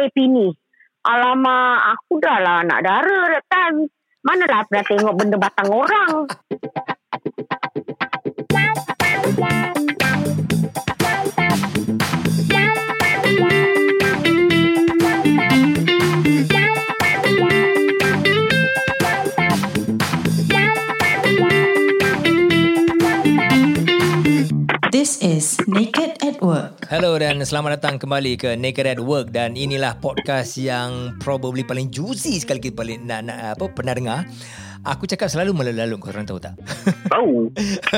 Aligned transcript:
X-ray 0.00 0.16
penis. 0.16 0.56
Alamak, 1.04 1.92
aku 1.92 2.16
dah 2.20 2.40
lah 2.40 2.64
nak 2.64 2.80
darah 2.80 3.36
that 3.36 3.44
time. 3.52 3.84
Manalah 4.24 4.64
pernah 4.64 4.84
tengok 4.88 5.14
benda 5.16 5.36
batang 5.36 5.68
orang. 5.68 6.24
Hello 26.90 27.14
dan 27.14 27.38
selamat 27.38 27.78
datang 27.78 28.02
kembali 28.02 28.34
ke 28.34 28.58
Naked 28.58 28.82
at 28.82 28.98
Work 28.98 29.30
dan 29.30 29.54
inilah 29.54 29.94
podcast 30.02 30.58
yang 30.58 31.14
probably 31.22 31.62
paling 31.62 31.86
juicy 31.86 32.42
sekali 32.42 32.58
kita 32.58 32.82
paling 32.82 33.06
nak, 33.06 33.30
nak 33.30 33.54
apa 33.54 33.70
pernah 33.70 33.94
dengar. 33.94 34.20
Aku 34.82 35.06
cakap 35.06 35.30
selalu 35.30 35.54
melalu-lalu 35.54 36.02
korang 36.02 36.26
tahu 36.26 36.42
tak? 36.42 36.58
Tahu. 37.06 37.46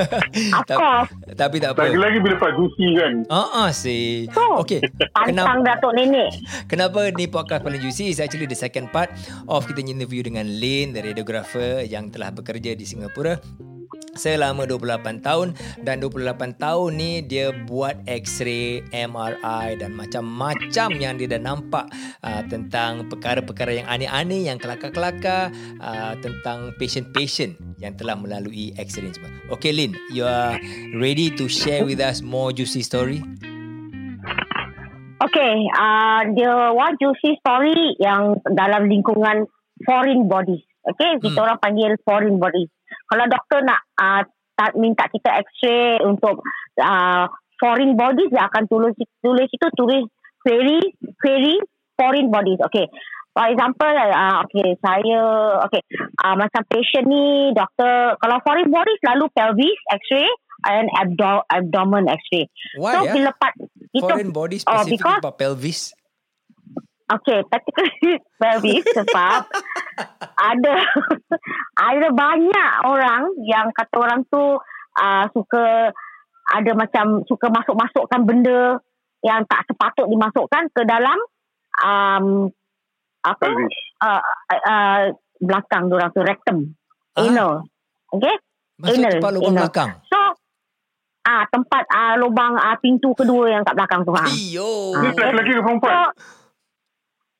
Course. 0.68 1.08
Tapi 1.40 1.56
tak 1.64 1.72
apa. 1.72 1.88
Lagi-lagi 1.88 2.20
bila 2.20 2.36
Pak 2.36 2.52
Jusi 2.52 2.86
kan. 3.00 3.12
Ah 3.32 3.64
ah 3.64 3.70
si. 3.72 4.28
So, 4.28 4.60
Okey. 4.60 4.84
Pantang 5.16 5.64
Kenapa 5.64 5.72
Datuk 5.72 5.92
Nenek. 5.96 6.28
kenapa 6.68 7.00
ni 7.16 7.24
podcast 7.32 7.64
paling 7.64 7.80
juicy? 7.80 8.12
Is 8.12 8.20
actually 8.20 8.44
the 8.44 8.60
second 8.60 8.92
part 8.92 9.08
of 9.48 9.64
kita 9.64 9.80
interview 9.80 10.20
dengan 10.20 10.44
Lin, 10.44 10.92
the 10.92 11.00
radiographer 11.00 11.80
yang 11.88 12.12
telah 12.12 12.28
bekerja 12.28 12.76
di 12.76 12.84
Singapura 12.84 13.40
selama 14.12 14.68
28 14.68 15.24
tahun 15.24 15.56
dan 15.80 16.04
28 16.04 16.60
tahun 16.60 16.90
ni 16.94 17.24
dia 17.24 17.54
buat 17.64 17.96
x-ray, 18.04 18.84
MRI 18.92 19.80
dan 19.80 19.96
macam-macam 19.96 20.88
yang 21.00 21.16
dia 21.16 21.28
dah 21.32 21.40
nampak 21.40 21.88
uh, 22.20 22.42
tentang 22.46 23.08
perkara-perkara 23.08 23.82
yang 23.82 23.88
aneh-aneh 23.88 24.52
yang 24.52 24.60
kelakar-kelakar 24.60 25.48
uh, 25.80 26.12
tentang 26.20 26.76
patient-patient 26.76 27.56
yang 27.80 27.96
telah 27.96 28.14
melalui 28.14 28.76
x-ray 28.76 29.08
ni 29.08 29.16
semua. 29.16 29.32
Okay 29.48 29.72
Lin, 29.72 29.96
you 30.12 30.28
are 30.28 30.60
ready 31.00 31.32
to 31.32 31.48
share 31.48 31.82
with 31.82 31.98
us 31.98 32.20
more 32.20 32.52
juicy 32.52 32.84
story? 32.84 33.24
Okay, 35.22 35.54
uh, 35.78 36.26
dia 36.34 36.74
one 36.74 36.98
juicy 36.98 37.38
story 37.38 37.94
yang 38.02 38.42
dalam 38.42 38.90
lingkungan 38.90 39.46
foreign 39.86 40.26
bodies. 40.26 40.66
Okay, 40.82 41.14
kita 41.22 41.38
Hmm. 41.38 41.46
orang 41.46 41.58
panggil 41.62 41.90
foreign 42.02 42.42
bodies. 42.42 42.66
Kalau 43.12 43.24
doktor 43.28 43.60
nak 43.60 43.80
uh, 44.00 44.24
minta 44.80 45.04
kita 45.12 45.36
x-ray 45.44 46.00
untuk 46.00 46.40
uh, 46.80 47.28
foreign 47.60 47.92
bodies, 47.92 48.32
dia 48.32 48.48
akan 48.48 48.64
tulis 48.64 48.96
tulis 49.20 49.48
itu 49.52 49.66
tulis 49.76 50.08
query 50.40 50.80
query 51.20 51.60
foreign 51.92 52.32
bodies. 52.32 52.56
Okay. 52.72 52.88
For 53.32 53.48
example, 53.48 53.88
uh, 53.88 54.44
okay, 54.44 54.76
saya, 54.84 55.20
okay, 55.64 55.80
uh, 56.20 56.36
macam 56.36 56.68
patient 56.68 57.08
ni, 57.08 57.48
doktor, 57.56 58.12
kalau 58.20 58.36
foreign 58.44 58.68
bodies 58.68 59.00
selalu 59.00 59.24
pelvis 59.32 59.80
x-ray 59.88 60.28
and 60.68 60.92
abdo- 60.92 61.40
abdomen 61.48 62.12
x-ray. 62.12 62.44
Why 62.76 62.92
so, 62.92 63.08
ya? 63.08 63.12
bila 63.16 63.30
part, 63.32 63.56
itu, 63.96 64.04
Foreign 64.04 64.36
body 64.36 64.60
Oh, 64.68 64.84
specific 64.84 65.00
because- 65.00 65.20
about 65.24 65.36
pelvis. 65.40 65.96
Okay, 67.08 67.40
particularly 67.48 68.20
pelvis 68.40 68.84
sebab 69.00 69.48
ada 70.34 70.74
ada 71.88 72.08
banyak 72.10 72.70
orang 72.82 73.22
yang 73.40 73.70
kata 73.70 73.96
orang 73.96 74.20
tu 74.26 74.56
uh, 74.94 75.24
suka 75.30 75.92
ada 76.48 76.70
macam 76.72 77.22
suka 77.24 77.46
masuk-masukkan 77.48 78.20
benda 78.22 78.76
yang 79.20 79.46
tak 79.46 79.62
sepatut 79.64 80.06
dimasukkan 80.06 80.66
ke 80.70 80.82
dalam 80.82 81.14
um, 81.78 82.50
apa 83.20 83.38
Pelvis. 83.40 83.74
uh, 84.00 84.22
uh, 84.50 85.00
belakang 85.38 85.86
orang 85.88 86.10
tu 86.10 86.20
rectum 86.20 86.58
Ah. 87.12 87.22
anal 87.22 87.68
okay 88.08 88.32
Masuk 88.74 88.98
Anal, 88.98 89.12
tempat 89.14 89.30
lubang 89.30 89.52
anal. 89.52 89.62
belakang. 89.62 89.90
so 90.08 90.18
ah 91.22 91.44
tempat 91.46 91.84
ah 91.86 92.14
lubang 92.16 92.56
ah 92.56 92.74
pintu 92.74 93.12
kedua 93.12 93.46
yang 93.48 93.62
kat 93.62 93.74
belakang 93.74 94.00
tu 94.02 94.10
ha 94.10 94.26
Iyo. 94.26 94.96
Ah. 94.96 95.12
lelaki 95.12 95.50
ke 95.50 95.54
So, 95.54 95.62
perempuan? 95.62 95.94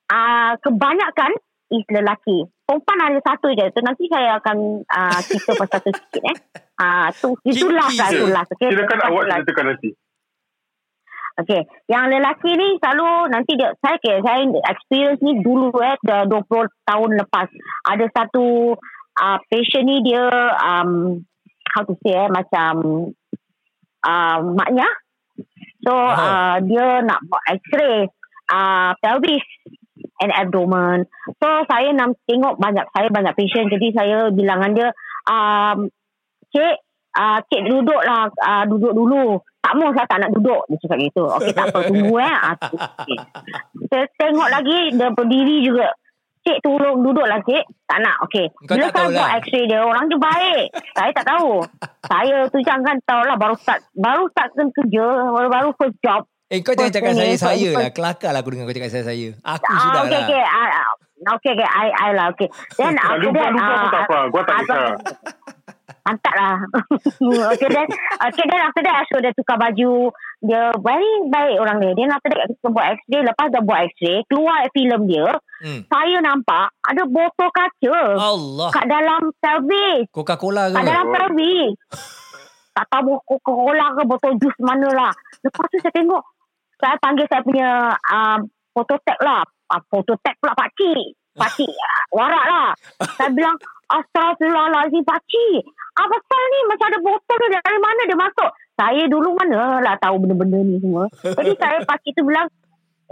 uh, 0.09 0.53
kebanyakan 0.61 1.33
is 1.73 1.85
lelaki. 1.89 2.45
Perempuan 2.69 3.01
ada 3.01 3.21
satu 3.25 3.49
je. 3.57 3.67
Tu 3.73 3.81
nanti 3.81 4.05
saya 4.13 4.37
akan 4.39 4.85
uh, 4.85 5.19
cerita 5.25 5.57
pasal 5.57 5.81
tu 5.81 5.91
sikit 5.91 6.23
eh. 6.29 6.37
Ah, 6.77 7.09
tu 7.11 7.33
itu 7.49 7.67
lah, 7.73 7.89
itu 7.89 8.29
last. 8.29 8.53
Okay? 8.57 8.71
Silakan 8.73 9.01
awak 9.09 9.25
ceritakan 9.29 9.65
nanti. 9.75 9.91
Okay. 11.33 11.65
Yang 11.89 12.05
lelaki 12.13 12.51
ni 12.61 12.69
selalu 12.77 13.09
nanti 13.33 13.53
dia 13.57 13.73
saya 13.81 13.97
okay, 13.97 14.21
saya 14.21 14.45
experience 14.69 15.21
ni 15.25 15.41
dulu 15.41 15.73
eh 15.81 15.97
dah 16.05 16.29
20 16.29 16.45
tahun 16.85 17.11
lepas. 17.25 17.49
Ada 17.89 18.07
satu 18.13 18.77
uh, 19.17 19.39
patient 19.49 19.85
ni 19.89 20.05
dia 20.05 20.29
um, 20.61 21.25
how 21.73 21.83
to 21.89 21.97
say 22.05 22.13
eh 22.13 22.29
macam 22.29 22.73
uh, 24.05 24.39
maknya. 24.53 24.89
So 25.83 25.93
Oh. 25.93 26.15
uh, 26.15 26.63
dia 26.63 27.03
nak 27.03 27.25
buat 27.27 27.43
x-ray 27.59 28.07
uh, 28.53 28.93
pelvis 29.03 29.43
and 30.23 30.31
abdomen. 30.31 31.11
So 31.43 31.67
saya 31.67 31.91
nak 31.91 32.15
tengok 32.31 32.63
banyak 32.63 32.87
saya 32.95 33.09
banyak 33.11 33.35
patient 33.35 33.67
jadi 33.75 33.89
saya 33.91 34.19
bilang 34.31 34.63
dengan 34.63 34.73
dia 34.79 34.89
um, 35.27 35.91
cik 36.55 36.77
uh, 37.19 37.39
cik 37.51 37.63
duduklah 37.67 38.31
uh, 38.31 38.65
duduk 38.71 38.95
dulu. 38.95 39.43
Tak 39.63 39.79
mau 39.79 39.95
saya 39.95 40.07
tak 40.11 40.21
nak 40.23 40.31
duduk 40.35 40.63
dia 40.71 40.77
cakap 40.87 40.99
gitu. 41.03 41.25
Okey 41.27 41.53
tak 41.55 41.67
apa 41.71 41.79
tunggu 41.87 42.15
eh. 42.19 42.35
Ah, 42.35 42.55
okay. 42.59 43.19
Saya 43.91 44.05
tengok 44.19 44.49
lagi 44.51 44.79
dia 44.95 45.09
berdiri 45.11 45.57
juga. 45.67 45.89
Cik 46.43 46.59
tolong 46.67 47.07
duduklah 47.07 47.39
cik. 47.47 47.65
Tak 47.87 47.99
nak. 48.03 48.17
Okey. 48.27 48.47
Bila 48.67 48.91
tak 48.91 49.07
saya 49.11 49.15
buat 49.15 49.31
x-ray 49.47 49.65
dia 49.71 49.81
orang 49.87 50.11
dia 50.11 50.19
baik. 50.19 50.67
saya 50.99 51.11
tak 51.15 51.27
tahu. 51.31 51.51
saya 52.03 52.37
tu 52.51 52.59
jangan 52.67 52.99
tahu 53.07 53.23
lah 53.23 53.37
baru 53.39 53.55
start 53.55 53.81
baru 53.95 54.27
start 54.35 54.51
kerja 54.55 55.07
baru 55.31 55.49
baru 55.51 55.69
first 55.79 55.99
job. 56.03 56.27
Eh 56.53 56.61
kau 56.61 56.77
jangan 56.77 56.93
cakap 56.93 57.13
saya 57.17 57.35
saya 57.35 57.71
lah. 57.73 57.89
Kelakar 57.91 58.31
lah 58.31 58.45
aku 58.45 58.53
dengar 58.53 58.69
kau 58.69 58.77
cakap 58.77 58.93
saya 58.93 59.05
saya. 59.09 59.29
Aku 59.41 59.65
Ah, 59.65 59.81
sudah 59.81 60.01
okay, 60.05 60.13
lah. 60.13 60.25
okay. 60.29 60.43
Ah, 60.45 60.69
ah, 60.69 60.91
okay, 61.33 61.51
okay. 61.51 61.65
I, 61.67 61.87
I 61.89 62.11
lah, 62.13 62.27
okay. 62.29 62.49
Then 62.77 62.95
after 62.95 63.33
that, 63.33 63.49
lupa-lupa 63.49 63.73
pun 63.73 63.89
tak 63.89 64.03
apa. 64.05 64.19
Gua 64.29 64.43
tak 64.43 64.53
ah, 64.53 64.61
kisah. 64.61 64.85
Mantap 66.05 66.35
lah. 66.35 66.55
okay, 67.55 67.69
then, 67.69 67.87
okay, 68.21 68.45
then 68.45 68.61
after 68.61 68.83
that, 68.83 68.97
Ashur 69.01 69.23
dia 69.23 69.33
tukar 69.33 69.57
baju. 69.57 70.11
Dia 70.43 70.75
very 70.77 71.13
baik 71.25 71.57
orang 71.57 71.77
dia. 71.79 71.93
Then 71.95 72.11
after 72.11 72.29
that, 72.29 72.51
kita 72.51 72.69
buat 72.69 72.87
x-ray. 72.93 73.23
Lepas 73.23 73.47
dah 73.49 73.63
buat 73.63 73.81
x-ray, 73.89 74.19
keluar 74.27 74.59
filem 74.73 75.01
dia. 75.07 75.29
Hmm. 75.63 75.81
Saya 75.87 76.17
nampak 76.21 76.69
ada 76.83 77.03
botol 77.07 77.49
kaca 77.49 77.97
Allah. 78.13 78.69
kat 78.75 78.85
dalam 78.85 79.31
pelvis. 79.39 80.05
Coca-Cola 80.11 80.69
ke? 80.69 80.75
Kat 80.75 80.85
dalam 80.85 81.07
Oh. 81.07 81.13
pelvis. 81.15 81.73
Tak 82.73 82.87
tahu 82.91 83.15
Coca-Cola 83.23 83.87
ke 83.95 84.03
botol 84.03 84.33
jus 84.37 84.57
mana 84.59 84.89
lah. 84.91 85.13
Lepas 85.41 85.65
tu 85.71 85.79
saya 85.79 85.95
tengok. 85.95 86.23
Saya 86.83 86.99
panggil 86.99 87.27
saya 87.31 87.47
punya 87.47 87.95
uh, 87.95 88.39
phototag 88.75 89.19
lah. 89.23 89.47
Uh, 89.71 89.83
phototag 89.87 90.35
pula 90.43 90.59
pakcik. 90.59 91.15
Pakcik 91.39 91.71
uh, 91.87 92.03
warak 92.11 92.45
lah. 92.51 92.69
Saya 93.15 93.31
bilang, 93.31 93.55
Astagfirullahaladzim 93.87 95.07
pakcik. 95.07 95.63
Apa 95.95 96.11
pasal 96.11 96.43
ni? 96.51 96.61
Macam 96.67 96.87
ada 96.91 96.99
botol 96.99 97.37
ni 97.39 97.49
dari 97.55 97.79
mana 97.79 98.01
dia 98.09 98.19
masuk? 98.19 98.51
Saya 98.75 99.03
dulu 99.07 99.37
mana 99.37 99.79
lah 99.85 99.95
tahu 100.01 100.27
benda-benda 100.27 100.59
ni 100.65 100.81
semua. 100.83 101.07
Jadi 101.23 101.53
saya 101.61 101.79
pakcik 101.87 102.19
tu 102.19 102.27
bilang, 102.27 102.49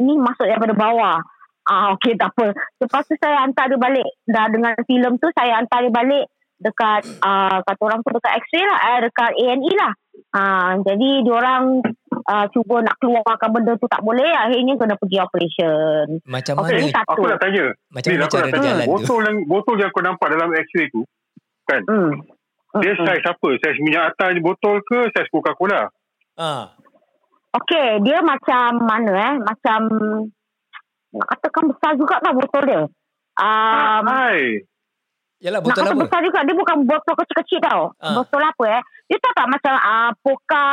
ni 0.01 0.17
masuk 0.17 0.49
daripada 0.49 0.73
bawah. 0.73 1.21
Ah 1.69 1.93
okey 1.95 2.17
tak 2.17 2.33
apa. 2.35 2.57
Lepas 2.81 3.05
tu 3.07 3.15
saya 3.21 3.45
hantar 3.45 3.69
dia 3.69 3.77
balik. 3.77 4.09
Dah 4.25 4.49
dengan 4.49 4.75
filem 4.89 5.21
tu 5.21 5.29
saya 5.37 5.61
hantar 5.61 5.85
dia 5.85 5.93
balik 5.93 6.27
dekat 6.61 7.03
uh, 7.25 7.59
kata 7.65 7.81
orang 7.81 8.01
tu 8.05 8.13
dekat 8.13 8.33
X-ray 8.45 8.65
lah, 8.69 8.79
eh, 8.85 8.99
dekat 9.09 9.31
A&E 9.33 9.73
lah. 9.77 9.93
Uh, 10.31 10.73
jadi 10.85 11.11
diorang 11.25 11.81
uh, 12.23 12.47
cuba 12.51 12.81
nak 12.81 12.97
keluarkan 12.97 13.49
benda 13.51 13.73
tu 13.75 13.87
tak 13.87 14.01
boleh, 14.01 14.29
akhirnya 14.29 14.75
kena 14.75 14.95
pergi 14.95 15.19
operation. 15.19 16.05
Macam 16.25 16.55
Okey, 16.61 16.77
mana? 16.81 16.93
satu. 16.93 17.13
Aku 17.13 17.25
nak 17.25 17.39
tanya. 17.39 17.65
Macam 17.89 18.09
Ni 18.09 18.17
mana 18.17 18.27
cara 18.27 18.41
nak 18.41 18.47
dia 18.47 18.55
tanya. 18.55 18.67
jalan 18.67 18.85
tu? 18.85 18.91
Botol 18.93 19.21
yang 19.23 19.37
botol 19.45 19.77
yang 19.77 19.91
kau 19.91 20.03
nampak 20.03 20.29
dalam 20.29 20.49
X-ray 20.51 20.87
tu, 20.89 21.03
kan? 21.65 21.83
Hmm. 21.85 22.13
Dia 22.79 22.93
Hmm. 22.93 23.03
saiz 23.03 23.25
apa? 23.25 23.49
Saiz 23.59 23.79
minyak 23.79 24.05
atas 24.11 24.29
ni 24.31 24.41
botol 24.41 24.79
ke 24.81 25.11
saiz 25.11 25.27
Coca-Cola? 25.29 25.91
Ah. 26.37 26.71
Okey, 27.53 27.99
dia 28.01 28.23
macam 28.23 28.79
mana 28.81 29.11
eh? 29.11 29.35
Macam 29.39 29.81
nak 31.11 31.27
katakan 31.29 31.65
besar 31.67 31.93
juga 31.99 32.17
lah 32.19 32.31
botol 32.31 32.63
dia. 32.63 32.83
Um, 33.35 34.05
Hai. 34.07 34.63
Yalah 35.41 35.59
nak 35.59 35.67
botol 35.67 35.83
kata 35.83 35.91
apa? 35.91 36.03
besar 36.05 36.21
juga. 36.23 36.39
Dia 36.45 36.55
bukan 36.55 36.77
botol 36.87 37.15
kecil-kecil 37.17 37.59
tau. 37.61 37.83
Ah. 37.99 38.15
Botol 38.15 38.43
apa 38.45 38.65
eh? 38.71 38.83
Dia 39.09 39.19
tahu 39.19 39.35
tak 39.35 39.49
macam 39.49 39.75
uh, 39.75 40.11
Poka 40.23 40.67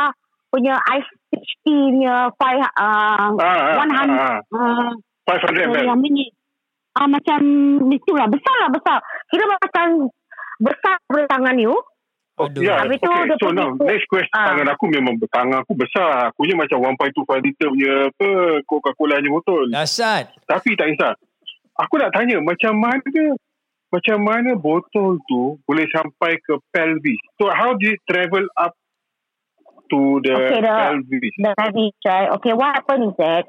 punya 0.48 0.74
ice 0.96 1.10
peach 1.28 1.52
tea 1.64 1.92
punya 1.92 2.32
five, 2.40 2.60
uh, 2.76 3.32
Ah, 3.36 3.78
ah, 3.78 3.84
100. 3.84 4.08
ah, 4.08 4.38
uh, 4.52 4.90
500 5.28 5.68
ml. 5.68 5.84
yang 5.84 6.00
ini. 6.04 6.32
Ah, 6.96 7.06
macam 7.06 7.40
itulah. 7.92 8.26
Besar 8.26 8.54
lah 8.64 8.70
besar. 8.72 8.98
Kira 9.30 9.44
macam 9.46 10.08
besar 10.58 10.96
daripada 11.06 11.26
tangan 11.36 11.56
you. 11.60 11.74
Aduh. 12.38 12.62
Ya, 12.62 12.86
Habis 12.86 13.02
tu 13.02 13.10
okay. 13.10 13.34
So 13.42 13.50
now, 13.50 13.74
next 13.82 14.06
question. 14.06 14.34
Ah. 14.34 14.54
Tangan 14.54 14.70
aku 14.72 14.84
memang 14.88 15.14
tangan 15.30 15.62
aku 15.62 15.74
besar. 15.74 16.30
Aku 16.32 16.46
ni 16.46 16.54
macam 16.54 16.78
1.25 16.82 17.44
liter 17.44 17.68
punya 17.70 17.94
apa 18.10 18.28
Coca-Cola 18.66 19.18
punya 19.18 19.30
botol. 19.30 19.62
Dahsyat. 19.74 20.32
Tapi 20.46 20.74
tak 20.78 20.86
kisah. 20.94 21.14
Aku 21.78 21.94
nak 21.98 22.10
tanya 22.10 22.42
macam 22.42 22.74
mana 22.78 23.22
macam 23.88 24.18
mana 24.20 24.52
botol 24.58 25.16
tu 25.26 25.56
boleh 25.64 25.86
sampai 25.94 26.36
ke 26.42 26.58
pelvis. 26.74 27.18
So 27.40 27.50
how 27.50 27.74
did 27.78 27.98
it 27.98 28.02
travel 28.06 28.44
up 28.58 28.74
to 29.88 30.20
the 30.20 30.32
Okay, 30.32 30.60
the- 30.60 30.78
pelvis? 30.92 31.34
the 31.36 31.50
habit, 31.56 31.94
right? 32.04 32.28
Okay, 32.36 32.52
what 32.52 32.70
happened 32.72 33.10
is 33.10 33.16
that 33.16 33.44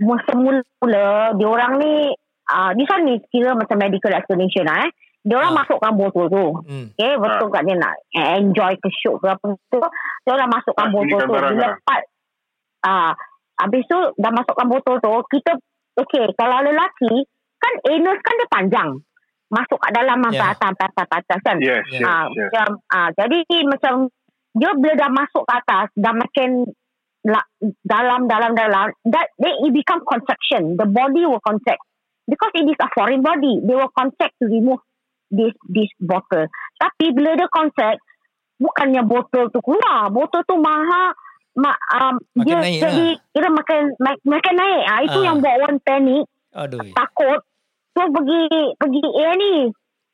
semula-mula 0.00 1.06
dia 1.34 1.46
orang 1.46 1.72
ni 1.78 2.12
uh, 2.46 2.70
this 2.74 2.88
one 2.88 3.08
is 3.08 3.22
kira 3.30 3.54
macam 3.54 3.78
medical 3.78 4.10
explanation 4.10 4.66
lah 4.66 4.84
eh. 4.84 4.90
Dia 5.24 5.40
orang 5.40 5.56
Ah. 5.56 5.58
masukkan 5.64 5.92
botol 5.94 6.26
tu. 6.28 6.46
Hmm. 6.68 6.86
Okay, 6.92 7.16
betul 7.16 7.48
kat 7.48 7.64
dia 7.64 7.76
nak 7.80 7.94
enjoy 8.12 8.72
ke 8.76 8.88
shoot 8.92 9.16
ke 9.16 9.26
apa 9.26 9.46
tu. 9.56 9.80
Dia 10.20 10.32
orang 10.32 10.50
masukkan 10.52 10.84
Ah, 10.84 10.92
botol 10.92 11.08
bunyikan 11.08 11.24
tu. 11.24 11.32
Bila 11.32 11.64
lah. 11.64 11.72
part, 11.80 12.02
ah, 12.82 13.12
habis 13.56 13.88
tu 13.88 13.98
dah 14.14 14.32
masukkan 14.34 14.66
botol 14.68 14.96
tu, 15.00 15.12
kita, 15.32 15.56
okay, 15.96 16.28
kalau 16.36 16.60
lelaki, 16.60 17.24
kan 17.56 17.72
anus 17.88 18.20
kan 18.20 18.34
dia 18.36 18.48
panjang. 18.52 18.90
Masuk 19.48 19.78
kat 19.78 19.92
dalam 19.94 20.18
yeah. 20.28 20.52
atas, 20.52 20.60
atas, 20.60 20.90
atas, 20.92 21.08
atas 21.24 21.38
kan. 21.40 21.56
Yes, 21.56 21.84
Yeah. 21.88 22.02
yes, 22.02 22.04
Ah, 22.04 22.24
yes. 22.28 22.36
macam, 22.44 22.66
ah, 22.90 23.08
jadi 23.16 23.38
macam 23.64 23.94
dia 24.54 24.70
bila 24.78 24.94
dah 24.94 25.10
masuk 25.10 25.42
ke 25.42 25.52
atas, 25.52 25.86
dah 25.98 26.14
makin 26.14 26.64
la, 27.26 27.42
dalam, 27.82 28.30
dalam, 28.30 28.54
dalam, 28.54 28.94
that 29.10 29.34
then 29.36 29.54
it 29.66 29.72
become 29.74 30.00
contraction. 30.06 30.78
The 30.78 30.86
body 30.86 31.26
will 31.26 31.42
contract. 31.42 31.82
Because 32.24 32.54
it 32.56 32.64
is 32.64 32.78
a 32.80 32.88
foreign 32.94 33.20
body, 33.20 33.60
they 33.60 33.74
will 33.76 33.92
contract 33.92 34.32
to 34.40 34.48
remove 34.48 34.80
this 35.28 35.52
this 35.68 35.90
bottle. 36.00 36.48
Tapi 36.80 37.12
bila 37.12 37.36
dia 37.36 37.50
contract, 37.50 38.00
bukannya 38.56 39.02
botol 39.04 39.50
tu 39.50 39.60
keluar, 39.60 40.08
botol 40.08 40.40
tu 40.46 40.56
maha 40.56 41.12
ma, 41.54 41.70
um, 41.94 42.18
Makin 42.34 42.44
dia 42.46 42.56
naik 42.58 42.80
jadi 42.82 43.06
kira 43.30 43.48
makin 43.50 43.80
ma- 43.98 44.22
makin 44.26 44.54
naik. 44.56 44.82
Ah 44.86 45.00
itu 45.02 45.18
Ah. 45.20 45.24
yang 45.26 45.36
buat 45.38 45.54
orang 45.58 45.78
panik, 45.82 46.24
Aduh. 46.54 46.82
takut. 46.94 47.40
So 47.94 48.00
pergi 48.10 48.40
pergi 48.74 49.02
eh 49.04 49.34
ni. 49.36 49.54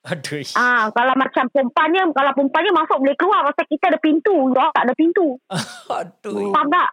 Aduh. 0.00 0.40
Ah 0.56 0.88
kalau 0.96 1.12
macam 1.12 1.44
perempuannya 1.52 2.08
kalau 2.16 2.32
perempuannya 2.32 2.72
masuk 2.72 2.98
boleh 3.04 3.16
keluar 3.20 3.40
pasal 3.44 3.68
kita 3.68 3.92
ada 3.92 3.98
pintu, 4.00 4.32
dia 4.56 4.66
tak 4.72 4.84
ada 4.88 4.94
pintu. 4.96 5.36
Aduh. 6.00 6.48
Faham 6.50 6.68
tak? 6.72 6.88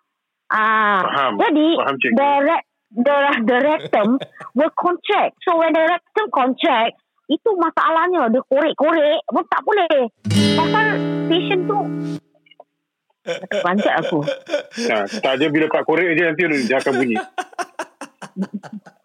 Ah, 0.48 1.00
Faham. 1.04 1.31
jadi 1.39 1.68
Faham, 1.75 1.95
cikgu. 2.00 2.15
the 2.15 2.30
re- 2.44 2.65
the 3.04 3.18
the 3.44 3.57
rectum 3.63 4.09
will 4.59 4.71
contract. 4.75 5.39
So 5.44 5.59
when 5.59 5.71
the 5.71 5.88
rectum 5.88 6.27
contract, 6.31 7.00
itu 7.27 7.50
masalahnya 7.56 8.27
dia 8.27 8.44
korek-korek 8.44 9.19
pun 9.27 9.44
tak 9.48 9.62
boleh. 9.63 9.98
Pasal 10.56 10.86
patient 11.27 11.63
tu 11.63 11.80
Panjat 13.59 14.07
aku. 14.07 14.24
Nah, 14.88 15.04
tak 15.04 15.36
je 15.36 15.51
bila 15.51 15.68
kat 15.68 15.83
korek 15.83 16.15
je 16.15 16.24
nanti 16.24 16.44
dia 16.63 16.80
akan 16.80 16.94
bunyi. 16.95 17.19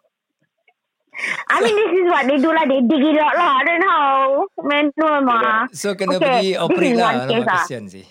I 1.52 1.60
mean 1.60 1.76
this 1.76 1.92
is 2.00 2.06
what 2.08 2.24
they 2.24 2.38
do 2.40 2.50
lah. 2.50 2.64
They 2.64 2.80
dig 2.80 3.04
it 3.04 3.20
out 3.20 3.36
lah. 3.36 3.50
I 3.60 3.62
don't 3.68 3.82
know. 3.82 4.48
Manual 4.64 5.16
mah. 5.22 5.68
So 5.70 5.92
kena 5.92 6.16
Okay, 6.16 6.24
pergi 6.24 6.48
this 6.48 6.62
operate 6.64 6.94
is 6.96 6.98
lah. 6.98 7.04
one 7.04 7.18
case 7.20 7.28
Alamak 7.36 7.52
ah. 7.52 7.60
kesian 7.60 7.84
sih. 7.92 8.06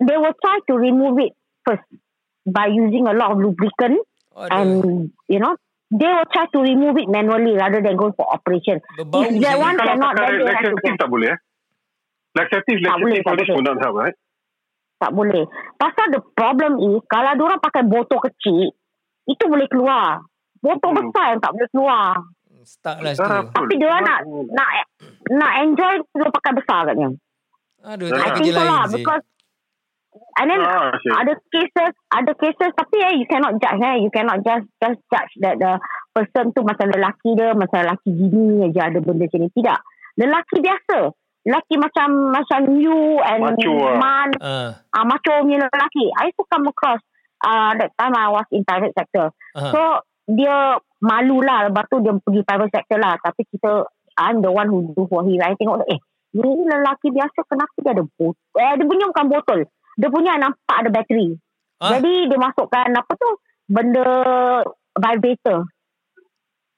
They 0.00 0.16
will 0.16 0.36
try 0.40 0.56
to 0.68 0.74
remove 0.76 1.16
it 1.20 1.32
first 1.64 1.84
by 2.44 2.68
using 2.68 3.04
a 3.04 3.12
lot 3.12 3.32
of 3.32 3.38
lubricant 3.40 4.00
Aduh. 4.32 4.48
and 4.48 4.70
you 5.28 5.40
know 5.40 5.56
they 5.92 6.08
will 6.08 6.28
try 6.32 6.46
to 6.48 6.58
remove 6.60 6.96
it 6.96 7.08
manually 7.08 7.52
rather 7.56 7.80
than 7.80 7.96
go 7.96 8.12
for 8.12 8.28
operation. 8.28 8.80
Berbau 8.96 9.24
If 9.24 9.40
that 9.40 9.56
one 9.58 9.76
cannot, 9.76 10.12
then 10.16 10.44
they 10.44 10.52
have 10.52 10.64
to 10.68 10.76
go. 10.76 10.96
tak 10.96 11.10
boleh 11.10 11.28
eh? 11.34 11.38
Laxative, 12.30 12.78
Tak 12.78 12.96
boleh, 13.02 13.18
tak 13.26 13.34
boleh. 13.34 13.90
right? 14.06 14.16
Tak 15.02 15.10
boleh. 15.10 15.44
Pasal 15.74 16.06
the 16.14 16.22
problem 16.36 16.78
is 16.78 17.02
kalau 17.10 17.34
dia 17.34 17.42
orang 17.42 17.58
pakai 17.58 17.82
botol 17.82 18.22
kecil, 18.22 18.70
itu 19.26 19.44
boleh 19.50 19.66
keluar. 19.66 20.22
Botol 20.60 20.90
besar 20.92 21.24
yang 21.32 21.40
tak 21.40 21.50
boleh 21.52 21.68
keluar. 21.72 22.06
Stuck 22.60 22.98
lah 23.00 23.10
Ah, 23.10 23.16
situ. 23.16 23.52
Tapi 23.56 23.72
dia 23.74 23.86
orang 23.88 24.04
nak 24.04 24.20
nak 24.52 24.68
nak 25.32 25.52
enjoy 25.64 25.92
dia 26.04 26.28
pakai 26.28 26.52
besar 26.54 26.80
katnya. 26.84 27.08
Aduh, 27.80 28.06
I 28.06 28.10
tak 28.10 28.16
I 28.16 28.20
ada 28.20 28.30
think 28.30 28.44
kerja 28.44 28.52
so 28.52 28.60
lah 28.60 28.68
lain 28.76 28.84
sih. 28.86 28.96
because 29.00 29.24
and 30.36 30.46
then 30.46 30.60
Ah, 30.60 30.90
ada 31.16 31.32
cases 31.48 31.92
ada 32.10 32.32
cases 32.36 32.70
tapi 32.74 32.96
eh 33.00 33.14
you 33.16 33.24
cannot 33.24 33.56
judge 33.56 33.80
eh 33.80 33.96
you 33.96 34.10
cannot 34.10 34.42
just 34.42 34.68
just 34.76 35.00
judge 35.08 35.32
that 35.38 35.56
the 35.56 35.80
person 36.10 36.52
tu 36.52 36.60
macam 36.60 36.90
lelaki 36.90 37.32
dia 37.32 37.54
macam 37.54 37.80
lelaki 37.80 38.10
gini 38.10 38.66
aja 38.66 38.90
ada 38.90 38.98
benda 39.00 39.24
macam 39.24 39.40
ni 39.40 39.48
tidak 39.54 39.78
lelaki 40.18 40.56
biasa 40.60 40.98
lelaki 41.40 41.74
macam 41.78 42.08
macam 42.28 42.60
you 42.76 42.98
and 43.22 43.40
Macho 43.48 43.72
lah. 43.72 43.96
man 43.96 44.28
Ah, 44.42 44.70
uh, 44.92 45.04
macho 45.06 45.32
punya 45.40 45.64
lelaki 45.64 46.04
I 46.12 46.28
used 46.28 46.36
to 46.36 46.44
come 46.44 46.68
across 46.68 47.00
uh, 47.40 47.72
that 47.78 47.94
time 47.96 48.12
I 48.12 48.28
was 48.28 48.44
in 48.52 48.66
private 48.66 48.92
sector 48.92 49.30
ah. 49.56 49.70
so 49.72 49.80
dia 50.30 50.56
malu 51.00 51.40
lah 51.40 51.66
lepas 51.66 51.84
tu 51.86 51.98
dia 51.98 52.12
pergi 52.14 52.40
private 52.42 52.70
sector 52.70 52.98
lah 52.98 53.16
tapi 53.16 53.42
kita 53.46 53.84
I'm 54.16 54.38
the 54.38 54.50
one 54.50 54.68
who 54.68 54.90
do 54.90 55.04
for 55.04 55.22
him 55.22 55.38
I 55.38 55.54
tengok 55.54 55.82
eh 55.86 55.98
dia 56.30 56.46
ni 56.46 56.62
lelaki 56.62 57.10
biasa 57.10 57.38
kenapa 57.44 57.74
dia 57.76 57.92
ada 57.92 58.04
botol 58.06 58.32
eh 58.54 58.72
dia 58.74 58.86
punya 58.86 59.04
bukan 59.08 59.26
botol 59.28 59.58
dia 59.96 60.08
punya 60.08 60.32
nampak 60.36 60.76
ada 60.76 60.90
bateri 60.90 61.34
Ah? 61.76 61.96
jadi 61.96 62.28
dia 62.28 62.36
masukkan 62.36 62.92
apa 62.92 63.12
tu 63.14 63.28
benda 63.66 64.04
vibrator 64.94 65.64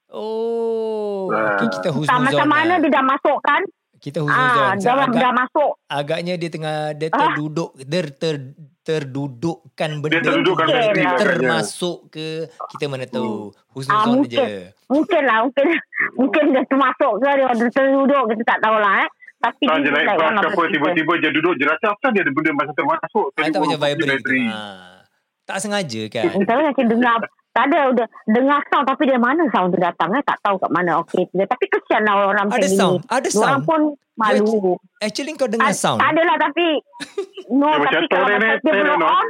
Oh, 0.09 1.33
Ah. 1.33 1.57
okay, 1.57 1.73
kita 1.73 1.89
husnuzon 1.89 2.21
macam 2.23 2.47
mana 2.47 2.77
lah. 2.77 2.79
dia 2.79 2.91
dah 2.93 3.05
masukkan 3.07 3.61
Kita 3.97 4.19
ah 4.19 4.23
husnuzon. 4.23 4.75
dia 4.77 4.93
Agak, 4.93 5.09
dah 5.17 5.33
masuk 5.33 5.71
agaknya 5.89 6.35
dia 6.37 6.51
tengah 6.51 6.77
dia 6.93 7.09
Ah. 7.09 7.19
terduduk 7.33 7.71
ter, 7.81 8.07
ter, 8.13 8.35
terdudukkan 8.83 9.91
benda 10.03 10.19
Dia 10.19 10.27
terdudukkan 10.27 10.67
lah. 10.67 10.75
lah 10.75 10.85
agaknya. 10.91 11.19
termasuk 11.19 11.97
ke 12.11 12.27
kita 12.75 12.85
mana 12.87 13.07
tahu 13.07 13.51
ah 13.51 13.63
husnuzon 13.73 14.21
mungkin 14.21 14.37
je. 14.37 14.47
mungkin 14.91 15.23
lah 15.25 15.39
mungkin 15.47 15.67
mungkin 16.13 16.45
dia 16.53 16.63
termasuk 16.69 17.13
ke 17.19 17.29
dia 17.33 17.47
dia 17.49 17.69
terduduk 17.71 18.23
kita 18.35 18.43
tak 18.45 18.59
tahulah 18.61 18.95
eh 19.07 19.11
tapi 19.43 19.63
Tak 19.67 19.75
is 19.75 19.91
naik 19.91 20.07
like 20.07 20.19
bas 20.23 20.31
ke 20.31 20.39
the 20.39 20.51
apa, 20.55 20.63
tiba-tiba 20.71 21.13
dia 21.19 21.31
duduk, 21.35 21.53
je 21.59 21.65
rasa 21.67 21.87
apa 21.91 22.07
dia 22.15 22.23
ada 22.23 22.31
benda 22.31 22.51
macam 22.55 22.75
termasuk. 22.79 23.27
Ah, 23.35 23.43
tak 23.43 23.59
macam 23.59 23.79
baru 23.83 23.91
vibrate. 23.91 24.39
Ah. 24.47 25.03
Tak 25.43 25.57
sengaja 25.59 26.03
kan. 26.07 26.31
Tapi 26.47 26.61
macam 26.63 26.85
dengar 26.87 27.15
tak 27.53 27.65
ada 27.69 27.93
udah 27.93 28.07
dengar 28.33 28.65
sound 28.73 28.87
tapi 28.89 29.03
dari 29.05 29.21
mana 29.21 29.45
sound 29.53 29.77
tu 29.77 29.79
datang 29.83 30.09
eh 30.17 30.25
tak 30.25 30.41
tahu 30.41 30.57
kat 30.57 30.71
mana 30.73 31.05
okey 31.05 31.29
tapi 31.37 31.65
kesian 31.69 32.01
lah 32.09 32.33
orang 32.33 32.49
macam 32.49 32.65
Ada 32.65 32.69
sound, 32.73 32.99
ada 33.13 33.29
orang 33.29 33.61
sound. 33.61 33.69
pun 33.69 33.81
malu 34.15 34.77
Actually 34.99 35.33
kau 35.35 35.47
dengar 35.47 35.69
Ah, 35.69 35.75
sound. 35.75 35.99
tak 35.99 36.13
adalah 36.13 36.37
tapi 36.39 36.67
no 37.59 37.69
tapi 37.81 38.05
kalau 38.07 38.27
macam 38.29 38.57
dia 38.57 38.73
belum 38.75 39.01
on 39.01 39.29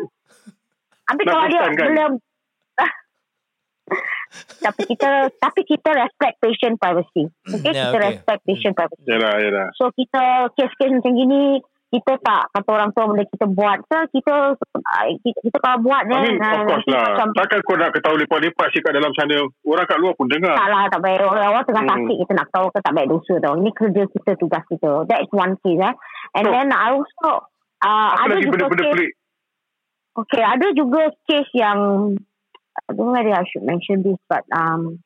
tapi 1.03 1.21
Nak 1.21 1.29
kalau 1.29 1.45
dia 1.47 1.61
kan? 1.61 1.73
belum 1.89 2.13
tapi 4.65 4.83
kita 4.85 5.09
tapi 5.37 5.61
kita 5.63 5.91
respect 5.93 6.35
patient 6.39 6.77
privacy 6.77 7.25
okay 7.45 7.71
Ya, 7.71 7.73
kita 7.85 7.89
okay. 7.91 8.03
respect 8.07 8.41
patient 8.43 8.75
privacy 8.75 9.05
Yalah, 9.05 9.35
yalah. 9.39 9.69
so 9.75 9.93
kita 9.93 10.23
kes-kes 10.53 10.91
macam 10.91 11.13
gini 11.13 11.61
kita 11.93 12.17
tak 12.25 12.49
kata 12.57 12.69
orang 12.73 12.91
tua 12.97 13.05
boleh 13.05 13.29
kita 13.29 13.45
buat 13.53 13.85
so 13.85 14.01
kita 14.09 14.57
ah, 14.57 15.05
kita, 15.21 15.39
kita 15.45 15.57
kalau 15.61 15.79
buat 15.85 16.09
I 16.09 16.09
then 16.09 16.23
mean, 16.25 16.41
ah, 16.41 16.65
of 16.65 16.73
course 16.73 16.87
lah. 16.89 17.05
macam 17.13 17.29
Takkan 17.37 17.61
kau 17.69 17.77
nak 17.77 17.93
ketahui 17.93 18.19
lepak-lepak 18.25 18.67
si 18.73 18.81
kat 18.81 18.97
dalam 18.97 19.13
sana. 19.13 19.37
Orang 19.69 19.85
kat 19.85 19.99
luar 20.01 20.17
pun 20.17 20.27
dengar. 20.33 20.57
tak 20.57 20.69
lah 20.73 20.89
tak 20.89 21.01
baik 21.05 21.21
orang, 21.21 21.53
orang 21.53 21.65
tengah 21.69 21.85
Hmm. 21.85 21.93
sakit 22.01 22.17
kita 22.25 22.33
nak 22.33 22.49
tahu 22.49 22.67
ke 22.73 22.79
tak 22.81 22.95
baik 22.97 23.09
dosa 23.13 23.35
tau 23.45 23.55
ini 23.61 23.71
kerja 23.77 24.03
kita 24.09 24.31
tugas 24.41 24.65
kita 24.73 24.91
that 25.05 25.21
is 25.21 25.33
one 25.37 25.55
case 25.61 25.81
eh 25.85 25.95
and 26.41 26.45
So, 26.49 26.53
then 26.57 26.69
I 26.73 26.87
also 26.97 27.29
uh, 27.85 28.11
ada 28.17 28.33
lagi 28.33 28.49
juga 28.49 28.57
benda-benda 28.57 28.83
case 28.83 28.95
pelik? 28.97 29.13
okay 30.17 30.45
ada 30.49 30.67
juga 30.73 31.03
case 31.29 31.53
yang 31.53 31.79
I 32.73 32.91
don't 32.97 33.13
know 33.13 33.13
whether 33.13 33.37
I 33.37 33.45
should 33.45 33.69
mention 33.69 34.01
this 34.01 34.17
but 34.33 34.49
um 34.49 35.05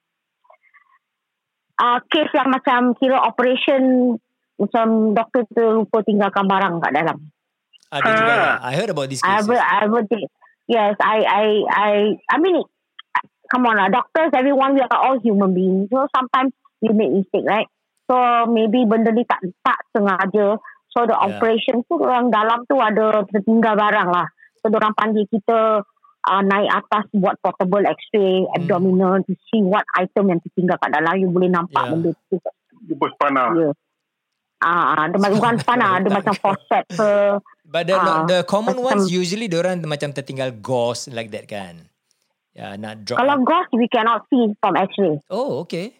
uh, 1.82 1.98
case 2.14 2.30
yang 2.30 2.54
macam 2.54 2.94
kira 2.96 3.18
operation 3.18 4.16
macam 4.56 4.86
doktor 5.12 5.42
tu 5.48 5.62
lupa 5.62 6.00
tinggalkan 6.02 6.44
barang 6.44 6.75
kat 6.80 6.92
dalam 6.94 7.18
Ada 7.86 8.08
juga 8.10 8.32
Ah. 8.32 8.38
lah. 8.40 8.54
I 8.66 8.72
heard 8.75 8.90
about 8.90 9.06
this 9.06 9.22
I 9.22 9.38
case. 9.38 9.46
will, 9.46 9.62
I 9.62 9.84
will 9.86 10.02
think, 10.04 10.26
yes, 10.66 10.98
I, 10.98 11.18
I, 11.22 11.44
I, 11.70 11.90
I 12.26 12.36
mean, 12.36 12.58
it- 12.58 12.70
come 13.46 13.62
on 13.62 13.78
lah, 13.78 13.86
doctors, 13.86 14.34
everyone, 14.34 14.75
we 14.75 14.82
are 14.82 14.90
all 14.90 15.22
human 15.22 15.54
beings. 15.54 15.86
So 15.86 16.02
sometimes 16.10 16.50
we 16.82 16.90
make 16.90 17.14
mistake, 17.14 17.46
right? 17.46 17.70
So 18.10 18.16
maybe 18.46 18.82
benda 18.84 19.14
ni 19.14 19.22
tak, 19.22 19.38
tak 19.62 19.78
sengaja. 19.94 20.58
So 20.90 21.04
the 21.04 21.14
Yeah. 21.14 21.25
operation 21.30 21.86
tu 21.86 21.94
orang 21.96 22.34
dalam 22.34 22.66
tu 22.66 22.75
ada 22.75 23.22
tertinggal 23.25 23.76
barang 23.76 24.08
lah. 24.10 24.26
So 24.58 24.68
orang 24.68 24.96
panggil 24.98 25.30
kita 25.30 25.86
uh, 26.26 26.42
naik 26.42 26.66
atas 26.75 27.06
buat 27.14 27.38
portable 27.38 27.86
x-ray 27.86 28.42
Hmm. 28.42 28.54
abdominal 28.56 29.22
to 29.22 29.36
see 29.46 29.62
what 29.62 29.86
item 29.94 30.26
yang 30.28 30.42
tertinggal 30.42 30.75
kat 30.76 30.90
dalam. 30.90 31.14
You 31.14 31.30
boleh 31.30 31.46
nampak 31.48 31.78
Yeah. 31.78 31.90
benda 31.92 32.10
tu. 32.26 32.42
Dia 32.82 32.94
pun 32.98 33.10
panah. 33.14 33.54
Ya. 33.54 33.70
Ah, 34.56 35.04
macam 35.12 35.36
bukan 35.36 35.54
panah, 35.60 36.00
ada 36.00 36.08
macam 36.08 36.32
faucet 36.32 36.88
ke. 36.88 37.36
But 37.62 37.90
the, 37.90 37.94
Ah, 37.94 38.25
the 38.25 38.40
common 38.48 38.80
macam- 38.80 39.04
ones 39.04 39.12
usually 39.12 39.52
orang 39.52 39.84
macam 39.84 40.16
tertinggal 40.16 40.54
gauze 40.56 41.12
like 41.12 41.28
that 41.30 41.44
kan. 41.44 41.92
Ya, 42.56 42.72
nak 42.75 43.04
drop. 43.04 43.20
Kalau 43.20 43.36
ghost, 43.44 43.68
we 43.76 43.84
cannot 43.84 44.25
see 44.32 44.48
from 44.56 44.80
x-ray. 44.80 45.20
Oh, 45.28 45.60
okay. 45.60 45.92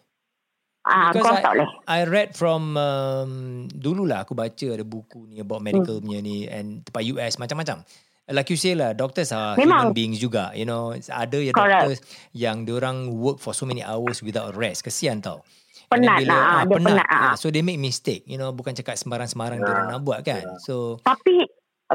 Ah, 0.81 1.13
Because 1.13 1.37
I, 1.37 1.43
tak 1.43 1.51
boleh. 1.53 1.69
I 1.85 1.99
read 2.07 2.29
from 2.33 2.73
um, 2.73 3.31
dululah 3.69 4.23
aku 4.23 4.33
baca 4.33 4.67
ada 4.71 4.81
buku 4.81 5.27
ni 5.27 5.37
about 5.37 5.59
medical 5.59 5.99
punya 5.99 6.17
ni 6.17 6.47
and 6.47 6.81
tempat 6.81 7.03
US 7.13 7.37
macam-macam. 7.37 7.83
Like 8.27 8.49
you 8.49 8.59
say 8.59 8.75
lah, 8.75 8.91
doctors 8.91 9.31
are 9.31 9.55
Memang. 9.55 9.91
human 9.91 9.95
beings 9.95 10.17
juga. 10.17 10.51
You 10.51 10.63
know, 10.63 10.91
ada 10.95 11.37
Correct. 11.37 11.53
doctors 11.53 11.99
yang 12.33 12.63
diorang 12.63 13.13
work 13.13 13.37
for 13.37 13.51
so 13.51 13.63
many 13.63 13.79
hours 13.79 14.19
without 14.19 14.51
rest. 14.51 14.83
Kesian 14.83 15.19
tau. 15.19 15.43
Penat 15.87 16.19
then 16.19 16.27
lah, 16.27 16.43
ah, 16.43 16.61
dia 16.67 16.77
penat, 16.83 17.07
ah, 17.07 17.23
ah. 17.31 17.33
So 17.39 17.47
they 17.47 17.63
make 17.63 17.79
mistake. 17.79 18.27
You 18.27 18.35
know, 18.35 18.51
bukan 18.51 18.75
cakap 18.75 18.99
sembarang-sembarang 18.99 19.63
yeah. 19.63 19.67
diorang 19.67 19.87
nak 19.87 20.01
buat 20.03 20.19
kan. 20.23 20.59
So 20.59 20.99
Tapi 20.99 21.47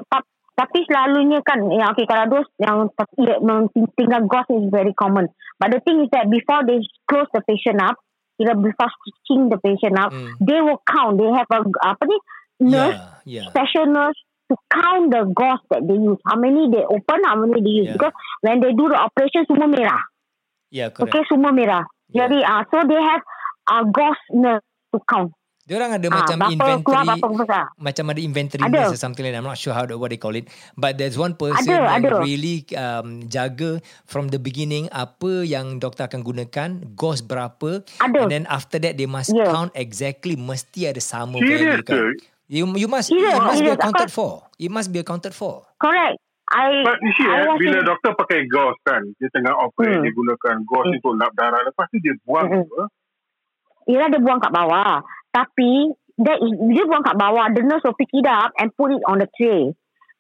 ta- 0.09 0.29
tapi 0.53 0.85
selalunya 0.85 1.41
kan 1.45 1.65
ya 1.73 1.93
okay 1.97 2.05
kalau 2.05 2.29
dos 2.29 2.49
yang 2.61 2.89
yang 3.41 3.69
tinggal 3.97 4.25
ghost 4.29 4.53
is 4.53 4.69
very 4.69 4.93
common. 4.97 5.29
But 5.57 5.73
the 5.73 5.81
thing 5.85 6.05
is 6.05 6.09
that 6.13 6.29
before 6.29 6.65
they 6.65 6.81
close 7.09 7.29
the 7.33 7.41
patient 7.45 7.81
up, 7.81 7.97
kira 8.37 8.57
before 8.57 8.89
stitching 9.01 9.49
the 9.49 9.57
patient 9.61 9.97
up, 9.97 10.13
Hmm. 10.13 10.37
they 10.41 10.61
will 10.61 10.81
count. 10.85 11.21
They 11.21 11.29
have 11.29 11.49
a 11.53 11.61
apa 11.85 12.05
ni 12.05 12.17
nurse, 12.69 13.01
yeah, 13.25 13.45
yeah. 13.45 13.47
special 13.49 13.89
nurse 13.89 14.17
to 14.53 14.55
count 14.69 15.09
the 15.13 15.25
gauze 15.33 15.65
that 15.73 15.85
they 15.89 15.97
use. 15.97 16.21
How 16.29 16.37
many 16.37 16.69
they 16.69 16.85
open, 16.85 17.21
how 17.25 17.37
many 17.41 17.61
they 17.61 17.75
use. 17.85 17.89
Yeah. 17.93 17.97
Because 17.97 18.15
when 18.45 18.61
they 18.61 18.73
do 18.77 18.93
the 18.93 18.99
operation, 19.01 19.49
semua 19.49 19.69
merah. 19.69 20.05
Yeah, 20.73 20.93
correct. 20.93 21.13
Okay, 21.13 21.23
semua 21.29 21.53
merah. 21.53 21.85
Yeah. 22.13 22.29
Jadi, 22.29 22.39
ah, 22.45 22.65
so 22.69 22.81
they 22.85 23.01
have 23.01 23.25
a 23.73 23.85
gauze 23.87 24.21
nurse 24.31 24.61
to 24.91 25.01
count. 25.03 25.33
Diorang 25.63 25.95
ada 25.95 26.09
Ah, 26.11 26.15
macam 26.19 26.37
keluar, 26.37 26.51
inventory 26.51 27.07
berapa 27.07 27.27
besar. 27.39 27.65
macam 27.79 28.05
ada 28.11 28.21
inventory 28.21 28.63
Ada. 28.67 28.83
or 28.85 28.99
something 28.99 29.23
like 29.23 29.31
that. 29.31 29.39
I'm 29.39 29.47
not 29.47 29.55
sure 29.57 29.71
how 29.71 29.87
what 29.95 30.11
they 30.11 30.19
call 30.19 30.35
it. 30.35 30.51
But 30.75 30.99
there's 30.99 31.15
one 31.15 31.33
person 31.33 31.63
Ada, 31.65 31.79
yang 31.79 32.03
ada. 32.03 32.19
really 32.19 32.67
um, 32.75 33.23
jaga 33.25 33.79
from 34.05 34.27
the 34.27 34.37
beginning 34.37 34.91
apa 34.91 35.47
yang 35.47 35.79
doktor 35.79 36.05
akan 36.05 36.21
gunakan, 36.21 36.83
gauze 36.93 37.23
berapa. 37.23 37.87
Ada. 37.97 38.19
And 38.19 38.29
then 38.29 38.45
after 38.51 38.83
that 38.83 38.99
they 38.99 39.07
must 39.07 39.31
Yeah. 39.31 39.47
count 39.47 39.71
exactly 39.73 40.35
mesti 40.35 40.91
ada 40.91 40.99
sama 40.99 41.39
Serious 41.39 41.79
value 41.79 41.87
kan. 41.87 41.95
ke? 41.95 42.27
You 42.51 42.67
you 42.75 42.91
must 42.91 43.09
Serious, 43.09 43.33
it 43.33 43.41
must 43.41 43.55
be 43.55 43.65
serious. 43.65 43.79
accounted 43.79 44.11
Apa- 44.11 44.19
for. 44.19 44.33
It 44.59 44.69
must 44.69 44.91
be 44.91 44.99
accounted 44.99 45.33
for. 45.33 45.63
Correct. 45.79 46.19
I, 46.53 46.85
But 46.85 47.01
you 47.01 47.13
see, 47.15 47.25
I 47.25 47.39
eh, 47.39 47.47
was 47.49 47.57
bila 47.57 47.79
in- 47.81 47.87
doktor 47.87 48.13
pakai 48.13 48.45
gauze 48.45 48.77
kan, 48.83 49.01
dia 49.17 49.31
tengah 49.31 49.57
operate, 49.57 49.95
Hmm. 49.95 50.05
dia 50.05 50.13
gunakan 50.13 50.55
gauze 50.61 50.85
Hmm. 50.85 50.97
untuk 50.99 51.13
lap 51.17 51.33
darah. 51.33 51.63
Lepas 51.63 51.87
tu 51.87 51.97
dia 51.97 52.13
buang. 52.21 52.45
Hmm. 52.45 52.67
apa? 52.67 52.83
Yelah 53.87 54.09
dia 54.09 54.19
buang 54.19 54.39
kat 54.39 54.51
bawah. 54.51 55.03
Tapi 55.31 55.91
that 56.21 56.39
is, 56.39 56.53
dia 56.71 56.85
buang 56.85 57.03
kat 57.03 57.17
bawah. 57.17 57.51
The 57.51 57.63
nurse 57.63 57.83
will 57.83 57.97
pick 57.97 58.11
it 58.11 58.25
up 58.25 58.53
and 58.57 58.71
put 58.73 58.91
it 58.91 59.03
on 59.05 59.19
the 59.19 59.29
tray. 59.33 59.73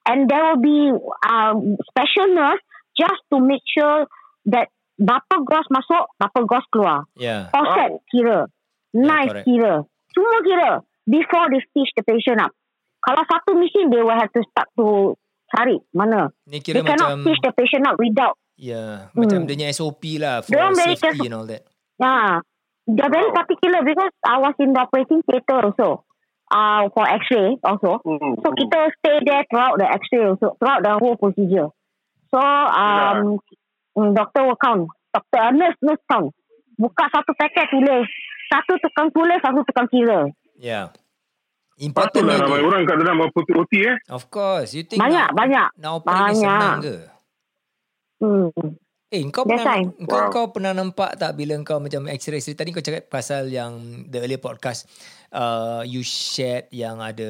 And 0.02 0.26
there 0.26 0.42
will 0.42 0.58
be 0.58 0.90
um, 1.24 1.78
special 1.88 2.32
nurse 2.32 2.58
just 2.92 3.22
to 3.30 3.38
make 3.38 3.62
sure 3.64 4.10
that 4.50 4.66
berapa 4.98 5.34
gauze 5.42 5.70
masuk, 5.70 6.10
berapa 6.16 6.38
gauze 6.42 6.66
keluar. 6.68 7.06
Yeah. 7.14 7.48
Faucet 7.48 8.02
kira. 8.08 8.50
Knife 8.92 9.30
correct. 9.30 9.46
kira. 9.46 9.74
Semua 10.10 10.38
kira. 10.42 10.70
Before 11.02 11.46
they 11.48 11.62
stitch 11.64 11.94
the 11.94 12.02
patient 12.02 12.38
up. 12.38 12.50
Kalau 13.02 13.22
satu 13.24 13.54
mesin, 13.54 13.90
they 13.90 13.98
will 13.98 14.14
have 14.14 14.30
to 14.30 14.42
start 14.44 14.70
to 14.76 15.14
cari 15.48 15.78
mana. 15.90 16.30
Ni 16.46 16.58
They 16.58 16.62
kira 16.62 16.82
cannot 16.82 17.18
macam 17.18 17.26
stitch 17.26 17.40
the 17.40 17.52
patient 17.52 17.82
up 17.84 17.96
without. 17.98 18.36
yeah, 18.54 19.10
Hmm. 19.10 19.26
macam 19.26 19.38
dia 19.42 19.54
punya 19.58 19.66
SOP 19.70 20.02
lah 20.18 20.38
for 20.40 20.54
Diorang 20.54 20.76
safety 20.76 20.98
careful. 21.00 21.26
and 21.26 21.34
all 21.34 21.46
that. 21.46 21.62
Yeah. 21.98 22.42
They're 22.86 23.10
very 23.10 23.30
Oh. 23.30 23.36
particular 23.36 23.80
because 23.86 24.10
I 24.26 24.38
was 24.38 24.54
in 24.58 24.72
the 24.72 24.80
operating 24.80 25.22
theatre 25.22 25.60
also. 25.62 26.04
Uh, 26.52 26.90
for 26.92 27.08
x-ray 27.08 27.56
also. 27.64 27.96
Hmm. 28.04 28.36
So 28.44 28.52
kita 28.52 28.92
stay 29.00 29.24
there 29.24 29.40
throughout 29.48 29.80
the 29.80 29.88
x-ray 29.88 30.28
also, 30.28 30.52
throughout 30.60 30.84
the 30.84 30.92
whole 31.00 31.16
procedure. 31.16 31.72
So 32.28 32.40
um, 32.42 33.40
mm, 33.96 34.10
doctor 34.12 34.44
will 34.44 34.60
count. 34.60 34.84
Doctor, 35.14 35.40
uh, 35.40 35.52
nurse, 35.56 35.78
nurse 35.80 36.02
count. 36.12 36.28
Buka 36.76 37.08
satu 37.08 37.32
paket 37.40 37.72
tulis. 37.72 38.04
Satu 38.52 38.76
tukang 38.84 39.08
tulis, 39.12 39.40
satu 39.40 39.64
tukang 39.64 39.88
kira. 39.88 40.28
Yeah. 40.60 40.92
Important 41.80 42.28
Patutlah 42.28 42.36
lagi. 42.36 42.44
ramai 42.52 42.60
orang 42.62 42.82
kat 42.84 42.96
dalam 43.00 43.16
berputih-putih 43.24 43.80
eh. 43.88 43.96
Of 44.12 44.28
course. 44.28 44.76
You 44.76 44.84
think 44.84 45.00
Banyak, 45.00 45.32
nak, 45.32 45.34
banyak. 45.34 45.68
nak 45.80 45.90
operate 45.98 46.36
Banyak. 46.36 46.36
senang 46.36 46.78
ke? 46.84 46.96
Hmm. 48.20 48.52
Eh, 49.12 49.20
kau 49.28 49.44
pernah 49.44 49.76
why. 49.76 49.84
kau 50.08 50.20
Wow. 50.24 50.32
kau 50.32 50.46
pernah 50.56 50.72
nampak 50.72 51.20
tak 51.20 51.36
bila 51.36 51.52
kau 51.60 51.76
macam 51.76 52.08
X-ray 52.08 52.40
X-ray 52.40 52.56
tadi 52.56 52.72
kau 52.72 52.80
cakap 52.80 53.12
pasal 53.12 53.52
yang 53.52 54.08
the 54.08 54.24
earlier 54.24 54.40
podcast 54.40 54.88
uh, 55.36 55.84
you 55.84 56.00
shared 56.00 56.64
yang 56.72 56.96
ada 56.96 57.28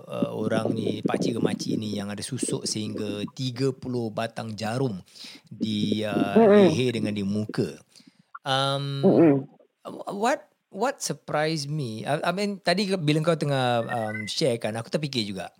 uh, 0.00 0.32
orang 0.32 0.72
ni 0.72 1.04
pakcik 1.04 1.36
ke 1.36 1.40
makcik 1.44 1.76
ni 1.76 1.92
yang 2.00 2.08
ada 2.08 2.24
susuk 2.24 2.64
sehingga 2.64 3.28
30 3.36 3.76
batang 4.16 4.56
jarum 4.56 4.96
di 5.44 6.08
uh, 6.08 6.40
leher 6.40 6.96
dengan 6.96 7.12
di 7.12 7.20
muka. 7.20 7.76
Um, 8.40 9.04
what 10.08 10.48
what 10.72 11.04
surprised 11.04 11.68
me 11.68 12.00
I, 12.08 12.24
I 12.24 12.32
mean 12.32 12.64
tadi 12.64 12.88
bila 12.96 13.20
kau 13.20 13.36
tengah 13.36 13.84
um, 13.84 14.24
share 14.24 14.56
kan 14.56 14.72
aku 14.72 14.88
terfikir 14.88 15.28
juga 15.28 15.52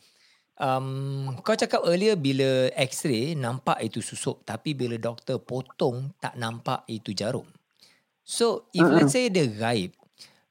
um, 0.61 1.33
kau 1.41 1.57
cakap 1.57 1.83
earlier 1.89 2.15
bila 2.15 2.69
x-ray 2.77 3.33
nampak 3.35 3.81
itu 3.81 4.05
susuk 4.05 4.45
tapi 4.45 4.77
bila 4.77 5.01
doktor 5.01 5.41
potong 5.41 6.13
tak 6.21 6.37
nampak 6.37 6.85
itu 6.87 7.17
jarum. 7.17 7.49
So 8.23 8.69
if 8.71 8.85
Mm-mm. 8.85 8.95
let's 9.01 9.17
say 9.17 9.27
dia 9.33 9.49
gaib 9.49 9.97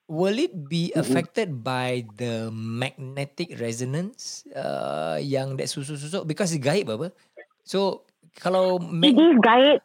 will 0.10 0.42
it 0.42 0.52
be 0.68 0.90
affected 0.98 1.62
by 1.62 2.02
the 2.18 2.50
magnetic 2.50 3.54
resonance 3.62 4.42
uh, 4.58 5.22
yang 5.22 5.54
that 5.56 5.70
susuk-susuk? 5.70 6.26
Because 6.26 6.50
dia 6.52 6.60
gaib 6.60 6.90
apa? 6.90 7.14
So 7.64 8.04
kalau 8.42 8.82
It 9.00 9.14
mag- 9.14 9.22
is 9.22 9.38
guide. 9.40 9.82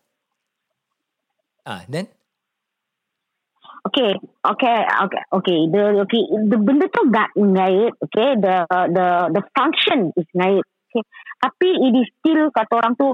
ah 1.64 1.84
then 1.88 2.08
Okay, 3.84 4.16
okay, 4.40 4.78
okay, 4.88 5.22
okay. 5.28 5.58
The 5.68 5.82
okay, 6.08 6.22
the 6.48 6.56
benda 6.56 6.88
tu 6.88 7.04
gak 7.12 7.36
ngait. 7.36 7.92
Okay, 8.08 8.28
the 8.40 8.64
the 8.68 9.06
the 9.28 9.42
function 9.52 10.08
is 10.16 10.24
ngait. 10.32 10.64
Okay, 10.88 11.04
tapi 11.44 11.68
it 11.68 11.92
is 11.92 12.08
still 12.16 12.48
kata 12.48 12.80
orang 12.80 12.96
tu, 12.96 13.12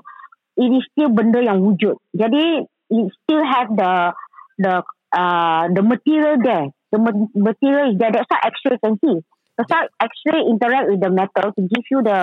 it 0.54 0.70
is 0.70 0.86
still 0.94 1.10
benda 1.10 1.42
yang 1.42 1.58
wujud. 1.58 1.98
Jadi 2.14 2.62
it 2.70 3.06
still 3.26 3.42
have 3.42 3.66
the 3.74 4.14
the 4.62 4.74
uh, 5.10 5.66
the 5.74 5.82
material 5.82 6.38
there. 6.38 6.70
The 6.94 6.98
ma- 7.02 7.30
material 7.34 7.90
is 7.90 7.98
there. 7.98 8.14
That's 8.14 8.30
why 8.30 8.38
X-ray 8.50 8.78
can 8.78 8.94
see. 9.02 9.18
That's 9.58 9.70
why 9.70 9.90
X-ray 10.06 10.46
interact 10.46 10.86
with 10.86 11.02
the 11.02 11.10
metal 11.10 11.50
to 11.50 11.60
give 11.66 11.86
you 11.90 11.98
the 12.02 12.18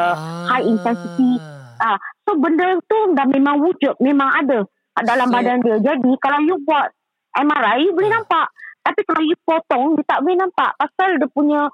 high 0.48 0.64
intensity. 0.64 1.36
Ah, 1.78 2.00
so 2.24 2.40
benda 2.40 2.80
tu 2.88 3.12
dah 3.12 3.28
memang 3.28 3.60
wujud, 3.60 4.00
memang 4.00 4.34
ada 4.40 4.64
dalam 5.04 5.30
So- 5.30 5.36
badan 5.36 5.62
dia. 5.62 5.78
Jadi 5.84 6.12
kalau 6.18 6.42
you 6.42 6.58
buat 6.66 6.96
MRI, 7.38 7.86
you 7.86 7.94
boleh 7.94 8.10
Ah. 8.10 8.16
nampak. 8.18 8.48
Tapi 8.82 9.00
kalau 9.04 9.22
you 9.22 9.38
potong, 9.42 9.96
you 9.96 10.04
tak 10.04 10.20
boleh 10.20 10.38
nampak. 10.38 10.72
Pasal 10.74 11.20
dia 11.20 11.28
punya, 11.28 11.68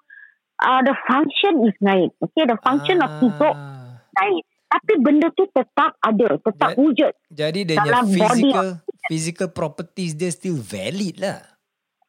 uh, 0.60 0.82
the 0.82 0.96
function 1.06 1.64
is 1.64 1.76
naik. 1.80 2.12
Okay, 2.20 2.44
the 2.44 2.58
function 2.60 3.00
of 3.00 3.10
susuk 3.18 3.54
Ah. 3.54 4.02
naik. 4.14 4.44
Tapi 4.66 4.94
benda 4.98 5.30
tu 5.30 5.46
tetap 5.48 5.94
ada, 6.00 6.30
tetap 6.36 6.74
Ja- 6.74 6.78
wujud. 6.78 7.14
Jadi 7.30 7.60
dia 7.62 7.78
punya 7.78 8.02
physical 8.04 8.68
physical 9.06 9.48
properties 9.48 10.18
dia 10.18 10.34
still 10.34 10.58
valid 10.58 11.22
lah. 11.22 11.40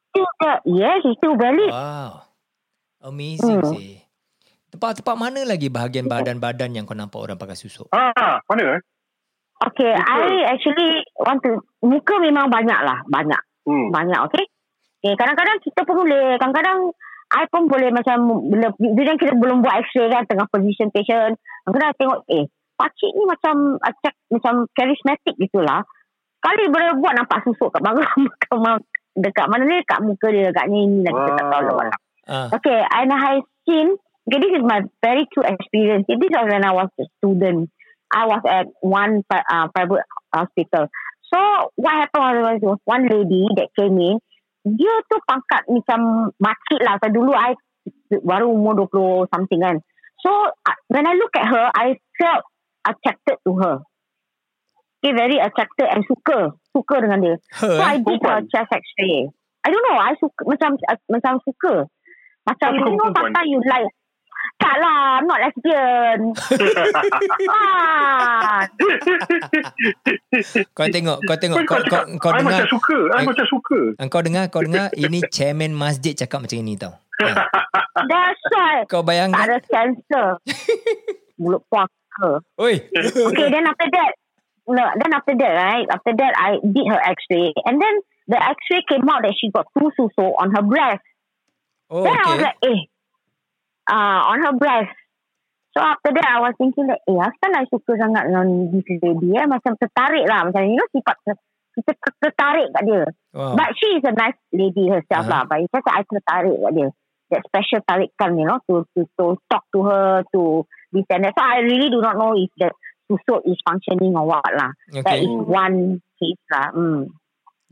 Still. 0.08 0.24
Yes, 0.64 1.04
it's 1.04 1.20
still 1.20 1.36
valid. 1.36 1.68
Wow. 1.68 2.24
Amazing 3.04 3.60
Hmm. 3.60 3.68
sih. 3.68 4.00
Tempat-tempat 4.72 5.14
mana 5.14 5.44
lagi 5.44 5.68
bahagian 5.68 6.08
badan-badan 6.08 6.72
yang 6.72 6.82
kau 6.82 6.96
nampak 6.96 7.20
orang 7.20 7.36
pakai 7.36 7.54
susuk? 7.54 7.86
Ah, 7.92 8.40
mana 8.48 8.74
eh? 8.74 8.82
Okay, 9.54 9.92
Betul. 9.94 10.10
I 10.10 10.50
actually 10.50 10.90
want 11.14 11.40
to, 11.46 11.62
muka 11.84 12.18
memang 12.18 12.50
banyak 12.50 12.80
lah, 12.82 13.06
banyak. 13.06 13.42
Hmm. 13.64 13.88
banyak 13.88 14.20
okay 14.28 14.44
okay 15.00 15.16
kadang-kadang 15.16 15.56
kita 15.64 15.80
pun 15.88 16.04
boleh 16.04 16.36
kadang-kadang 16.36 16.92
I 17.32 17.48
pun 17.48 17.64
boleh 17.64 17.88
macam 17.88 18.44
bila 18.52 18.68
bila 18.76 19.16
kita 19.16 19.32
belum 19.40 19.64
buat 19.64 19.88
x-ray 19.88 20.12
kan 20.12 20.28
tengah 20.28 20.44
position 20.52 20.92
patient 20.92 21.40
kadang-kadang 21.64 21.88
I 21.88 21.96
tengok 21.96 22.20
eh 22.28 22.44
pakcik 22.76 23.12
ni 23.16 23.24
macam 23.24 23.80
uh, 23.80 23.94
check, 24.04 24.14
macam 24.28 24.68
charismatic 24.76 25.34
gitulah 25.40 25.80
sekali 26.44 26.68
boleh 26.68 27.00
buat 27.00 27.16
nampak 27.16 27.40
susuk 27.48 27.72
kat 27.72 27.80
bawah 27.80 28.04
dekat, 28.20 28.84
dekat 29.16 29.46
mana 29.48 29.62
ni 29.64 29.80
dekat 29.80 30.00
muka 30.04 30.26
dia 30.28 30.52
agaknya 30.52 30.78
ini 30.84 30.98
lah 31.00 31.12
kita 31.16 31.32
tak 31.40 31.46
tahu 31.48 31.62
lah 31.64 31.74
mana. 31.80 31.96
Ah, 32.24 32.48
Okay, 32.56 32.80
and 32.80 33.12
I 33.12 33.44
seen, 33.68 34.00
okay, 34.28 34.38
this 34.40 34.52
is 34.56 34.64
my 34.64 34.80
very 35.04 35.28
true 35.28 35.44
experience. 35.44 36.08
This 36.08 36.32
was 36.32 36.48
when 36.48 36.64
I 36.64 36.72
was 36.72 36.88
a 36.96 37.04
student. 37.20 37.68
I 38.12 38.26
was 38.26 38.42
at 38.48 38.66
one 38.80 39.22
uh, 39.30 39.68
private 39.72 40.04
hospital. 40.32 40.88
So, 41.32 41.38
what 41.76 41.94
happened 41.94 42.42
was, 42.42 42.58
was 42.62 42.80
one 42.84 43.08
lady 43.08 43.48
that 43.56 43.72
came 43.74 43.98
in, 43.98 44.20
dia 44.64 44.94
tu 45.10 45.18
pangkat 45.28 45.66
macam 45.66 46.30
makcik 46.38 46.80
lah. 46.84 46.96
So, 47.02 47.10
dulu 47.10 47.32
I 47.34 47.58
baru 48.22 48.54
umur 48.54 48.86
20 48.86 49.32
something 49.34 49.60
kan. 49.60 49.82
So, 50.22 50.30
uh, 50.30 50.78
when 50.88 51.04
I 51.04 51.14
look 51.18 51.34
at 51.36 51.48
her, 51.50 51.66
I 51.74 51.98
felt 52.16 52.44
attracted 52.86 53.38
to 53.44 53.52
her. 53.60 53.76
Okay, 55.04 55.12
very 55.12 55.36
attracted 55.36 55.84
and 55.84 56.00
suka. 56.08 56.56
Suka 56.72 56.96
dengan 57.04 57.20
dia. 57.20 57.36
her 57.60 57.76
So 57.76 57.82
I 57.82 58.00
eh? 58.00 58.04
did 58.08 58.24
a 58.24 58.40
chest 58.48 58.72
x-ray. 58.72 59.28
I 59.64 59.68
don't 59.68 59.84
know. 59.84 60.00
I 60.00 60.16
suka 60.16 60.40
macam 60.48 60.80
uh, 60.80 61.00
macam 61.12 61.32
suka. 61.44 61.74
Macam 62.48 62.68
you 62.72 62.96
know 62.96 63.12
sometimes 63.12 63.48
you 63.52 63.60
like 63.68 63.88
Tak 64.54 64.74
lah, 64.78 65.18
I'm 65.18 65.26
not 65.26 65.42
lesbian. 65.42 66.30
ah, 67.50 68.62
Kau 70.76 70.86
tengok, 70.88 71.18
kau 71.26 71.36
tengok, 71.36 71.58
kau, 71.66 71.78
kau, 71.84 72.02
kau 72.18 72.30
I 72.32 72.38
dengar. 72.40 72.60
macam 72.62 72.68
suka. 72.70 72.98
I 73.10 73.14
I- 73.18 73.26
macam 73.28 73.46
suka. 73.46 73.80
Kau 74.08 74.22
dengar, 74.22 74.44
kau 74.48 74.62
dengar. 74.62 74.86
Ini 74.92 75.18
chairman 75.28 75.72
masjid 75.74 76.14
cakap 76.14 76.44
macam 76.44 76.58
ini 76.58 76.74
tau. 76.78 76.94
Ha. 77.22 77.46
that's 78.10 78.42
right. 78.50 78.84
Kau 78.90 79.02
Tak 79.02 79.06
bayangkan. 79.06 79.42
ada 79.42 79.58
sensor. 79.70 80.30
Mulut 81.40 81.62
puaka. 81.68 82.42
Oi. 82.58 82.74
Okay, 83.34 83.46
then 83.50 83.66
after 83.66 83.88
that, 83.90 84.12
no, 84.66 84.82
then 84.98 85.10
after 85.12 85.34
that, 85.34 85.52
right? 85.56 85.86
After 85.90 86.12
that, 86.14 86.32
I 86.36 86.58
did 86.62 86.86
her 86.86 87.00
X-ray, 87.00 87.50
and 87.66 87.76
then 87.78 87.94
the 88.26 88.38
X-ray 88.38 88.82
came 88.86 89.06
out 89.10 89.22
that 89.26 89.34
she 89.34 89.50
got 89.50 89.66
two 89.74 89.90
suso 89.94 90.34
on 90.38 90.54
her 90.54 90.62
breast. 90.62 91.02
Oh, 91.90 92.02
then 92.02 92.14
I 92.14 92.24
was 92.26 92.38
okay. 92.38 92.44
like, 92.48 92.58
eh, 92.64 92.80
uh, 93.88 94.20
on 94.30 94.38
her 94.44 94.54
breast. 94.56 94.94
So 95.74 95.82
after 95.82 96.14
that, 96.14 96.28
I 96.30 96.38
was 96.38 96.54
thinking 96.54 96.86
that, 96.86 97.02
eh, 97.02 97.18
asal 97.18 97.50
I 97.50 97.66
suka 97.66 97.98
sangat 97.98 98.30
dengan 98.30 98.70
this 98.70 98.86
lady, 99.02 99.34
eh? 99.34 99.42
Macam 99.50 99.74
tertarik 99.74 100.22
lah. 100.30 100.46
Macam, 100.46 100.62
you 100.70 100.78
know, 100.78 100.86
sifat 100.94 101.18
kita 101.26 101.34
ter- 101.82 102.18
tertarik 102.22 102.70
kat 102.70 102.82
dia. 102.86 103.04
Wow. 103.34 103.58
But 103.58 103.74
she 103.74 103.98
is 103.98 104.06
a 104.06 104.14
nice 104.14 104.38
lady 104.54 104.86
herself 104.86 105.26
Uh-huh. 105.26 105.34
lah. 105.34 105.42
But 105.50 105.66
it's 105.66 105.74
just 105.74 105.82
that 105.82 105.98
I 105.98 106.06
tertarik 106.06 106.54
kat 106.62 106.72
dia. 106.78 106.88
That 107.34 107.42
special 107.50 107.80
tarikan, 107.82 108.38
you 108.38 108.46
know, 108.46 108.62
to, 108.70 108.86
to, 108.94 109.00
to 109.18 109.24
talk 109.50 109.66
to 109.74 109.82
her, 109.82 110.22
to 110.30 110.62
this 110.94 111.10
and 111.10 111.26
that. 111.26 111.34
So 111.34 111.42
I 111.42 111.66
really 111.66 111.90
do 111.90 111.98
not 111.98 112.14
know 112.22 112.38
if 112.38 112.54
the 112.54 112.70
susuk 113.10 113.42
is 113.50 113.58
functioning 113.66 114.14
or 114.14 114.30
what 114.30 114.46
lah. 114.54 114.70
That 115.02 115.18
Okay. 115.18 115.26
is 115.26 115.34
one 115.42 115.98
case 116.22 116.38
lah. 116.54 116.70
Mm. 116.70 117.10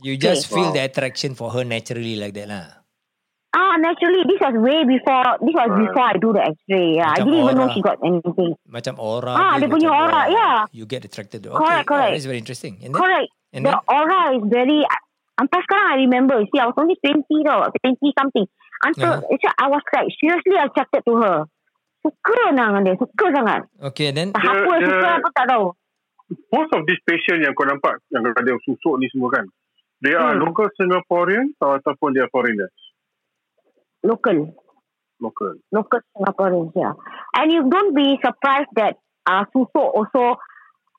You 0.02 0.19
just 0.19 0.50
Okay. 0.50 0.59
feel 0.59 0.75
Wow. 0.75 0.75
the 0.75 0.83
attraction 0.90 1.38
for 1.38 1.54
her 1.54 1.62
naturally 1.62 2.19
like 2.19 2.35
that 2.35 2.50
lah. 2.50 2.82
Ah, 3.52 3.76
naturally, 3.76 4.25
this 4.25 4.40
was 4.40 4.56
way 4.56 4.80
before, 4.82 5.37
this 5.38 5.52
was 5.52 5.71
before 5.76 6.06
I 6.09 6.16
do 6.16 6.32
the 6.32 6.40
x-ray. 6.40 6.97
Yeah. 6.97 7.12
I 7.12 7.21
Macam 7.21 7.25
didn't 7.28 7.40
even 7.42 7.54
know 7.54 7.68
aura. 7.68 7.75
she 7.76 7.80
got 7.80 7.99
anything. 8.00 8.52
Macam 8.64 8.94
aura. 8.97 9.32
Ah, 9.32 9.54
dia 9.61 9.68
punya 9.68 9.92
macam, 9.92 10.00
aura, 10.09 10.21
wow, 10.25 10.32
yeah. 10.32 10.56
You 10.73 10.85
get 10.85 11.04
attracted. 11.04 11.44
Okay. 11.44 11.52
Correct, 11.52 11.85
Oh, 11.85 11.90
correct. 11.92 12.12
that's 12.16 12.25
very 12.25 12.40
interesting. 12.40 12.80
And 12.80 12.97
then, 12.97 12.99
Correct. 12.99 13.28
and 13.52 13.61
the 13.68 13.76
then 13.76 13.80
aura 13.92 14.21
is 14.32 14.44
very 14.49 14.80
sampai 15.32 15.59
sekarang 15.61 15.87
I 15.87 15.97
remember 16.00 16.35
you 16.38 16.49
see 16.49 16.61
I 16.61 16.68
was 16.68 16.76
only 16.76 16.97
20 16.97 17.25
tau 17.42 17.66
20 17.66 17.99
something 18.14 18.47
until 18.85 19.12
Uh-huh. 19.21 19.37
uh 19.37 19.54
I 19.59 19.66
was 19.68 19.82
like 19.90 20.09
seriously 20.16 20.54
attracted 20.54 21.02
to 21.04 21.14
her 21.18 21.37
suka 22.00 22.52
dengan 22.52 22.85
dia 22.85 22.94
suka 22.94 23.26
sangat 23.32 23.61
okay, 23.80 24.12
then 24.12 24.30
tak 24.30 24.38
Dia- 24.38 24.54
apa 24.54 24.73
dia- 24.76 24.87
suka 24.87 25.09
apa 25.18 25.28
tak 25.35 25.47
tahu 25.50 25.66
Most 26.49 26.71
of 26.73 26.87
these 26.87 27.00
patient 27.04 27.42
yang 27.42 27.52
kau 27.52 27.66
nampak, 27.66 28.00
yang 28.09 28.25
ada 28.25 28.56
susuk 28.62 28.97
ni 28.97 29.04
semua 29.11 29.28
kan, 29.30 29.44
they 30.00 30.14
are 30.14 30.32
Hmm. 30.32 30.49
local 30.49 30.64
Singaporean 30.73 31.52
atau 31.59 31.76
ataupun 31.76 32.16
they 32.16 32.23
are 32.23 32.30
foreigners? 32.30 32.73
Local 34.02 34.52
Local. 35.23 35.54
local 35.71 36.02
Singaporeans 36.18 36.75
yeah 36.75 36.99
and 37.38 37.47
you 37.54 37.62
don't 37.71 37.94
be 37.94 38.18
surprised 38.18 38.75
that 38.75 38.99
uh, 39.23 39.47
susuk 39.54 39.88
also 39.94 40.35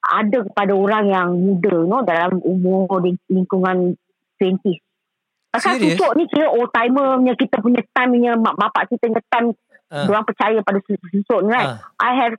ada 0.04 0.48
kepada 0.48 0.72
orang 0.72 1.12
yang 1.12 1.30
muda 1.36 1.76
you 1.76 1.88
know 1.88 2.04
dalam 2.08 2.40
umur 2.40 2.88
ling- 3.04 3.20
lingkungan 3.28 4.00
20s 4.40 4.80
Pasal 5.52 5.76
Serious? 5.78 6.00
susuk 6.00 6.12
ni 6.16 6.24
kira 6.32 6.48
old 6.50 6.72
timer 6.72 7.20
punya 7.20 7.36
kita 7.36 7.60
punya 7.60 7.84
time 7.92 8.16
punya 8.16 8.34
mak 8.40 8.56
bapak 8.56 8.90
kita 8.90 9.12
punya 9.12 9.24
time 9.28 9.48
ah, 9.92 10.08
Diorang 10.08 10.26
percaya 10.26 10.60
pada 10.64 10.80
susuk 10.88 11.40
ni 11.44 11.50
right. 11.52 11.76
ah, 11.76 11.78
I 12.00 12.12
have 12.24 12.34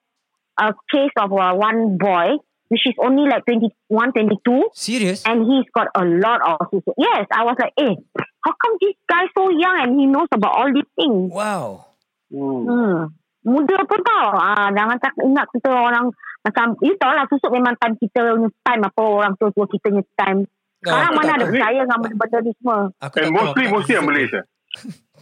a 0.57 0.73
case 0.89 1.15
of 1.21 1.31
uh, 1.31 1.53
one 1.53 2.01
boy 2.01 2.41
which 2.75 2.91
is 2.91 2.99
only 2.99 3.31
like 3.31 3.47
21, 3.47 3.71
22 3.87 4.75
serious? 4.75 5.23
and 5.23 5.47
he's 5.47 5.71
got 5.71 5.87
a 5.95 6.03
lot 6.03 6.43
of. 6.43 6.67
Yes, 6.99 7.31
I 7.31 7.47
was 7.47 7.55
like, 7.55 7.71
eh, 7.79 7.95
how 8.43 8.53
come 8.59 8.75
this 8.83 8.99
guy 9.07 9.31
so 9.31 9.55
young 9.55 9.79
and 9.79 9.95
he 9.95 10.11
knows 10.11 10.27
about 10.35 10.59
all 10.59 10.71
these 10.75 10.91
things? 10.99 11.31
Wow. 11.31 11.95
Hmm. 12.35 12.67
Hmm. 12.67 12.99
Muda 13.47 13.87
pun 13.87 14.01
tau. 14.03 14.35
Ah, 14.35 14.75
jangan 14.75 14.99
tak 14.99 15.15
ingat 15.23 15.47
kita 15.55 15.71
orang 15.71 16.11
macam, 16.43 16.75
you 16.83 16.99
tahu 16.99 17.13
lah 17.15 17.25
susuk 17.31 17.55
memang 17.55 17.79
time 17.79 17.95
kita 17.97 18.35
punya 18.35 18.51
time 18.67 18.83
apa 18.85 19.03
orang 19.07 19.33
tua-tua 19.39 19.71
kita 19.71 19.95
punya 19.95 20.05
time. 20.19 20.45
No, 20.85 20.93
Sekarang 20.93 21.13
mana 21.17 21.25
tak 21.25 21.37
ada 21.41 21.47
percaya 21.49 21.81
dengan 21.87 21.99
benda-benda 22.03 22.39
ni 22.45 22.53
semua. 22.61 22.79
Aku 23.01 23.17
And 23.23 23.33
mostly, 23.33 23.65
mostly 23.71 23.95
yang. 23.95 24.09
Malaysia. 24.11 24.43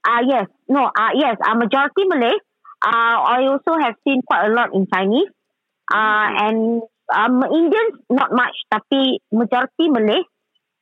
Ah 0.00 0.24
yes, 0.24 0.48
no, 0.64 0.88
ah 0.88 1.12
yes, 1.12 1.36
ah 1.44 1.52
majority 1.52 2.08
Malay. 2.08 2.32
Ah 2.80 3.20
I 3.36 3.52
also 3.52 3.76
have 3.76 4.00
seen 4.00 4.24
quite 4.24 4.48
a 4.48 4.50
lot 4.52 4.72
in 4.72 4.88
Chinese. 4.88 5.28
Ah 5.90 6.30
and 6.40 6.80
um 7.10 7.42
Indians 7.44 7.98
not 8.08 8.30
much, 8.30 8.54
tapi 8.66 9.18
majority 9.30 9.86
Malay. 9.86 10.22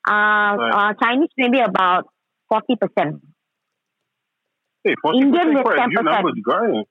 Ah 0.05 0.53
Right. 0.53 0.73
uh, 0.73 0.93
Chinese 0.97 1.33
maybe 1.35 1.59
about 1.59 2.09
forty 2.47 2.77
percent. 2.77 3.21
Eh, 4.85 4.95
40% 4.95 5.19
Indian 5.19 5.47
with 5.51 5.65
quite 5.65 5.75
a 5.77 5.87
huge 5.91 5.99
10%. 5.99 6.07
number 6.07 6.33
juga 6.33 6.57
eh. 6.71 6.83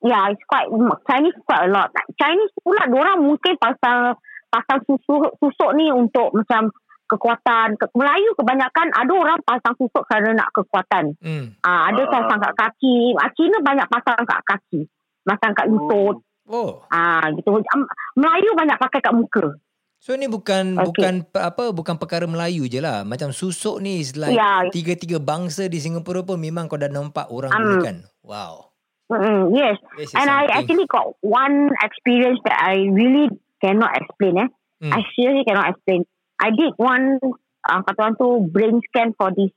Yeah, 0.00 0.30
it's 0.30 0.44
quite 0.44 0.68
Chinese 1.08 1.34
quite 1.42 1.66
a 1.66 1.70
lot. 1.72 1.88
Chinese 2.14 2.52
pula 2.60 2.86
orang 2.86 3.24
mungkin 3.24 3.58
pasal 3.58 4.14
pasang 4.46 4.80
susuk 4.86 5.34
susuk 5.38 5.74
ni 5.74 5.90
untuk 5.90 6.30
macam 6.30 6.70
kekuatan. 7.08 7.74
Ke, 7.74 7.88
Melayu 7.96 8.30
kebanyakan 8.36 8.92
ada 8.92 9.12
orang 9.12 9.38
pasang 9.42 9.74
susuk 9.74 10.04
kerana 10.06 10.38
nak 10.38 10.52
kekuatan. 10.52 11.16
Hmm. 11.18 11.56
Ah, 11.64 11.90
ada 11.90 12.06
Ah. 12.06 12.10
pasang 12.12 12.38
kat 12.38 12.54
kaki. 12.54 13.16
Ah, 13.18 13.32
Cina 13.34 13.58
banyak 13.58 13.88
pasang 13.88 14.22
kat 14.22 14.40
kaki. 14.44 14.80
Pasang 15.24 15.52
kat 15.56 15.66
lutut. 15.66 16.22
Oh. 16.48 16.80
Ah, 16.88 17.28
gitu. 17.30 17.52
Am- 17.52 17.88
Melayu 18.16 18.56
banyak 18.56 18.76
pakai 18.76 19.00
kat 19.00 19.12
muka. 19.12 19.54
So 19.98 20.14
ni 20.14 20.26
bukan 20.26 20.78
Okay. 20.78 20.86
bukan 20.88 21.14
apa 21.34 21.74
bukan 21.74 21.98
perkara 21.98 22.24
Melayu 22.24 22.64
je 22.64 22.78
lah. 22.78 23.02
Macam 23.02 23.28
susuk 23.30 23.78
ni 23.78 23.98
is 23.98 24.14
like 24.14 24.32
Ya. 24.32 24.64
tiga-tiga 24.70 25.18
bangsa 25.18 25.66
di 25.66 25.76
Singapura 25.76 26.22
pun 26.22 26.38
memang 26.38 26.66
kau 26.66 26.78
dah 26.78 26.88
nampak 26.88 27.28
orang 27.28 27.50
Um, 27.50 27.60
gunakan. 27.60 27.96
Wow. 28.22 28.72
Mm, 29.08 29.52
yes. 29.52 29.76
And 30.14 30.28
I 30.28 30.44
something. 30.44 30.52
actually 30.54 30.86
got 30.86 31.06
one 31.20 31.72
experience 31.80 32.38
that 32.44 32.60
I 32.60 32.86
really 32.86 33.32
cannot 33.58 33.96
explain. 33.96 34.38
Eh. 34.38 34.48
Hmm. 34.78 34.92
I 34.94 35.00
seriously 35.12 35.42
cannot 35.42 35.74
explain. 35.74 36.06
I 36.38 36.54
did 36.54 36.70
one, 36.78 37.18
uh, 37.66 37.80
kata 37.82 37.98
orang 37.98 38.14
tu, 38.14 38.28
brain 38.46 38.78
scan 38.86 39.16
for 39.18 39.34
this 39.34 39.50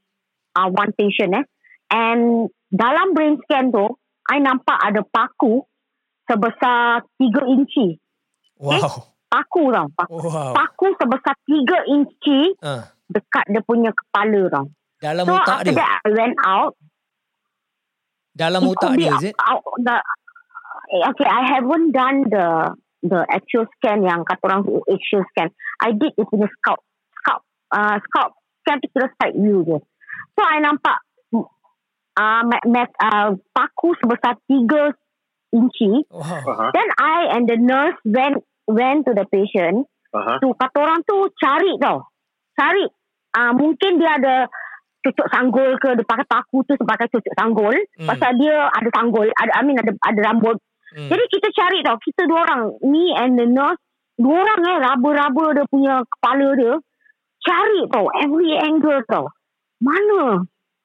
uh, 0.57 0.71
one 0.71 0.95
patient. 0.97 1.37
Eh. 1.37 1.45
And 1.91 2.47
dalam 2.71 3.13
brain 3.13 3.37
scan 3.45 3.69
tu, 3.69 3.85
I 4.25 4.39
nampak 4.39 4.79
ada 4.81 5.03
paku 5.03 5.61
sebesar 6.31 7.03
3 7.19 7.51
inci. 7.51 7.99
Wow. 8.55 9.11
Paku 9.27 9.63
tau. 9.71 9.87
Paku, 9.91 10.15
Wow. 10.23 10.51
paku 10.55 10.87
sebesar 10.95 11.35
3 11.43 11.77
inci 11.91 12.55
Ah. 12.63 12.87
dekat 13.07 13.43
dia 13.51 13.59
punya 13.61 13.91
kepala 13.91 14.47
tau. 14.47 14.65
Dalam 14.97 15.27
so 15.27 15.35
otak 15.35 15.59
after 15.59 15.73
dia. 15.75 15.79
that, 15.81 15.99
I 16.05 16.09
went 16.13 16.37
out. 16.39 16.73
Dalam 18.31 18.61
It 18.63 18.69
otak 18.71 18.91
dia 18.95 19.11
is 19.11 19.23
it? 19.27 19.35
out 19.35 19.63
the, 19.77 19.95
eh, 20.93 21.03
okay, 21.11 21.27
I 21.27 21.41
haven't 21.51 21.91
done 21.91 22.31
the 22.31 22.47
the 23.01 23.25
actual 23.27 23.65
scan 23.75 24.05
yang 24.05 24.21
kata 24.23 24.39
orang 24.45 24.61
tu 24.63 24.79
actual 24.87 25.25
scan. 25.33 25.49
I 25.81 25.91
did 25.91 26.15
dia 26.15 26.23
punya 26.23 26.47
scalp 26.55 26.79
scalp 27.17 27.41
uh, 27.73 27.97
scalp 28.07 28.37
scan 28.61 28.77
tu 28.79 28.87
kira 28.93 29.09
side 29.19 29.35
view 29.35 29.65
je. 29.65 29.77
So 30.37 30.41
I 30.45 30.61
nampak 30.61 30.97
uh, 31.33 32.41
mat, 32.45 32.63
mat, 32.69 32.89
uh, 33.01 33.35
paku 33.51 33.97
sebesar 33.99 34.37
3 34.47 34.95
inci. 35.51 36.03
Wow. 36.09 36.41
Aha. 36.47 36.65
Then 36.71 36.89
I 36.97 37.19
and 37.35 37.43
the 37.45 37.57
nurse 37.59 37.99
went 38.03 38.41
went 38.67 39.05
to 39.05 39.11
the 39.11 39.27
patient 39.27 39.85
Aha. 40.11 40.39
tu 40.39 40.51
kata 40.55 40.77
orang 40.79 41.03
tu 41.03 41.27
cari 41.35 41.75
tau. 41.77 42.07
Cari. 42.55 42.85
Uh, 43.31 43.51
mungkin 43.55 43.95
dia 43.95 44.19
ada 44.19 44.35
cucuk 45.01 45.27
sanggul 45.31 45.79
ke 45.79 45.95
dia 45.95 46.05
pakai 46.05 46.27
paku 46.27 46.61
tu 46.67 46.75
sebagai 46.75 47.07
cucuk 47.09 47.33
sanggul 47.33 47.73
Hmm. 47.97 48.05
pasal 48.05 48.37
dia 48.37 48.69
ada 48.69 48.89
sanggul 48.93 49.27
ada 49.33 49.51
I 49.57 49.61
mean 49.65 49.79
ada 49.79 49.95
ada 49.97 50.19
rambut 50.29 50.59
Hmm. 50.91 51.07
jadi 51.07 51.23
kita 51.25 51.47
cari 51.55 51.79
tau 51.81 51.95
kita 51.97 52.27
dua 52.27 52.43
orang 52.43 52.75
me 52.83 53.15
and 53.15 53.39
the 53.39 53.47
nurse 53.47 53.79
dua 54.19 54.43
orang 54.43 54.59
eh 54.61 54.77
raba-raba 54.77 55.45
dia 55.55 55.65
punya 55.71 56.03
kepala 56.03 56.47
dia 56.53 56.73
cari 57.41 57.81
tau 57.87 58.05
every 58.19 58.51
angle 58.59 58.99
tau 59.07 59.25
mana 59.79 60.43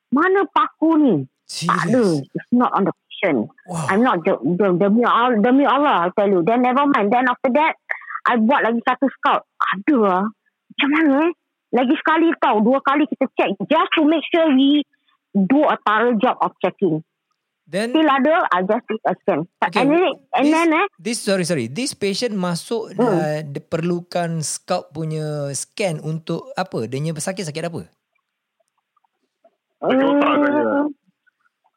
mana 0.09 0.41
paku 0.49 0.91
ni 0.97 1.15
tak 1.45 1.91
ada 1.91 2.07
it's 2.23 2.51
not 2.55 2.71
on 2.73 2.87
the 2.87 2.95
patient 3.17 3.49
Wow. 3.65 3.89
I'm 3.89 4.05
not 4.05 4.21
de- 4.21 4.39
demi 4.77 5.03
Allah 5.03 5.41
demi 5.41 5.65
Allah 5.65 6.07
I 6.07 6.13
tell 6.13 6.29
you. 6.29 6.45
Then 6.45 6.61
never 6.61 6.85
mind. 6.85 7.09
Then 7.09 7.27
after 7.27 7.49
that 7.51 7.75
I 8.23 8.37
buat 8.37 8.61
lagi 8.61 8.85
satu 8.85 9.09
scout. 9.11 9.49
Ada 9.57 9.97
lah 9.97 10.23
macam 10.69 10.89
mana 10.93 11.13
eh? 11.25 11.33
Lagi 11.73 11.95
sekali 11.97 12.29
tau. 12.37 12.61
Dua 12.61 12.79
kali 12.79 13.09
kita 13.09 13.27
check. 13.33 13.57
Just 13.67 13.91
to 13.97 14.05
make 14.05 14.23
sure 14.29 14.53
we 14.53 14.85
do 15.33 15.65
a 15.65 15.75
thorough 15.81 16.15
job 16.17 16.37
of 16.39 16.53
checking. 16.61 17.01
Then 17.67 17.91
still 17.91 18.07
ada 18.07 18.47
I 18.47 18.63
just 18.63 18.87
did 18.87 19.03
a 19.03 19.15
scan. 19.19 19.43
Okay, 19.59 19.83
and 19.83 19.91
then 19.91 20.05
and 20.31 20.45
this- 20.47 20.55
then 20.55 20.69
eh? 20.71 20.87
this 21.03 21.19
sorry 21.19 21.43
sorry. 21.43 21.67
This 21.67 21.99
patient 21.99 22.39
masuk 22.39 22.95
Hmm. 22.95 23.03
uh, 23.03 23.39
dia 23.43 23.59
perlukan 23.59 24.39
scalp 24.41 24.95
punya 24.95 25.51
scan 25.51 25.99
untuk 25.99 26.47
apa? 26.55 26.87
Dia 26.87 27.03
punya 27.03 27.19
sakit-sakit 27.19 27.65
apa? 27.67 27.91
Sakit 29.77 29.99
otak 29.99 30.31
agaknya. 30.31 30.65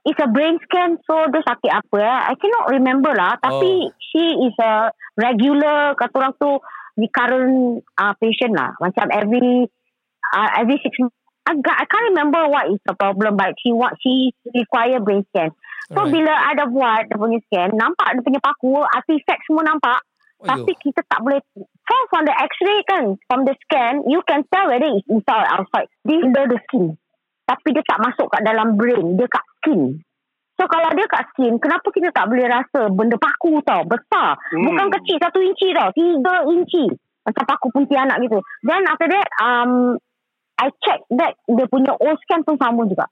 It's 0.08 0.20
a 0.20 0.28
brain 0.32 0.60
scan 0.64 1.00
So 1.04 1.28
dia 1.32 1.44
sakit 1.44 1.72
apa 1.72 1.98
eh? 2.00 2.20
I 2.32 2.36
cannot 2.40 2.72
remember 2.72 3.12
lah 3.12 3.36
Tapi 3.40 3.90
Oh. 3.90 3.94
She 4.00 4.24
is 4.48 4.56
a 4.60 4.90
Regular 5.20 5.94
Kata 6.00 6.16
orang 6.18 6.34
tu 6.40 6.52
Recurrent 6.96 7.84
uh, 8.00 8.14
Patient 8.18 8.54
lah 8.56 8.76
Macam 8.80 9.12
every 9.12 9.68
uh, 10.34 10.50
Every 10.60 10.80
six 10.80 10.96
agak 11.50 11.76
I 11.82 11.86
can't 11.90 12.10
remember 12.14 12.46
what 12.46 12.70
is 12.70 12.82
the 12.86 12.94
problem 12.94 13.34
but 13.34 13.58
she 13.58 13.74
what 13.74 13.98
she 13.98 14.38
require 14.54 15.02
brain 15.02 15.26
scan. 15.34 15.50
So 15.90 16.06
Alright. 16.06 16.14
bila 16.14 16.34
ada 16.54 16.70
buat 16.70 17.10
dia 17.10 17.18
punya 17.18 17.40
scan, 17.50 17.74
nampak 17.74 18.14
dia 18.14 18.22
punya 18.22 18.42
paku, 18.44 18.86
artifact 18.86 19.42
semua 19.50 19.66
nampak. 19.66 20.00
Oh, 20.40 20.48
Tapi 20.48 20.72
yo. 20.72 20.80
kita 20.80 21.04
tak 21.04 21.20
boleh 21.20 21.44
From 21.84 22.04
from 22.08 22.24
the 22.24 22.32
x-ray 22.32 22.80
kan 22.88 23.20
From 23.28 23.44
the 23.44 23.52
scan 23.60 24.08
You 24.08 24.24
can 24.24 24.48
tell 24.48 24.72
whether 24.72 24.88
it's 24.88 25.04
inside 25.12 25.44
or 25.44 25.60
outside 25.60 25.92
Dia 26.08 26.24
under 26.24 26.48
the 26.48 26.60
skin 26.64 26.96
Tapi 27.50 27.68
dia 27.74 27.82
tak 27.82 27.98
masuk 28.00 28.30
kat 28.30 28.46
dalam 28.46 28.78
brain 28.78 29.18
Dia 29.18 29.26
kat 29.26 29.42
skin 29.58 29.98
So 30.54 30.70
kalau 30.70 30.94
dia 30.94 31.10
kat 31.10 31.26
skin 31.34 31.58
Kenapa 31.58 31.90
kita 31.90 32.14
tak 32.14 32.30
boleh 32.30 32.46
rasa 32.46 32.86
Benda 32.88 33.18
paku 33.18 33.58
tau 33.64 33.82
Besar 33.84 34.38
Hmm. 34.54 34.70
Bukan 34.70 34.88
kecil 34.94 35.18
Satu 35.18 35.42
inci 35.42 35.74
tau 35.74 35.90
Tiga 35.90 36.46
inci 36.46 36.86
Macam 37.26 37.44
paku 37.44 37.68
puntianak 37.72 38.22
gitu 38.22 38.38
Then 38.62 38.86
after 38.86 39.08
that 39.08 39.28
um, 39.40 39.98
I 40.56 40.70
check 40.80 41.02
that 41.12 41.34
Dia 41.44 41.66
punya 41.66 41.98
old 41.98 42.22
scan 42.22 42.46
pun 42.46 42.54
sama 42.56 42.86
juga 42.86 43.10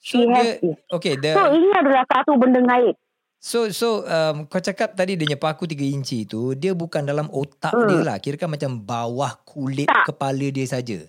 So 0.00 0.16
She 0.16 0.24
dia 0.24 0.32
has 0.32 0.48
okay 0.88 1.18
So 1.18 1.42
the 1.42 1.52
ini 1.52 1.68
adalah 1.74 2.08
satu 2.08 2.34
benda 2.34 2.64
gaib 2.64 2.96
so 3.38 3.70
so 3.70 4.02
um, 4.02 4.46
kau 4.46 4.58
cakap 4.58 4.94
tadi 4.94 5.14
dia 5.14 5.34
paku 5.34 5.62
3 5.62 5.78
inci 5.94 6.26
tu 6.26 6.54
dia 6.54 6.74
bukan 6.74 7.06
dalam 7.06 7.30
otak 7.30 7.70
Hmm. 7.70 7.86
dia 7.86 8.00
lah. 8.02 8.16
Kira 8.18 8.34
kan 8.34 8.50
macam 8.50 8.82
bawah 8.82 9.30
kulit 9.44 9.86
Tak. 9.86 10.10
kepala 10.10 10.46
dia 10.50 10.66
saja. 10.66 11.06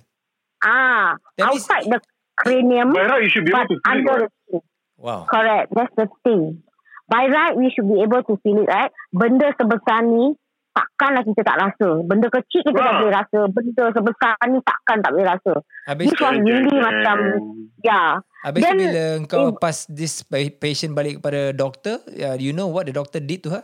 Ah, 0.60 1.18
That 1.34 1.50
means- 1.50 1.66
Outside 1.66 1.86
the 1.88 1.98
cranium 2.40 2.96
By 2.96 3.04
right, 3.06 3.24
you 3.24 3.30
should 3.30 3.44
be 3.44 3.52
able 3.52 3.68
But 3.68 3.68
to 3.68 3.78
feel 3.78 3.84
it. 3.84 3.92
under 3.92 4.16
the 4.24 4.30
skin 4.48 4.62
Wow. 5.00 5.24
Correct. 5.32 5.68
That's 5.72 5.96
the 5.96 6.08
thing. 6.24 6.60
By 7.08 7.28
right, 7.28 7.56
we 7.56 7.72
should 7.72 7.88
be 7.88 8.04
able 8.04 8.20
to 8.20 8.36
feel 8.44 8.60
it, 8.60 8.68
right? 8.68 8.92
Benda 9.10 9.56
sebesar 9.56 10.04
ni, 10.04 10.36
takkanlah 10.76 11.24
kita 11.24 11.42
tak 11.42 11.56
rasa. 11.58 12.04
Benda 12.04 12.28
kecil 12.28 12.62
kita 12.62 12.76
tak 12.76 12.94
boleh 13.00 13.14
rasa. 13.16 13.40
Benda 13.48 13.84
sebesar 13.90 14.36
ni 14.46 14.60
takkan 14.60 14.98
tak 15.00 15.12
boleh 15.16 15.28
rasa. 15.32 15.54
Habis 15.88 16.12
This 16.12 16.20
was 16.20 16.36
really 16.38 16.78
macam, 16.78 17.18
ya. 17.80 18.20
habis 18.44 18.62
then- 18.62 18.76
bila 18.78 19.04
kau 19.26 19.46
in- 19.50 19.58
pass 19.58 19.88
this 19.88 20.20
pa- 20.22 20.52
patient 20.54 20.92
balik 20.94 21.24
kepada 21.24 21.56
doktor, 21.56 22.04
uh, 22.20 22.36
you 22.36 22.52
know 22.52 22.68
what 22.68 22.84
the 22.84 22.94
doctor 22.94 23.24
did 23.24 23.40
to 23.42 23.56
her? 23.56 23.64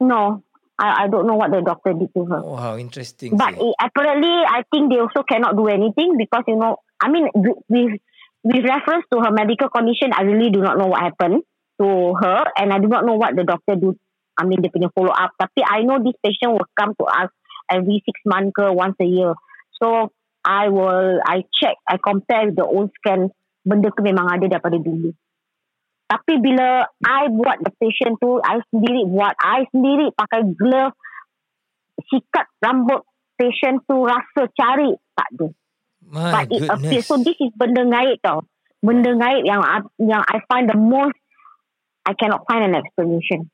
No, 0.00 0.44
I, 0.76 1.04
I 1.04 1.08
don't 1.08 1.26
know 1.26 1.36
what 1.36 1.50
the 1.50 1.62
doctor 1.62 1.94
did 1.94 2.12
to 2.14 2.24
her. 2.26 2.40
Oh, 2.42 2.56
how 2.56 2.76
interesting. 2.76 3.36
But 3.36 3.54
it, 3.56 3.74
apparently, 3.80 4.44
I 4.44 4.62
think 4.68 4.92
they 4.92 5.00
also 5.00 5.22
cannot 5.24 5.56
do 5.56 5.68
anything 5.68 6.18
because, 6.18 6.44
you 6.46 6.56
know, 6.56 6.76
I 7.00 7.10
mean, 7.10 7.28
with, 7.34 8.00
with 8.42 8.64
reference 8.64 9.04
to 9.12 9.20
her 9.20 9.32
medical 9.32 9.68
condition, 9.68 10.12
I 10.12 10.22
really 10.22 10.50
do 10.50 10.60
not 10.60 10.78
know 10.78 10.86
what 10.86 11.02
happened 11.02 11.42
to 11.80 12.14
her 12.14 12.44
and 12.56 12.72
I 12.72 12.78
do 12.78 12.88
not 12.88 13.04
know 13.04 13.14
what 13.14 13.34
the 13.36 13.44
doctor 13.44 13.74
do. 13.76 13.96
I 14.34 14.46
mean, 14.46 14.62
dia 14.62 14.70
punya 14.70 14.90
follow 14.90 15.14
up. 15.14 15.34
Tapi 15.38 15.62
I 15.62 15.86
know 15.86 16.02
this 16.02 16.18
patient 16.18 16.54
will 16.58 16.66
come 16.74 16.94
to 16.98 17.06
us 17.06 17.30
every 17.70 18.02
six 18.02 18.18
months 18.26 18.50
ke 18.54 18.66
once 18.66 18.98
a 18.98 19.06
year. 19.06 19.34
So, 19.78 20.10
I 20.44 20.68
will, 20.68 21.22
I 21.24 21.48
check, 21.54 21.78
I 21.88 21.96
compare 21.96 22.52
the 22.52 22.66
old 22.66 22.92
scan, 23.00 23.32
benda 23.64 23.88
tu 23.94 24.04
memang 24.04 24.28
ada 24.28 24.44
daripada 24.44 24.76
dulu. 24.76 25.16
Tapi 26.04 26.36
bila 26.36 26.84
I 27.00 27.32
buat 27.32 27.64
the 27.64 27.72
patient 27.80 28.20
tu, 28.20 28.36
I 28.44 28.60
sendiri 28.68 29.08
buat, 29.08 29.32
I 29.40 29.64
sendiri 29.72 30.12
pakai 30.12 30.44
glove, 30.52 30.92
sikat 32.12 32.44
rambut 32.60 33.08
patient 33.40 33.80
tu 33.88 34.04
rasa 34.04 34.52
cari 34.52 34.92
tak 35.16 35.28
ada. 35.32 35.48
My 36.06 36.30
But 36.34 36.46
it 36.50 36.64
appears. 36.64 36.70
goodness. 36.70 37.04
So 37.04 37.14
this 37.18 37.38
is 37.38 37.50
benda 37.52 37.82
gaib 37.84 38.18
tau. 38.20 38.44
Benda 38.78 39.12
gaib 39.14 39.42
yang 39.42 39.60
I- 39.60 39.92
yang 39.98 40.22
I 40.22 40.38
find 40.44 40.66
the 40.66 40.76
most 40.76 41.16
I 42.02 42.12
cannot 42.12 42.44
find 42.44 42.62
an 42.62 42.74
explanation. 42.74 43.48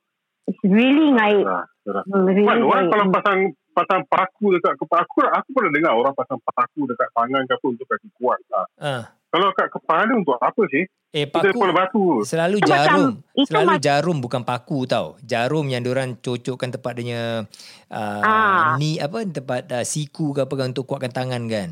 It's 0.45 0.59
really 0.61 1.13
gaib. 1.13 1.47
Betul. 1.47 2.03
Hmm, 2.05 2.27
really 2.27 2.45
orang 2.61 2.87
kalau 2.89 3.05
pasang 3.11 3.41
pasang 3.71 4.03
paku 4.05 4.53
dekat 4.53 4.75
kepala 4.77 5.03
aku 5.03 5.23
aku 5.23 5.49
pernah 5.51 5.71
dengar 5.71 5.93
orang 5.95 6.11
pasang 6.13 6.37
paku 6.41 6.85
dekat 6.85 7.07
tangan 7.11 7.43
ke 7.43 7.53
apa 7.53 7.67
untuk 7.67 7.87
kasi 7.87 8.07
kuat 8.13 8.41
lah. 8.49 8.67
Ah. 8.77 9.03
Kalau 9.31 9.55
kat 9.55 9.71
kepala 9.71 10.11
untuk 10.13 10.35
apa 10.37 10.63
sih? 10.69 10.85
Eh 11.09 11.25
Kita 11.25 11.39
paku 11.41 11.55
kepala 11.55 11.73
batu. 11.73 12.05
selalu 12.25 12.57
Itu 12.57 12.67
macam- 12.67 12.83
jarum. 12.85 13.11
itu 13.33 13.47
Selalu 13.49 13.69
macam- 13.69 13.81
jarum 13.81 14.17
bukan 14.19 14.43
paku 14.45 14.79
tau. 14.85 15.07
Jarum 15.23 15.67
yang 15.67 15.81
diorang 15.81 16.11
cocokkan 16.17 16.71
tempat 16.73 16.93
dia 16.97 17.47
uh, 17.89 18.21
Ah. 18.21 18.75
ni 18.77 18.99
apa 18.99 19.23
tempat 19.25 19.71
uh, 19.71 19.85
siku 19.85 20.31
ke 20.33 20.43
apa 20.43 20.55
kan 20.57 20.67
untuk 20.69 20.85
kuatkan 20.85 21.11
tangan 21.11 21.47
kan. 21.47 21.71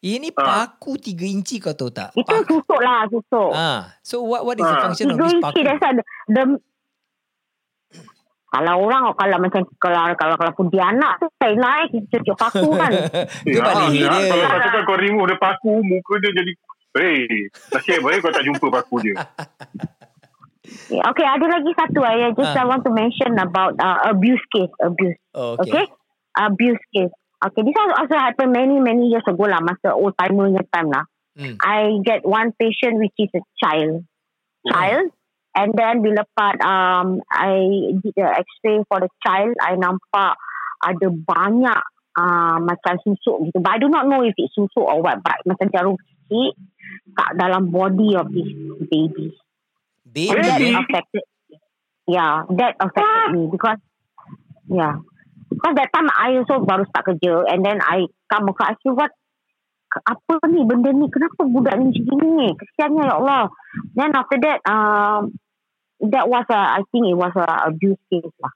Ini 0.00 0.32
Ah. 0.32 0.64
paku 0.64 0.96
3 0.96 1.28
inci 1.28 1.60
kau 1.60 1.76
tahu 1.76 1.92
tak? 1.92 2.08
Itu 2.14 2.24
Paku. 2.24 2.56
susuk 2.56 2.80
lah, 2.80 3.04
susuk. 3.06 3.52
Ah, 3.52 3.80
so 4.00 4.24
what 4.24 4.42
what 4.42 4.56
is 4.56 4.64
the 4.64 4.72
Ah. 4.72 4.82
function 4.82 5.12
of 5.12 5.16
this 5.16 5.28
inci 5.30 5.44
paku? 5.44 5.60
that's 5.60 5.76
why 5.78 5.92
the, 5.92 6.04
the 6.26 6.42
kalau 8.50 8.74
orang 8.82 9.14
kalau 9.14 9.36
macam 9.38 9.62
kalau 9.78 10.10
kalau 10.16 10.34
kalau 10.34 10.52
puntianak 10.52 11.20
tu 11.20 11.28
saya 11.36 11.54
naik 11.54 11.86
kita 11.92 12.18
cucuk 12.18 12.34
paku 12.34 12.68
kan. 12.74 12.90
Dia 13.46 13.60
balik 13.60 13.86
Ah, 13.86 13.88
dia. 13.88 14.08
Kalau 14.26 14.46
kau 14.48 14.58
cakap 14.58 14.82
kau 14.84 14.96
remove 14.98 15.26
dia 15.26 15.38
paku, 15.38 15.72
muka 15.80 16.14
dia 16.18 16.32
jadi 16.34 16.52
Hey, 16.90 17.22
nasib 17.70 18.02
baik 18.02 18.18
kau 18.18 18.34
tak 18.34 18.42
jumpa 18.42 18.66
paku 18.72 18.98
dia. 18.98 19.14
Yeah, 20.90 21.06
okay, 21.14 21.22
ada 21.22 21.46
lagi 21.46 21.70
satu 21.70 22.02
I 22.02 22.34
just 22.34 22.50
Ah. 22.50 22.56
I 22.56 22.66
want 22.66 22.82
to 22.82 22.90
mention 22.90 23.36
about 23.36 23.78
uh, 23.78 24.10
abuse 24.10 24.42
case, 24.50 24.74
abuse. 24.80 25.14
Oh, 25.30 25.54
Okay. 25.54 25.70
okay. 25.70 25.84
Abuse 26.34 26.82
case. 26.90 27.14
Okay, 27.40 27.62
this 27.64 27.76
also 27.76 27.94
also 28.04 28.16
happened 28.20 28.52
many 28.52 28.76
many 28.80 29.08
years 29.08 29.24
ago 29.24 29.48
lah, 29.48 29.64
masa 29.64 29.96
old 29.96 30.12
timer 30.20 30.52
time 30.72 30.92
lah. 30.92 31.04
Hmm. 31.38 31.56
I 31.64 31.96
get 32.04 32.20
one 32.26 32.52
patient 32.52 33.00
which 33.00 33.16
is 33.16 33.32
a 33.32 33.40
child, 33.56 34.04
child, 34.68 35.08
and 35.56 35.72
then 35.72 36.04
bila 36.04 36.28
part 36.36 36.60
um 36.60 37.24
I 37.32 37.96
did 37.96 38.12
the 38.12 38.28
X-ray 38.28 38.84
for 38.84 39.00
the 39.00 39.08
child, 39.24 39.56
I 39.56 39.80
nampak 39.80 40.36
ada 40.84 41.08
banyak 41.08 41.80
uh, 42.20 42.56
macam 42.60 42.94
susuk 43.08 43.48
gitu. 43.48 43.58
But 43.60 43.72
I 43.72 43.78
do 43.80 43.88
not 43.88 44.04
know 44.04 44.20
if 44.20 44.36
it's 44.36 44.52
susuk 44.52 44.84
or 44.84 45.00
what, 45.00 45.24
but 45.24 45.40
macam 45.48 45.72
jarum 45.72 45.96
kecil 45.96 46.52
kat 47.16 47.30
dalam 47.40 47.72
body 47.72 48.20
of 48.20 48.28
this 48.28 48.52
baby. 48.92 49.32
Baby. 50.04 50.28
And 50.28 50.44
that 50.44 50.60
affected 50.60 51.24
Yeah, 52.10 52.42
that 52.58 52.74
affected 52.82 53.38
me 53.38 53.46
because 53.46 53.78
yeah. 54.66 54.98
Because 55.60 55.76
that 55.76 55.92
time 55.92 56.08
I 56.08 56.40
also 56.40 56.64
baru 56.64 56.88
start 56.88 57.04
kerja. 57.04 57.44
And 57.52 57.60
then 57.60 57.84
I 57.84 58.08
come 58.32 58.48
across 58.48 58.80
say 58.80 58.96
what? 58.96 59.12
Apa 59.92 60.40
ni? 60.48 60.64
Benda 60.64 60.88
ni? 60.96 61.04
Kenapa 61.12 61.44
budak 61.44 61.76
ni 61.76 61.92
macam 61.92 62.04
gini? 62.08 62.48
Kesiannya 62.56 63.04
ya 63.04 63.14
Allah. 63.20 63.44
Then 63.92 64.16
after 64.16 64.40
that 64.40 64.64
um 64.64 65.36
that 66.00 66.24
was 66.32 66.48
a 66.48 66.80
I 66.80 66.80
think 66.88 67.12
it 67.12 67.18
was 67.18 67.36
a 67.36 67.68
abuse 67.68 68.00
case 68.08 68.32
lah. 68.40 68.52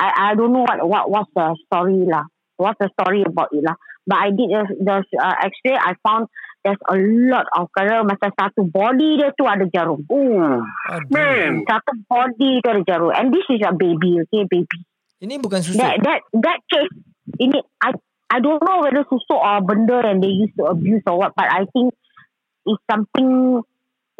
I 0.00 0.32
I 0.32 0.34
don't 0.40 0.56
know 0.56 0.64
what 0.64 0.80
what 0.80 1.04
was 1.12 1.28
the 1.36 1.52
story 1.68 2.08
lah. 2.08 2.24
What's 2.56 2.80
the 2.80 2.88
story 2.96 3.20
about 3.20 3.52
it 3.52 3.60
lah. 3.60 3.76
But 4.08 4.18
I 4.24 4.28
did 4.32 4.48
the, 4.48 4.62
the 4.80 4.96
uh, 5.20 5.36
x-ray 5.44 5.76
I 5.76 5.92
found 6.00 6.32
there's 6.64 6.80
a 6.88 6.96
lot 7.28 7.52
of 7.52 7.68
kerana 7.76 8.00
macam 8.00 8.32
satu 8.32 8.64
body 8.64 9.20
dia 9.20 9.28
tu 9.36 9.44
ada 9.44 9.68
jarum. 9.68 10.02
Oh, 10.08 10.64
Aduh. 10.88 11.12
man. 11.12 11.68
satu 11.68 12.00
body 12.08 12.64
tu 12.64 12.68
ada 12.72 12.80
jarum. 12.86 13.12
And 13.12 13.28
this 13.28 13.44
is 13.52 13.60
a 13.60 13.76
baby 13.76 14.24
okay? 14.24 14.48
Baby 14.48 14.80
Ini 15.16 15.40
bukan 15.40 15.64
susuk. 15.64 15.80
that 15.80 15.96
that 16.04 16.20
that 16.36 16.58
case 16.68 16.92
ini 17.40 17.56
I 17.80 17.96
I 18.28 18.38
don't 18.42 18.60
know 18.60 18.84
whether 18.84 19.00
susuk 19.08 19.40
or 19.40 19.64
benda 19.64 20.04
and 20.04 20.20
they 20.20 20.28
used 20.28 20.56
to 20.60 20.68
abuse 20.68 21.00
or 21.08 21.16
what 21.16 21.32
but 21.32 21.48
I 21.48 21.64
think 21.72 21.96
it's 22.68 22.82
something 22.90 23.62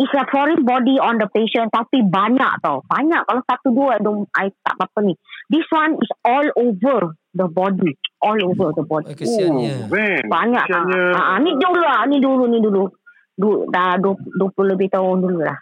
it's 0.00 0.14
a 0.16 0.24
foreign 0.32 0.64
body 0.64 0.96
on 0.96 1.20
the 1.20 1.28
patient 1.28 1.68
tapi 1.72 2.00
banyak 2.00 2.64
tau 2.64 2.80
banyak 2.88 3.20
kalau 3.28 3.42
satu 3.44 3.68
dua 3.76 3.96
I 3.96 4.00
don't 4.00 4.24
I 4.32 4.48
tak 4.64 4.76
apa 4.80 5.04
ni 5.04 5.16
this 5.52 5.68
one 5.68 6.00
is 6.00 6.10
all 6.24 6.48
over 6.56 7.12
the 7.36 7.48
body 7.48 7.92
all 8.24 8.40
over 8.40 8.72
the 8.72 8.84
body 8.84 9.12
Oh. 9.12 9.52
Oh, 9.52 9.88
man. 9.92 10.24
banyak 10.28 10.64
Kesiannya. 10.64 11.02
ah, 11.12 11.36
ah, 11.36 11.38
ni 11.40 11.52
dulu 11.60 11.80
lah 11.80 12.08
ni 12.08 12.16
dulu 12.20 12.44
ni 12.48 12.58
dulu 12.64 12.88
du, 13.36 13.68
dah 13.68 14.00
20, 14.00 14.40
20 14.40 14.72
lebih 14.72 14.88
tahun 14.88 15.16
dulu 15.20 15.44
lah 15.44 15.60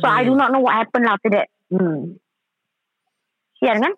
so 0.00 0.08
I 0.08 0.24
do 0.24 0.32
not 0.32 0.48
know 0.48 0.64
what 0.64 0.80
happened 0.80 1.04
after 1.08 1.28
that 1.28 1.52
hmm. 1.68 2.16
Sian 3.60 3.80
kan 3.84 3.92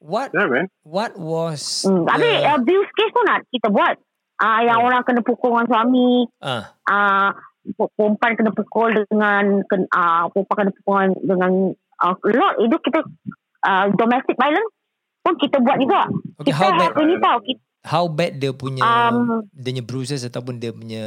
What 0.00 0.32
Yeah, 0.32 0.48
man. 0.48 0.66
what 0.80 1.12
was 1.14 1.84
Hmm. 1.84 2.08
Habis 2.08 2.32
the- 2.34 2.56
abuse 2.56 2.90
case 2.90 3.12
pun 3.12 3.24
nak 3.24 3.44
kita 3.48 3.68
buat. 3.68 4.00
Ah 4.36 4.60
yang 4.60 4.80
Hmm. 4.80 4.88
orang 4.88 5.04
kena 5.04 5.20
pukul 5.20 5.52
dengan 5.52 5.68
suami, 5.68 6.24
ah 6.40 6.72
ah 6.84 7.28
perempuan 7.76 8.32
kena 8.34 8.50
pukul 8.50 8.88
dengan 9.06 9.60
ken, 9.62 9.84
ah 9.92 10.24
perempuan 10.26 10.56
kena 10.58 10.72
pukul 10.74 10.96
dengan 11.20 11.52
ah 11.94 12.16
lot 12.16 12.54
itu 12.58 12.76
kita 12.80 13.04
ah 13.60 13.92
domestic 13.92 14.34
violence 14.34 14.72
pun 15.20 15.36
kita 15.36 15.60
buat 15.60 15.76
juga. 15.76 16.08
Okay, 16.40 16.48
kita 16.48 16.56
how 16.56 16.70
bad- 16.72 16.80
have 16.90 17.04
ini 17.04 17.14
tau. 17.20 17.36
Kita, 17.44 17.60
how 17.82 18.04
bad 18.08 18.32
dia 18.40 18.52
punya 18.52 18.80
Um, 18.80 19.44
dia 19.52 19.68
punya 19.70 19.84
bruises 19.84 20.24
ataupun 20.24 20.56
dia 20.56 20.72
punya 20.72 21.04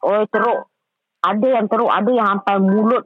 oh, 0.00 0.22
teruk. 0.30 0.70
Ada 1.20 1.46
yang 1.52 1.66
teruk, 1.66 1.90
ada 1.90 2.06
yang 2.06 2.26
sampai 2.30 2.62
mulut 2.62 3.02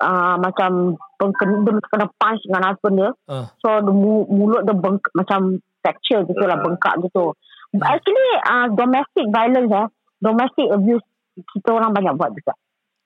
ah 0.00 0.36
macam 0.36 0.96
pengken, 1.16 1.62
dia 1.62 1.76
kena 1.86 2.06
punch 2.16 2.40
dengan 2.44 2.72
husband 2.72 2.96
dia. 2.96 3.10
ah 3.28 3.46
So 3.60 3.80
the 3.80 3.92
mu, 3.92 4.24
mulut 4.26 4.64
dia 4.64 4.74
bengk, 4.74 5.04
macam 5.12 5.60
fracture 5.80 6.24
gitu 6.24 6.44
lah, 6.44 6.58
bengkak 6.58 7.00
gitu. 7.04 7.36
Actually 7.78 8.28
uh, 8.44 8.66
domestic 8.72 9.30
violence 9.30 9.70
eh, 9.70 9.88
domestic 10.18 10.66
abuse 10.68 11.04
kita 11.36 11.70
orang 11.70 11.94
banyak 11.94 12.16
buat 12.16 12.34
juga. 12.34 12.52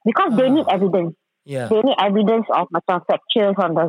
Because 0.02 0.32
they 0.34 0.48
Ah. 0.48 0.54
need 0.54 0.68
evidence. 0.68 1.12
yeah. 1.44 1.68
They 1.68 1.80
need 1.80 1.98
evidence 2.00 2.48
of 2.50 2.66
macam 2.70 3.04
fractures 3.04 3.56
on 3.56 3.74
the 3.74 3.86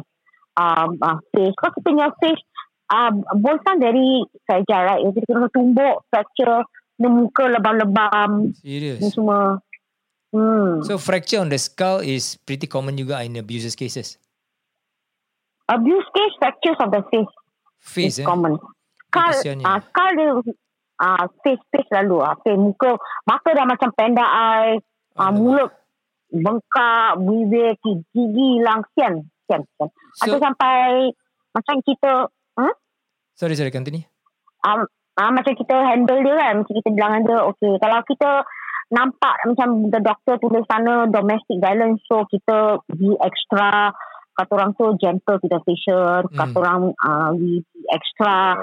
um, 0.55 0.99
uh, 0.99 1.17
face. 1.31 1.55
Because 1.55 1.73
kita 1.79 1.87
punya 1.87 2.07
face 2.19 2.43
um, 2.87 3.23
both 3.39 3.63
kan 3.63 3.79
very 3.79 4.23
fragile 4.43 4.83
right. 4.85 5.01
Kita 5.01 5.25
kena 5.25 5.47
tumbuk, 5.49 6.03
fracture, 6.07 6.63
muka 6.99 7.43
lebam-lebam. 7.49 8.51
Ni 8.51 8.55
Serius. 8.55 8.99
semua. 9.11 9.59
Hmm. 10.35 10.83
So 10.83 10.99
fracture 10.99 11.39
on 11.39 11.47
the 11.47 11.55
skull 11.55 12.03
is 12.03 12.35
pretty 12.43 12.67
common 12.67 12.99
juga 12.99 13.23
in 13.23 13.39
abusers 13.39 13.71
cases. 13.71 14.19
Abuse 15.71 16.03
case, 16.11 16.35
fractures 16.43 16.75
of 16.83 16.91
the 16.91 17.01
face 17.07 17.33
Face 17.79 18.19
is 18.19 18.21
eh. 18.21 18.27
common. 18.27 18.59
Skull, 19.07 19.31
kesiannya. 19.31 19.63
uh, 19.63 19.79
skull 19.87 20.11
dia 20.11 20.29
uh, 20.99 21.23
face, 21.39 21.63
face 21.71 21.87
selalu. 21.87 22.19
Uh, 22.19 22.35
face, 22.43 22.59
muka, 22.59 22.99
mata 23.23 23.49
dah 23.55 23.63
macam 23.63 23.95
panda 23.95 24.25
eye. 24.27 24.83
Uh, 25.15 25.31
Alamak. 25.31 25.39
mulut 25.39 25.71
bengkak, 26.35 27.09
bibir, 27.23 27.71
gigi, 27.79 28.25
hilang. 28.27 28.83
Sian. 28.91 29.23
Sian, 29.47 29.63
sian. 29.79 29.89
So, 30.19 30.35
Ada 30.35 30.51
sampai 30.51 31.15
macam 31.55 31.75
kita, 31.79 32.27
hmm? 32.59 32.75
sorry, 33.39 33.55
sorry, 33.55 33.71
continue. 33.71 34.03
um, 34.65 34.83
uh, 35.15 35.31
macam 35.31 35.53
kita 35.55 35.75
handle 35.85 36.19
dia 36.25 36.35
kan 36.35 36.53
macam 36.61 36.73
kita 36.73 36.89
bilang 36.91 37.23
dia 37.23 37.37
okay 37.45 37.71
kalau 37.79 37.99
kita 38.03 38.29
nampak 38.87 39.35
macam 39.43 39.69
the 39.87 39.99
doctor 39.99 40.37
tulis 40.37 40.61
sana 40.65 41.05
domestic 41.07 41.57
violence 41.57 41.99
so 42.03 42.21
kita 42.25 42.57
be 42.91 43.17
extra 43.19 43.89
kata 44.31 44.51
orang 44.51 44.71
tu 44.73 44.93
gentle 44.95 45.37
to 45.37 45.47
the 45.47 45.59
patient 45.59 46.27
Hmm. 46.27 46.37
kata 46.37 46.55
orang 46.55 46.79
uh, 46.95 47.29
we 47.31 47.63
be 47.63 47.81
extra 47.89 48.53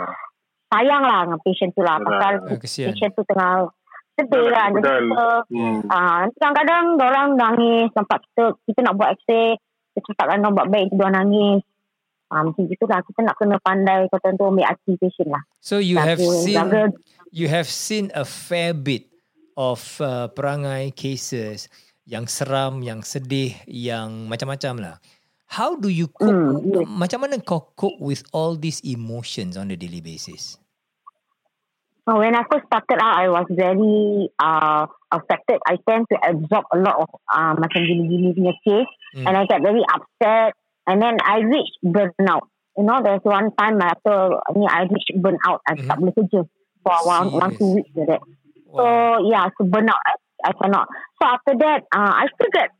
sayang 0.68 1.02
lah 1.02 1.26
dengan 1.26 1.40
patient 1.40 1.70
tu 1.70 1.80
lah 1.80 1.96
Betul. 1.96 2.12
pasal 2.12 2.32
Ah, 2.46 2.58
kesian. 2.58 2.88
patient 2.88 3.12
tu 3.12 3.22
tengah 3.24 3.52
sedih 4.12 4.28
Betul, 4.30 4.46
kan 4.48 4.70
jadi 4.70 4.90
kita 5.00 5.26
Hmm. 5.48 5.78
Nanti 5.84 6.34
kadang-kadang 6.34 6.84
orang 6.98 7.28
nangis 7.34 7.88
nampak 7.92 8.18
kita 8.24 8.44
kita 8.62 8.78
nak 8.80 8.94
buat 8.94 9.10
x-ray 9.18 9.58
kita 9.90 10.06
cakap 10.08 10.24
dengan 10.30 10.40
orang 10.42 10.54
buat 10.54 10.68
baik 10.70 10.88
dia 10.88 11.08
nangis 11.10 11.60
ah, 12.28 12.40
macam 12.42 12.62
gitu 12.64 12.84
lah 12.86 13.00
kita 13.02 13.20
nak 13.22 13.36
kena 13.36 13.56
pandai 13.58 14.00
kata 14.06 14.26
tu 14.32 14.44
ambil 14.46 14.64
hati 14.66 14.92
patient 14.96 15.28
lah 15.28 15.42
So 15.58 15.76
you 15.76 15.98
have 15.98 16.16
Jaga- 16.16 16.38
seen 16.38 16.54
jaga- 16.54 16.96
you 17.30 17.46
have 17.46 17.66
seen 17.66 18.08
a 18.12 18.22
fair 18.22 18.72
bit 18.72 19.11
of 19.56 19.80
uh, 20.00 20.28
perangai 20.32 20.94
cases 20.94 21.68
yang 22.06 22.26
seram, 22.26 22.82
yang 22.82 23.00
sedih, 23.06 23.54
yang 23.66 24.26
macam-macam 24.26 24.74
lah. 24.82 24.96
How 25.52 25.76
do 25.76 25.92
you 25.92 26.08
cope? 26.08 26.32
Hmm, 26.32 26.64
yes. 26.64 26.88
Macam 26.88 27.18
mana 27.28 27.36
kau 27.44 27.72
cope 27.76 28.00
with 28.00 28.24
all 28.32 28.56
these 28.56 28.80
emotions 28.88 29.60
on 29.60 29.68
a 29.68 29.76
daily 29.76 30.00
basis? 30.00 30.56
Oh, 32.08 32.18
when 32.18 32.34
I 32.34 32.42
first 32.50 32.66
started 32.66 32.98
out, 32.98 33.14
I 33.20 33.30
was 33.30 33.46
very 33.52 34.26
uh, 34.42 34.90
affected. 35.12 35.62
I 35.68 35.78
tend 35.86 36.10
to 36.10 36.16
absorb 36.18 36.66
a 36.74 36.78
lot 36.80 36.96
of 37.04 37.08
uh, 37.30 37.54
macam 37.60 37.84
gini-gini 37.84 38.34
punya 38.34 38.56
case. 38.66 38.90
Hmm. 39.14 39.28
And 39.28 39.34
I 39.38 39.46
get 39.46 39.62
very 39.62 39.84
upset. 39.86 40.58
And 40.88 40.98
then 40.98 41.20
I 41.22 41.46
reach 41.46 41.70
burnout. 41.84 42.50
You 42.74 42.88
know, 42.88 42.98
there's 43.04 43.22
one 43.22 43.54
time 43.54 43.78
after 43.84 44.40
ni 44.56 44.66
I 44.66 44.88
reach 44.90 45.14
burnout. 45.14 45.62
I 45.68 45.78
tak 45.78 46.00
boleh 46.00 46.16
kerja 46.16 46.42
for 46.82 46.98
one, 47.06 47.28
one, 47.30 47.52
two 47.54 47.78
weeks 47.78 47.92
like 47.94 48.08
that. 48.10 48.22
So, 48.72 48.84
yeah, 49.28 49.46
so 49.56 49.68
burnout. 49.68 50.00
I, 50.00 50.14
I 50.48 50.52
cannot. 50.56 50.88
So, 51.20 51.28
after 51.28 51.54
that, 51.60 51.84
uh, 51.92 52.12
I 52.16 52.26
still 52.34 52.50
get, 52.52 52.70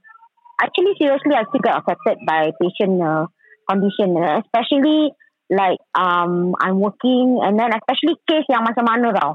actually, 0.61 0.97
seriously, 0.99 1.37
I 1.37 1.45
still 1.49 1.63
get 1.63 1.77
affected 1.77 2.19
by 2.27 2.51
patient 2.57 3.03
uh, 3.03 3.27
condition. 3.69 4.17
Uh, 4.17 4.41
especially, 4.41 5.13
like, 5.53 5.79
um, 5.95 6.57
I'm 6.59 6.81
working 6.81 7.41
and 7.45 7.61
then 7.61 7.71
especially 7.77 8.17
case 8.25 8.49
yang 8.49 8.65
macam 8.65 8.89
mana 8.89 9.13
tau. 9.13 9.33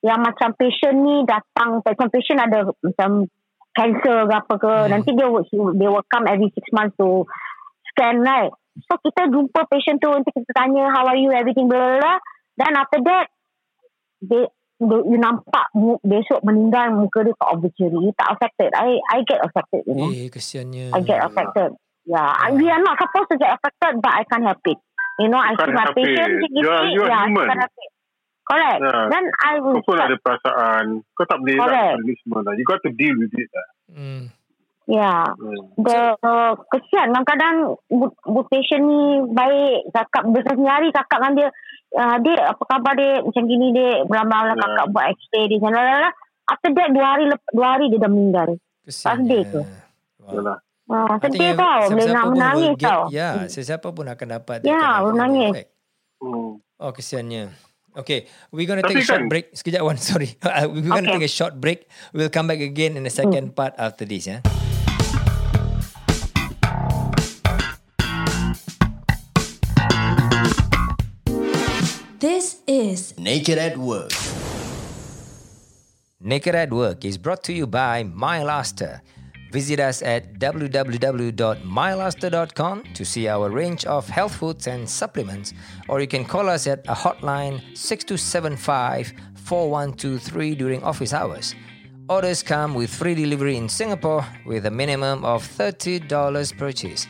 Yang 0.00 0.20
macam 0.32 0.48
patient 0.56 0.96
ni 0.96 1.16
datang, 1.28 1.84
macam 1.84 2.06
patient 2.08 2.38
ada 2.40 2.72
macam 2.80 3.28
cancer 3.76 4.18
ke 4.24 4.34
apa 4.34 4.54
ke. 4.56 4.72
Hmm. 4.72 4.88
Nanti 4.90 5.10
dia 5.12 5.28
they 5.28 5.88
will 5.90 6.06
come 6.08 6.24
every 6.24 6.48
six 6.56 6.64
months 6.72 6.96
to 6.96 7.28
scan, 7.92 8.24
right? 8.24 8.50
So, 8.88 8.96
kita 9.02 9.28
jumpa 9.28 9.66
patient 9.68 9.98
tu, 9.98 10.08
nanti 10.08 10.30
kita 10.30 10.54
tanya, 10.54 10.88
how 10.94 11.04
are 11.04 11.18
you, 11.18 11.34
everything, 11.34 11.66
blah, 11.66 11.78
blah, 11.78 11.98
blah. 11.98 12.18
Then 12.54 12.74
after 12.78 13.02
that, 13.04 13.26
they 14.22 14.46
you 14.78 15.18
nampak 15.18 15.66
besok 16.00 16.38
meninggal 16.42 16.94
muka 16.94 17.26
dia 17.26 17.34
kat 17.34 17.48
obituary 17.50 18.14
tak 18.14 18.28
affected 18.32 18.70
I 18.72 19.02
I 19.10 19.18
get 19.26 19.42
affected 19.42 19.82
you 19.84 19.94
know 19.94 20.08
Eh, 20.08 20.30
kesiannya. 20.30 20.94
I 20.94 21.00
get 21.02 21.18
affected 21.20 21.74
yeah 22.06 22.30
I, 22.30 22.54
we 22.54 22.66
are 22.66 22.78
not 22.78 22.94
supposed 22.94 23.28
to 23.28 23.36
get 23.36 23.52
affected 23.52 23.98
but 23.98 24.12
I 24.12 24.22
can't 24.24 24.46
help 24.46 24.62
it 24.64 24.78
you 25.18 25.26
know 25.26 25.36
I 25.36 25.52
see 25.52 25.74
my 25.74 25.90
patient 25.90 26.46
You 26.54 26.70
are- 26.70 26.86
you 26.86 27.02
are 27.02 27.10
yeah 27.10 27.20
I 27.20 27.26
human. 27.26 27.46
can't 27.46 27.62
help 27.66 27.74
it 27.76 27.90
correct 28.46 28.78
Yeah. 28.80 29.04
then 29.10 29.24
I 29.36 29.52
will 29.58 29.76
Kau 29.76 29.84
pun 29.84 29.96
start, 29.98 30.08
ada 30.08 30.16
perasaan. 30.22 30.84
Kau 31.12 31.24
tak 31.26 31.36
boleh 31.42 31.58
Correct. 31.58 31.92
nak 31.92 32.00
ni 32.00 32.14
semua 32.16 32.40
lah. 32.40 32.52
You 32.56 32.64
got 32.64 32.80
to 32.80 32.90
deal 32.96 33.12
with 33.12 33.34
it 33.36 33.48
lah. 33.52 33.66
Hmm. 33.92 34.22
Yeah 34.88 35.28
Hmm. 35.30 35.68
the 35.78 35.98
uh, 36.18 36.56
kesian 36.66 37.12
kadang-kadang 37.12 37.56
bu, 37.86 38.08
bu 38.24 38.40
patient 38.48 38.82
ni 38.82 39.00
baik 39.30 39.92
cakap 39.92 40.24
bersama 40.26 40.66
hari 40.70 40.88
cakap 40.90 41.20
dengan 41.20 41.32
dia 41.36 41.48
uh, 41.94 42.16
dia 42.18 42.34
apa 42.48 42.62
khabar 42.64 42.92
dia 42.94 43.20
macam 43.20 43.42
gini 43.44 43.66
dia 43.70 43.90
beramai-ramai 44.02 44.56
Ya. 44.58 44.64
kakak 44.66 44.88
buat 44.90 45.04
x-ray 45.12 45.44
dia 45.46 45.56
macam 45.58 45.72
lalala. 45.74 46.10
after 46.46 46.70
that 46.72 46.88
dua 46.90 47.06
hari 47.06 47.24
lep- 47.26 47.52
dua 47.52 47.66
hari 47.68 47.84
dia 47.86 47.98
dah 47.98 48.08
meninggal 48.08 48.48
Kesiannya. 48.82 49.20
Sedih 49.20 49.42
ke? 49.44 49.60
Wow. 50.18 50.32
Yalah. 50.32 50.58
Ah, 50.88 51.14
sedih 51.20 51.50
tau. 51.52 51.80
Boleh 51.86 52.08
nak 52.08 52.24
menangis 52.26 52.72
get- 52.72 52.88
tau. 52.88 53.02
Ya, 53.12 53.28
sesiapa 53.44 53.88
pun 53.92 54.08
akan 54.08 54.26
dapat. 54.32 54.64
Ya, 54.64 54.72
kind 54.72 54.96
of 54.98 55.12
menangis. 55.12 55.52
Hmm. 56.16 56.56
Oh, 56.80 56.90
kesiannya. 56.90 57.52
Okay, 57.92 58.24
we're 58.48 58.64
going 58.64 58.80
to 58.80 58.86
take 58.86 58.96
a 58.96 59.04
short 59.04 59.20
kan- 59.20 59.28
break. 59.28 59.52
Sekejap, 59.52 59.84
Wan. 59.84 60.00
Sorry. 60.08 60.32
we're 60.64 60.80
going 60.82 61.04
to 61.04 61.12
Okay. 61.12 61.20
take 61.20 61.28
a 61.28 61.34
short 61.34 61.60
break. 61.60 61.84
We'll 62.10 62.32
come 62.32 62.48
back 62.48 62.64
again 62.64 62.96
in 62.96 63.04
the 63.04 63.12
second 63.12 63.52
part 63.52 63.76
after 63.76 64.08
this. 64.08 64.24
Yeah. 64.24 64.40
Naked 73.28 73.58
at 73.58 73.76
Work. 73.76 74.12
Naked 76.18 76.54
at 76.54 76.72
Work 76.72 77.04
is 77.04 77.18
brought 77.18 77.44
to 77.44 77.52
you 77.52 77.66
by 77.66 78.04
MyLaster. 78.04 79.02
Visit 79.52 79.80
us 79.80 80.00
at 80.00 80.38
www.mylaster.com 80.38 82.84
to 82.94 83.04
see 83.04 83.28
our 83.28 83.50
range 83.50 83.84
of 83.84 84.08
health 84.08 84.34
foods 84.34 84.66
and 84.66 84.88
supplements, 84.88 85.52
or 85.90 86.00
you 86.00 86.06
can 86.06 86.24
call 86.24 86.48
us 86.48 86.66
at 86.66 86.78
a 86.88 86.94
hotline 86.94 87.60
6275 87.76 89.12
4123 89.34 90.54
during 90.54 90.82
office 90.82 91.12
hours. 91.12 91.54
Orders 92.08 92.42
come 92.42 92.72
with 92.72 92.88
free 92.88 93.14
delivery 93.14 93.58
in 93.58 93.68
Singapore 93.68 94.24
with 94.46 94.64
a 94.64 94.70
minimum 94.70 95.26
of 95.26 95.46
$30 95.46 96.56
purchase. 96.56 97.06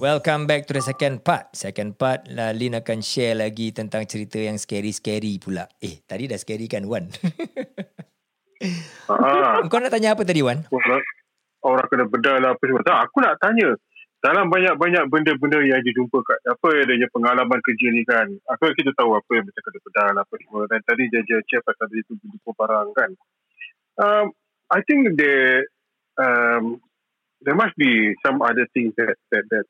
Welcome 0.00 0.48
back 0.48 0.64
to 0.72 0.74
the 0.74 0.80
second 0.80 1.28
part. 1.28 1.52
Second 1.52 2.00
part, 2.00 2.24
lah, 2.32 2.56
Lin 2.56 2.72
akan 2.72 3.04
share 3.04 3.36
lagi 3.36 3.68
tentang 3.76 4.08
cerita 4.08 4.40
yang 4.40 4.56
scary-scary 4.56 5.44
pula. 5.44 5.68
Eh, 5.84 6.00
tadi 6.08 6.24
dah 6.24 6.40
scary 6.40 6.72
kan, 6.72 6.88
Wan? 6.88 7.12
Ah, 9.12 9.60
Kau 9.68 9.76
nak 9.76 9.92
tanya 9.92 10.16
apa 10.16 10.24
tadi, 10.24 10.40
Wan? 10.40 10.64
orang, 10.72 11.04
orang 11.68 11.84
kena 11.92 12.08
bedah 12.08 12.40
lah 12.40 12.56
apa 12.56 12.64
semua. 12.64 12.80
Tak, 12.80 13.12
aku 13.12 13.20
nak 13.20 13.36
tanya. 13.44 13.76
Dalam 14.24 14.48
banyak-banyak 14.48 15.12
benda-benda 15.12 15.60
yang 15.60 15.84
dia 15.84 15.92
jumpa 15.92 16.16
kat 16.24 16.40
apa 16.48 16.88
dia 16.88 17.08
pengalaman 17.12 17.60
kerja 17.60 17.92
ni 17.92 18.08
kan. 18.08 18.24
Aku 18.56 18.72
kita 18.72 18.96
tahu 18.96 19.12
apa 19.12 19.28
yang 19.36 19.44
macam 19.44 19.60
kena 19.60 19.78
bedah 19.84 20.08
lah 20.16 20.22
apa 20.24 20.34
semua. 20.40 20.64
Dan 20.64 20.80
tadi 20.80 21.12
dia 21.12 21.20
je 21.28 21.44
chef 21.44 21.60
pasal 21.60 21.92
dia 21.92 22.00
tu 22.08 22.16
jumpa 22.16 22.56
barang 22.56 22.88
kan. 22.96 23.10
Um, 24.00 24.32
I 24.72 24.80
think 24.88 25.20
there 25.20 25.68
um, 26.16 26.80
there 27.44 27.52
must 27.52 27.76
be 27.76 28.16
some 28.24 28.40
other 28.40 28.64
things 28.72 28.96
that 28.96 29.20
that 29.28 29.44
that 29.52 29.68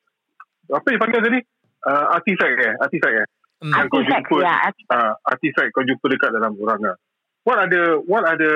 apa 0.71 0.87
yang 0.87 1.03
panggil 1.03 1.27
tadi? 1.27 1.41
Uh, 1.83 2.15
artifact 2.15 2.55
eh? 2.63 2.75
Artifact 2.79 3.15
eh? 3.27 3.29
Hmm. 3.59 3.75
Yang 3.75 3.87
kau 3.91 4.03
jumpa, 4.07 4.37
ya. 4.39 4.55
artifact. 4.71 4.95
uh, 4.95 5.13
artifact 5.35 5.71
kau 5.75 5.83
jumpa 5.83 6.07
dekat 6.15 6.31
dalam 6.31 6.55
orang 6.63 6.95
lah. 6.95 6.97
What 7.43 7.59
are 7.59 7.67
the 7.67 7.99
what 8.07 8.23
are 8.23 8.39
the 8.39 8.55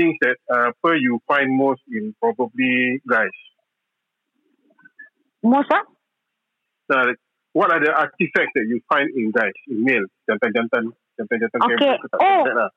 things 0.00 0.16
that 0.24 0.40
uh, 0.48 0.72
per 0.80 0.96
you 0.96 1.20
find 1.28 1.52
most 1.52 1.84
in 1.92 2.16
probably 2.16 3.04
guys? 3.04 3.36
Most 5.42 5.72
ah? 5.72 5.84
Uh, 6.90 7.14
what 7.52 7.70
are 7.70 7.80
the 7.80 7.92
artifacts 7.92 8.54
that 8.54 8.66
you 8.66 8.80
find 8.88 9.08
in 9.14 9.30
guys, 9.30 9.54
in 9.68 9.84
male, 9.84 10.06
jantan-jantan, 10.28 10.92
jantan-jantan 11.18 11.60
Okay. 11.74 11.94
Oh. 12.18 12.42
lah. 12.50 12.70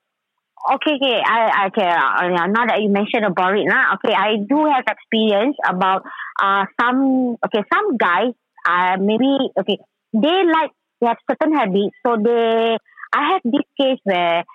Okay, 0.64 0.96
okay. 0.96 1.18
I, 1.20 1.38
I 1.52 1.62
okay. 1.68 1.84
Uh, 1.84 2.30
yeah, 2.32 2.46
now 2.48 2.64
that 2.64 2.80
you 2.80 2.88
mentioned 2.88 3.26
about 3.26 3.52
it, 3.52 3.68
nah, 3.68 4.00
okay, 4.00 4.16
I 4.16 4.40
do 4.40 4.64
have 4.64 4.88
experience 4.88 5.60
about 5.60 6.08
uh 6.40 6.64
some 6.80 7.36
okay 7.44 7.62
some 7.68 8.00
guys 8.00 8.32
uh 8.64 8.96
maybe 8.96 9.28
okay 9.60 9.76
they 10.16 10.38
like 10.48 10.72
they 11.02 11.12
have 11.12 11.20
certain 11.28 11.52
habits, 11.52 11.92
so 12.00 12.16
they 12.16 12.80
I 13.12 13.36
have 13.36 13.44
this 13.44 13.66
case 13.76 14.00
where 14.08 14.48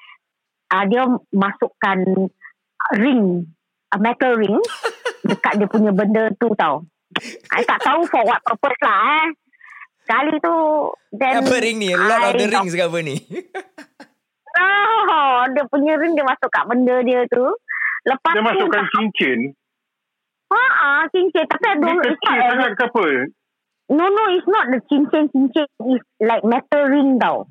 uh, 0.73 0.83
dia 0.89 1.05
masukkan 1.29 2.31
ring 2.97 3.53
a 3.93 3.97
metal 4.01 4.33
ring 4.33 4.57
dekat 5.29 5.61
dia 5.61 5.67
punya 5.69 5.93
benda 5.93 6.33
tu 6.41 6.49
tau. 6.57 6.89
I 7.49 7.61
tak 7.63 7.79
tahu 7.81 8.05
for 8.05 8.21
what 8.21 8.39
purpose 8.41 8.79
lah 8.79 8.97
eh. 9.19 9.27
Kali 10.05 10.35
tu 10.39 10.55
then 11.13 11.41
Apa 11.41 11.55
ring 11.59 11.77
ni? 11.77 11.89
Lord 11.91 12.23
of 12.23 12.33
the 12.35 12.45
I- 12.45 12.51
Rings 12.51 12.73
ke 12.73 12.81
apa 12.81 12.99
ni? 12.99 13.15
Oh, 14.59 15.45
dia 15.53 15.63
punya 15.69 15.95
ring 15.95 16.13
dia 16.13 16.25
masuk 16.25 16.49
kat 16.49 16.65
benda 16.65 16.99
dia 17.01 17.23
tu. 17.29 17.45
Lepas 18.03 18.33
Dia 18.33 18.41
tu 18.41 18.47
masukkan 18.47 18.83
cincin, 18.89 19.39
Ah, 20.49 20.71
ah, 20.81 21.01
cincin. 21.13 21.45
Tapi 21.45 21.61
I 21.63 21.69
Dia 21.69 21.79
don't 21.79 21.93
know. 21.93 22.09
It's 22.09 22.17
kecil 22.17 22.39
sangat 22.41 22.71
ke 22.73 22.83
apa? 22.89 23.05
no, 23.89 24.03
no, 24.07 24.23
it's 24.33 24.49
not 24.49 24.65
the 24.69 24.79
cincin-cincin. 24.85 25.67
It's 25.85 26.05
like 26.17 26.41
metal 26.41 26.89
ring 26.89 27.21
tau. 27.21 27.45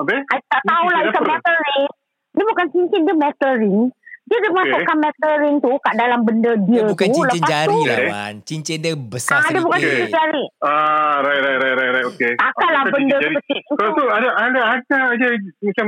Habis? 0.00 0.24
I 0.32 0.38
tak 0.42 0.62
tahu 0.64 0.84
lah 0.88 1.00
it's 1.04 1.12
a 1.12 1.22
metal 1.22 1.56
ring. 1.58 1.84
Dia 2.32 2.44
bukan 2.48 2.66
cincin, 2.72 3.00
dia 3.04 3.16
metal 3.16 3.52
ring. 3.54 3.78
Dia 4.22 4.38
dia 4.38 4.50
masukkan 4.50 4.96
metal 4.96 5.32
ring 5.38 5.56
tu 5.58 5.72
kat 5.78 5.94
dalam 5.94 6.20
benda 6.22 6.52
dia, 6.62 6.78
Dia 6.78 6.88
bukan 6.88 7.06
tu. 7.06 7.14
cincin 7.16 7.36
Lepas 7.36 7.50
jari 7.50 7.68
tu, 7.68 7.80
lah 7.82 7.96
Okay. 7.96 8.08
Wan. 8.08 8.34
Cincin 8.42 8.78
dia 8.78 8.94
besar 8.94 9.36
Ah, 9.36 9.50
dia 9.50 9.60
bukan 9.60 9.78
cincin 9.78 10.08
jari. 10.08 10.44
Ah, 10.58 11.16
right, 11.20 11.40
right, 11.42 11.58
right, 11.58 11.76
right, 11.76 11.92
right. 11.92 12.06
Okay. 12.08 12.32
Takkanlah 12.34 12.82
benda 12.88 13.16
jadi- 13.18 13.36
kecil 13.36 13.58
tu. 13.60 13.74
Kalau 13.76 13.92
tu 13.92 14.04
ada, 14.06 14.28
ada, 14.38 14.60
ada 14.72 14.98
aja 15.10 15.26
macam, 15.60 15.86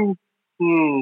hmm. 0.58 0.94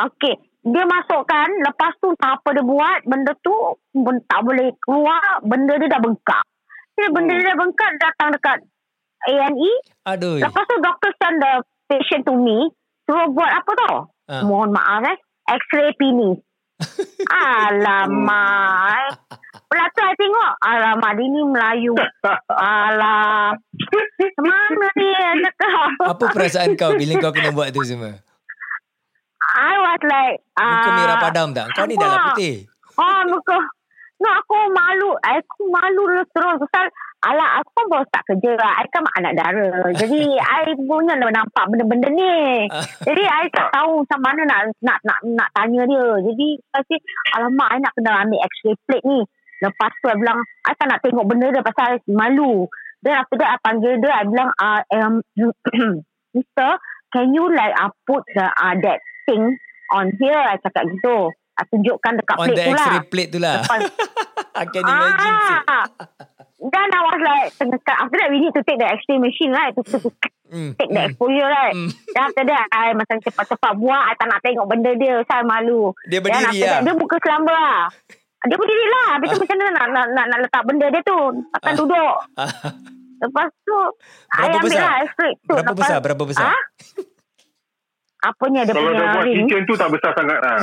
Okey. 0.00 0.34
Dia 0.64 0.84
masukkan, 0.86 1.48
lepas 1.60 1.92
tu 1.98 2.08
tak 2.16 2.32
apa 2.34 2.48
dia 2.50 2.64
buat, 2.64 2.98
benda 3.04 3.36
tu 3.38 3.52
ben- 3.92 4.24
tak 4.24 4.40
boleh 4.40 4.72
keluar, 4.80 5.20
benda 5.40 5.76
dia 5.76 5.86
dah 5.86 6.00
bengkak. 6.00 6.44
Jadi 6.94 7.08
benda 7.10 7.30
Hmm. 7.30 7.38
dia 7.38 7.46
dah 7.46 7.58
bengkak, 7.58 7.90
datang 7.98 8.28
dekat 8.30 8.58
A&E. 9.26 9.72
Aduh. 10.06 10.38
Lepas 10.38 10.64
tu 10.64 10.76
doktor 10.78 11.10
send 11.14 11.36
the 11.36 11.52
patient 11.86 12.22
to 12.22 12.32
me, 12.32 12.72
suruh 13.04 13.28
buat 13.28 13.50
apa 13.50 13.70
tau? 13.78 13.96
Ah. 14.24 14.40
Mohon 14.40 14.72
maaf 14.72 15.04
eh, 15.04 15.18
x-ray 15.48 15.92
penis. 15.96 16.38
Alamak. 17.30 19.16
Pula 19.64 19.86
tu 19.90 20.00
I 20.06 20.14
tengok, 20.14 20.52
alamak 20.62 21.12
dia 21.18 21.26
ni 21.26 21.40
Melayu. 21.42 21.94
Alah. 22.52 23.54
Mana 24.38 24.88
dia 24.94 25.34
cakap? 25.42 25.90
Apa 26.14 26.24
perasaan 26.30 26.78
kau 26.78 26.94
bila 26.94 27.18
kau 27.18 27.32
kena 27.34 27.50
buat 27.50 27.74
tu 27.74 27.82
semua? 27.82 28.14
I 29.54 29.74
was 29.78 30.02
like... 30.06 30.38
Muka 30.54 30.88
ah, 30.90 30.94
merah 30.98 31.16
padam 31.18 31.48
tak? 31.54 31.66
Kau 31.74 31.86
ni 31.86 31.94
dah 31.98 32.08
lah 32.10 32.20
putih. 32.30 32.66
Oh, 32.98 33.20
muka. 33.26 33.58
No, 34.24 34.30
aku 34.40 34.56
malu. 34.72 35.10
Aku 35.20 35.68
malu 35.68 36.02
terus 36.08 36.28
terus. 36.32 36.56
Pasal, 36.64 36.88
alah, 37.28 37.60
aku 37.60 37.70
kan 37.76 37.86
baru 37.92 38.04
start 38.08 38.24
kerja. 38.32 38.56
I 38.56 38.88
kan 38.88 39.04
anak 39.20 39.36
dara. 39.36 39.68
Jadi, 39.92 40.32
I 40.64 40.72
punya 40.80 41.20
lah 41.20 41.28
nampak 41.28 41.68
benda-benda 41.68 42.08
ni. 42.08 42.64
Jadi, 43.08 43.22
I 43.28 43.52
tak 43.52 43.68
tahu 43.76 44.00
macam 44.00 44.20
mana 44.24 44.40
nak 44.48 44.60
nak 44.80 44.98
nak, 45.04 45.20
nak 45.28 45.48
tanya 45.52 45.84
dia. 45.84 46.08
Jadi, 46.24 46.48
kasi, 46.72 46.94
alamak, 47.36 47.68
I 47.68 47.78
nak 47.84 47.92
kena 48.00 48.24
ambil 48.24 48.40
x-ray 48.48 48.76
plate 48.88 49.04
ni. 49.04 49.20
Lepas 49.60 49.92
tu, 50.00 50.08
I 50.08 50.16
bilang, 50.16 50.40
I 50.64 50.72
tak 50.72 50.88
nak 50.88 51.00
tengok 51.04 51.28
benda 51.28 51.46
dia 51.52 51.60
pasal 51.60 51.84
I 51.92 51.96
malu. 52.08 52.64
Then, 53.04 53.20
after 53.20 53.36
that, 53.36 53.52
I 53.52 53.56
panggil 53.60 54.00
dia. 54.00 54.12
I 54.16 54.24
bilang, 54.24 54.50
uh, 54.56 54.80
um, 54.88 55.14
Mister, 56.34 56.80
can 57.12 57.36
you 57.36 57.44
like 57.52 57.76
uh, 57.76 57.92
put 58.08 58.24
the, 58.32 58.48
uh, 58.48 58.74
that 58.88 59.04
thing 59.28 59.52
on 59.92 60.16
here? 60.16 60.40
I 60.40 60.56
cakap 60.64 60.88
gitu. 60.88 61.28
I 61.54 61.62
tunjukkan 61.64 62.12
dekat 62.16 62.34
On 62.34 62.44
plate 62.44 62.56
the 62.56 62.62
tu 62.62 62.70
lah. 62.70 62.78
x-ray 62.80 63.02
plate 63.06 63.30
tu 63.30 63.38
lah. 63.38 63.54
Lepas, 63.58 63.80
I 64.60 64.64
can 64.66 64.82
imagine. 64.82 65.34
ah, 65.64 65.86
then 66.60 66.88
I 66.88 67.00
was 67.00 67.20
like, 67.20 67.46
tengah, 67.54 67.78
after 67.96 68.16
that 68.16 68.28
we 68.28 68.38
need 68.38 68.50
to 68.50 68.62
take 68.62 68.76
the 68.76 68.88
x-ray 68.88 69.18
machine 69.18 69.50
right 69.50 69.70
to, 69.72 69.82
to, 69.84 69.98
to 70.00 70.10
Hmm. 70.44 70.70
take 70.76 70.86
the 70.88 71.02
exposure 71.04 71.40
right. 71.42 71.72
Hmm. 71.72 71.90
Then 72.06 72.22
after 72.22 72.44
that, 72.44 72.66
I 72.70 72.92
macam 72.92 73.16
cepat-cepat 73.18 73.74
buat, 73.74 74.02
I 74.04 74.14
tak 74.14 74.28
nak 74.28 74.38
tengok 74.40 74.66
benda 74.66 74.92
dia, 74.94 75.18
saya 75.24 75.42
malu. 75.42 75.90
Dia 76.04 76.18
Then 76.18 76.22
berdiri 76.22 76.44
after 76.44 76.60
lah. 76.60 76.70
that, 76.70 76.80
dia 76.84 76.94
buka 76.94 77.16
selamba 77.18 77.52
lah. 77.52 77.80
Dia 78.44 78.56
berdiri 78.56 78.86
lah. 78.86 79.06
Habis 79.14 79.28
tu 79.30 79.38
macam 79.42 79.56
mana 79.56 79.70
nak, 79.72 79.86
nak, 79.88 80.06
nak, 80.12 80.24
nak 80.28 80.38
letak 80.40 80.62
benda 80.64 80.86
dia 80.88 81.02
tu. 81.02 81.18
Takkan 81.50 81.72
Ah. 81.72 81.76
duduk. 81.76 82.14
Ah, 82.36 82.50
Lepas 83.24 83.48
tu, 83.58 83.78
Berapa 84.28 84.36
I 84.36 84.52
ambil 84.52 84.62
besar? 84.68 84.84
lah 84.84 84.94
x-ray 85.02 85.32
tu. 85.32 85.40
Berapa 85.48 85.64
Lepas- 85.64 85.78
besar? 85.80 85.96
Berapa 85.98 86.24
besar? 86.24 86.46
Ah? 88.24 88.30
Apanya 88.30 88.64
dia 88.64 88.72
Kalau 88.72 88.88
punya 88.88 88.96
dah 88.96 89.08
buat 89.12 89.24
ring. 89.24 89.36
cincin 89.38 89.62
tu 89.62 89.74
tak 89.74 89.90
besar 89.90 90.10
sangat 90.12 90.38
lah. 90.40 90.58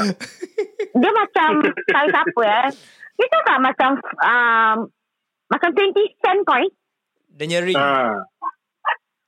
dia 1.02 1.12
macam 1.14 1.50
saiz 1.86 2.14
apa 2.16 2.42
eh? 2.42 2.68
Dia 3.14 3.26
tu 3.28 3.40
tak 3.44 3.58
macam 3.60 3.90
um, 4.20 4.78
macam 5.48 5.70
20 5.70 5.94
cent 6.18 6.42
coin. 6.42 6.70
Dia 7.30 7.46
punya 7.46 7.60
ring. 7.62 7.78
Ah. 7.78 8.26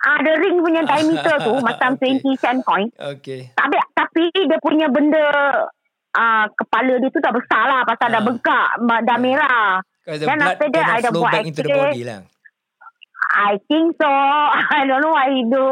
Ah, 0.04 0.19
the 0.19 0.36
ring 0.36 0.60
punya 0.60 0.82
diameter 0.82 1.36
tu 1.39 1.54
macam 1.60 1.89
Okay. 1.96 2.19
20 2.19 2.36
cent 2.38 2.60
coin. 2.62 2.88
Okay. 2.91 3.54
Tapi, 3.54 3.76
tapi 3.93 4.24
dia 4.34 4.58
punya 4.60 4.88
benda 4.88 5.24
uh, 6.12 6.46
kepala 6.52 6.98
dia 6.98 7.08
tu 7.08 7.19
dah 7.19 7.32
besar 7.32 7.63
lah 7.65 7.82
pasal 7.84 8.10
dah 8.10 8.17
Ah. 8.17 8.26
bengkak, 8.26 8.67
dah 9.04 9.17
merah. 9.17 9.67
Blood 10.04 10.41
after 10.41 10.67
that, 10.69 10.86
I 10.89 11.00
dah 11.00 11.12
buat 11.13 11.32
back 11.32 11.46
into 11.46 11.62
the 11.62 11.69
X-ray. 11.69 11.80
body 11.80 12.04
lah. 12.04 12.19
I 13.32 13.56
think 13.65 13.96
so. 13.96 14.12
I 14.76 14.84
don't 14.84 15.00
know 15.00 15.12
what 15.12 15.26
he 15.28 15.41
do. 15.43 15.67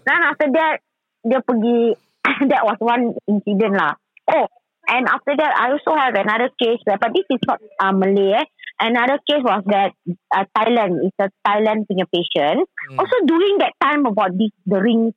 Then 0.00 0.20
after 0.24 0.48
that, 0.48 0.80
dia 1.24 1.40
pergi, 1.40 1.96
that 2.52 2.62
was 2.62 2.78
one 2.78 3.16
incident 3.26 3.74
lah. 3.74 3.96
Oh, 4.28 4.46
and 4.88 5.08
after 5.08 5.32
that, 5.36 5.52
I 5.56 5.72
also 5.72 5.96
have 5.96 6.14
another 6.14 6.52
case, 6.56 6.80
where, 6.84 7.00
but 7.00 7.12
this 7.12 7.24
is 7.28 7.40
not 7.48 7.60
uh, 7.80 7.92
Malay 7.92 8.44
eh. 8.44 8.46
Another 8.74 9.22
case 9.22 9.40
was 9.40 9.62
that 9.70 9.94
uh, 10.34 10.44
Thailand, 10.50 10.98
it's 11.06 11.14
a 11.22 11.30
Thailand 11.46 11.86
punya 11.86 12.10
patient. 12.10 12.66
Hmm. 12.90 12.98
Also 12.98 13.22
during 13.22 13.62
that 13.62 13.70
time 13.78 14.02
about 14.04 14.34
this, 14.34 14.50
the 14.66 14.82
ring 14.82 15.14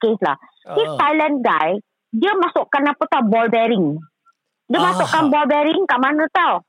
case 0.00 0.18
lah. 0.24 0.34
This 0.74 0.88
Oh. 0.88 0.96
Thailand 0.98 1.44
guy, 1.44 1.78
dia 2.10 2.32
masukkan 2.34 2.82
apa 2.88 3.04
tau, 3.06 3.22
ball 3.28 3.52
bearing. 3.52 4.00
Dia 4.66 4.80
Ah. 4.80 4.84
masukkan 4.90 5.28
ball 5.28 5.46
bearing 5.46 5.84
kat 5.84 6.00
mana 6.00 6.24
tau? 6.32 6.64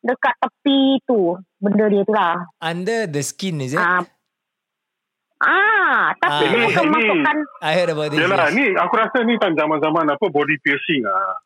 Dekat 0.00 0.36
tepi 0.38 1.00
tu, 1.04 1.36
benda 1.58 1.88
dia 1.90 2.04
tu 2.06 2.14
lah. 2.14 2.38
Under 2.62 3.08
the 3.10 3.20
skin 3.20 3.60
is 3.60 3.74
it? 3.74 3.80
Ah, 3.80 4.04
ah 5.44 6.00
tapi 6.16 6.42
Ah. 6.42 6.50
dia 6.50 6.58
bukan 6.64 6.84
Ni- 6.88 6.94
masukkan 6.96 7.36
I 7.60 7.72
heard 7.72 7.90
about 7.90 8.08
this. 8.08 8.18
Yelah, 8.18 8.48
yes. 8.48 8.52
ni 8.52 8.64
aku 8.72 8.94
rasa 8.94 9.16
ni 9.22 9.34
kan 9.36 9.52
zaman-zaman 9.52 10.04
apa 10.08 10.24
body 10.26 10.56
piercing 10.58 11.04
ah. 11.04 11.36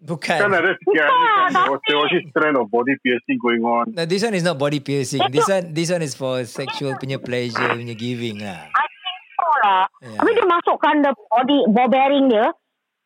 Bukan. 0.00 0.32
Kan 0.34 0.48
ada 0.50 0.72
sikit 0.72 0.96
Bukan, 0.96 1.08
kan 1.12 1.48
tapi- 1.52 1.84
there 1.84 1.98
was 1.98 2.08
this 2.08 2.24
trend 2.30 2.56
of 2.56 2.68
body 2.68 2.96
piercing 2.98 3.36
going 3.36 3.60
on. 3.60 3.84
No, 3.90 4.04
this 4.04 4.20
one 4.20 4.32
is 4.32 4.40
not 4.40 4.56
body 4.56 4.80
piercing. 4.80 5.20
This 5.28 5.44
one, 5.44 5.70
this 5.70 5.88
one 5.88 6.00
is 6.00 6.12
for 6.12 6.40
sexual 6.42 6.96
punya 6.96 7.16
pleasure 7.16 7.68
punya 7.70 7.92
giving 7.92 8.40
lah. 8.40 8.64
I 8.66 8.84
think 8.86 9.20
so 9.30 9.46
lah. 9.60 9.82
Yeah. 10.00 10.16
Tapi 10.16 10.30
dia 10.32 10.46
masukkan 10.46 10.94
the 11.00 11.12
body 11.12 11.58
ball 11.68 11.88
bearing 11.88 12.26
dia 12.28 12.48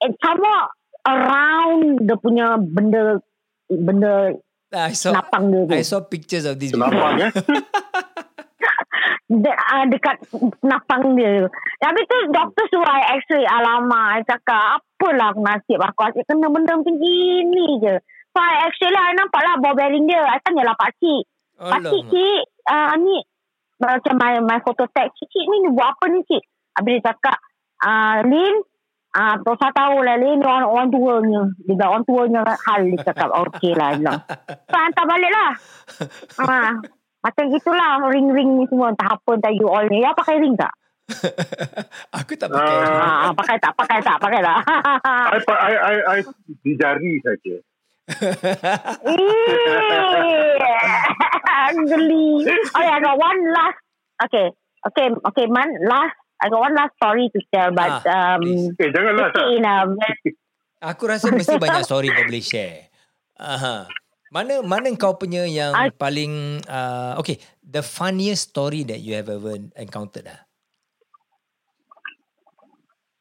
and 0.01 0.14
sama 0.16 0.70
around 1.05 1.83
dia 2.01 2.16
punya 2.16 2.47
benda 2.59 3.18
benda 3.66 4.38
I 4.70 4.90
saw, 4.90 5.14
napang 5.14 5.51
dia. 5.51 5.66
I 5.73 5.83
saw 5.83 5.99
pictures 6.01 6.47
of 6.47 6.59
this. 6.59 6.70
Before. 6.70 6.90
eh? 7.16 7.31
de, 9.40 9.51
uh, 9.51 9.85
dekat 9.90 10.16
napang 10.62 11.16
dia. 11.18 11.49
Habis 11.83 12.05
tu 12.07 12.18
doktor 12.31 12.64
suruh 12.70 12.87
I 12.87 13.18
x-ray. 13.23 13.47
Alamak, 13.49 14.20
I 14.20 14.23
cakap 14.29 14.83
apalah 14.83 15.35
nasib 15.35 15.81
aku. 15.81 16.01
Asyik 16.07 16.27
kena 16.29 16.53
benda 16.53 16.79
macam 16.79 16.94
gini 16.99 17.81
je. 17.83 17.94
So 18.35 18.38
I 18.38 18.68
x-ray 18.70 18.92
lah, 18.92 19.11
I 19.11 19.14
nampak 19.16 19.42
lah 19.42 19.55
ball 19.59 19.75
bearing 19.75 20.07
dia. 20.07 20.23
I 20.23 20.38
tanya 20.44 20.70
lah 20.70 20.77
pakcik. 20.79 21.25
Pakcik, 21.55 22.03
Alamak. 22.05 22.11
cik, 22.11 22.42
uh, 22.70 22.94
ni 23.01 23.16
macam 23.81 24.14
my, 24.20 24.35
my 24.42 24.59
photo 24.62 24.85
tag. 24.90 25.11
Cik, 25.16 25.29
cik 25.31 25.44
ni 25.49 25.70
buat 25.73 25.94
apa 25.94 26.05
ni 26.11 26.20
cik? 26.27 26.42
Habis 26.75 26.99
dia 26.99 27.07
cakap, 27.11 27.38
uh, 27.87 28.18
Lin, 28.27 28.55
Ah, 29.14 29.38
uh, 29.38 29.55
saya 29.62 29.70
tahu 29.70 30.03
lah 30.03 30.18
Lin 30.18 30.42
orang, 30.42 30.66
orang 30.66 30.88
tuanya. 30.90 31.47
Dia 31.62 31.79
bilang 31.79 31.90
orang 31.94 32.03
tuanya 32.03 32.40
hal 32.66 32.83
dia 32.83 32.99
cakap 33.07 33.31
okey 33.47 33.70
lah. 33.79 33.94
Bilang. 33.94 34.18
So 34.75 34.75
hantar 34.75 35.05
balik 35.07 35.31
lah. 35.31 35.51
ah, 36.42 36.70
macam 37.25 37.45
gitulah 37.49 38.05
ring-ring 38.13 38.61
ni 38.61 38.65
semua. 38.69 38.93
Entah 38.93 39.17
apa 39.17 39.31
entah 39.41 39.53
you 39.57 39.65
all 39.65 39.89
ni. 39.89 40.05
Ya 40.05 40.13
pakai 40.13 40.37
ring 40.45 40.61
tak? 40.61 40.77
Aku 42.21 42.37
tak 42.37 42.53
pakai. 42.53 42.75
Ah. 42.85 43.29
Ah, 43.29 43.33
pakai 43.33 43.57
tak? 43.57 43.73
Pakai 43.77 43.99
tak? 44.05 44.17
Pakai 44.21 44.41
tak? 44.45 44.59
I, 45.33 45.39
I, 45.41 45.73
I, 45.73 45.95
I, 46.05 46.19
di 46.61 46.73
jari 46.77 47.13
saja. 47.25 47.57
Geli. 51.89 52.29
Okay, 52.45 52.89
I 52.89 53.01
got 53.01 53.17
one 53.17 53.41
last. 53.53 53.81
Okay, 54.29 54.47
okay, 54.93 55.07
okay, 55.33 55.47
man. 55.49 55.69
Last, 55.89 56.17
I 56.41 56.53
got 56.53 56.61
one 56.61 56.77
last 56.77 56.93
story 57.01 57.33
to 57.33 57.41
tell, 57.49 57.73
but 57.73 58.05
Ah, 58.05 58.37
um, 58.37 58.45
it's 58.45 58.77
in 58.77 59.65
a 59.65 59.89
very 59.89 60.37
Aku 60.85 61.09
rasa 61.09 61.33
mesti 61.33 61.57
banyak 61.57 61.89
story 61.89 62.13
kau 62.13 62.29
boleh 62.29 62.45
share. 62.45 62.93
Aha. 63.41 63.89
Mana 64.35 64.66
mana 64.66 64.90
kau 64.99 65.14
punya 65.14 65.47
yang 65.47 65.70
I- 65.79 65.94
paling 65.94 66.59
uh, 66.66 67.14
okay, 67.23 67.38
the 67.62 67.87
funniest 67.87 68.51
story 68.51 68.83
that 68.83 68.99
you 68.99 69.14
have 69.14 69.31
ever 69.31 69.55
encountered 69.79 70.27
ah. 70.27 70.42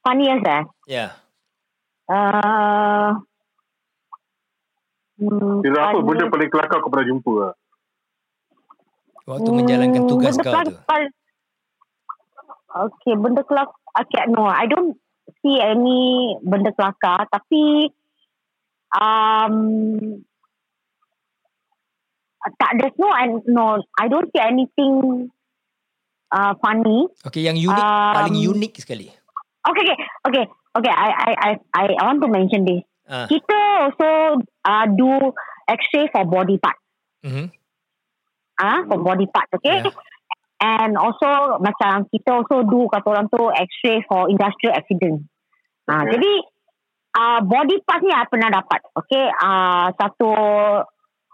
funniest 0.01 0.41
eh. 0.43 0.63
Yeah. 0.89 1.13
Uh, 2.09 3.15
hmm, 5.21 5.61
Bila 5.61 5.77
apa 5.79 5.87
funniest. 5.95 6.07
benda 6.09 6.23
paling 6.27 6.49
kelakar 6.49 6.77
kau 6.81 6.89
pernah 6.89 7.07
jumpa 7.07 7.31
lah. 7.31 7.53
Waktu 9.23 9.49
menjalankan 9.53 10.03
tugas 10.09 10.35
kau 10.35 10.49
tu. 10.49 10.73
kelakar- 10.73 11.15
Okay, 12.73 13.13
benda 13.13 13.45
kelakar. 13.45 13.77
Okay, 13.93 14.25
no, 14.33 14.49
I 14.49 14.65
don't 14.65 14.97
see 15.39 15.61
any 15.61 16.33
benda 16.41 16.73
kelakar. 16.73 17.29
Tapi, 17.29 17.93
um, 18.97 19.55
tak, 22.59 22.71
there's 22.79 22.97
no, 22.99 23.09
and 23.13 23.41
no, 23.47 23.79
I 23.99 24.07
don't 24.11 24.27
see 24.31 24.41
anything 24.43 25.29
uh, 26.33 26.53
funny. 26.59 27.07
Okay, 27.27 27.47
yang 27.47 27.55
unik 27.55 27.79
Um, 27.79 28.13
paling 28.17 28.37
unik 28.37 28.73
sekali. 28.83 29.07
Okay, 29.63 29.83
okay, 29.87 29.97
okay, 30.27 30.45
okay. 30.75 30.93
I, 30.93 31.07
I, 31.15 31.31
I, 31.71 31.81
I, 31.95 32.03
want 32.03 32.19
to 32.19 32.27
mention 32.27 32.67
this. 32.67 32.83
Ah. 33.07 33.31
Kita 33.31 33.59
also 33.87 34.43
uh, 34.43 34.85
do 34.91 35.31
X-ray 35.69 36.11
for 36.11 36.27
body 36.27 36.59
part. 36.59 36.75
Mhm. 37.23 37.47
Ah, 38.59 38.83
for 38.83 38.99
body 38.99 39.27
part, 39.31 39.47
okay? 39.55 39.81
Yeah. 39.81 39.95
And 40.63 40.95
also 40.95 41.59
macam 41.59 42.07
kita 42.07 42.43
also 42.43 42.63
do 42.63 42.87
kata 42.87 43.07
orang 43.07 43.27
tu 43.27 43.51
X-ray 43.51 44.03
for 44.07 44.31
industrial 44.31 44.75
accident. 44.75 45.27
Ah, 45.87 46.03
Okay. 46.03 46.15
jadi 46.15 46.33
uh, 47.19 47.39
body 47.43 47.83
part 47.83 48.03
ni 48.03 48.11
I 48.11 48.27
pernah 48.27 48.51
dapat, 48.51 48.79
okay? 48.95 49.31
Ah, 49.39 49.91
satu 49.95 50.31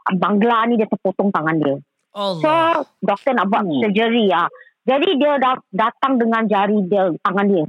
bangla 0.09 0.65
ni 0.65 0.75
dia 0.75 0.87
terpotong 0.87 1.29
tangan 1.29 1.57
dia. 1.57 1.75
So 2.09 2.49
Allah. 2.49 2.83
doktor 2.99 3.31
nak 3.33 3.47
buat 3.47 3.63
Hmm. 3.63 3.79
surgery 3.79 4.27
ah. 4.29 4.49
Jadi 4.81 5.21
dia 5.21 5.37
da- 5.37 5.67
datang 5.69 6.17
dengan 6.17 6.43
jari 6.43 6.81
dia 6.83 7.13
tangan 7.21 7.45
dia. 7.45 7.65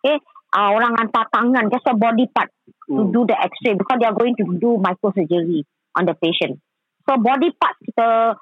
Okay, 0.00 0.16
uh, 0.50 0.70
orang 0.70 0.94
hantar 0.94 1.26
tangan 1.28 1.66
just 1.66 1.84
a 1.84 1.94
body 1.94 2.24
part 2.26 2.48
to 2.86 2.94
Hmm. 2.96 3.10
do 3.10 3.20
the 3.24 3.34
x-ray 3.34 3.74
because 3.74 3.98
they 3.98 4.06
are 4.06 4.14
going 4.14 4.32
to 4.32 4.46
do 4.56 4.78
microsurgery 4.78 5.66
on 5.92 6.04
the 6.04 6.14
patient. 6.14 6.62
So 7.04 7.18
body 7.18 7.50
part 7.52 7.74
kita 7.82 8.38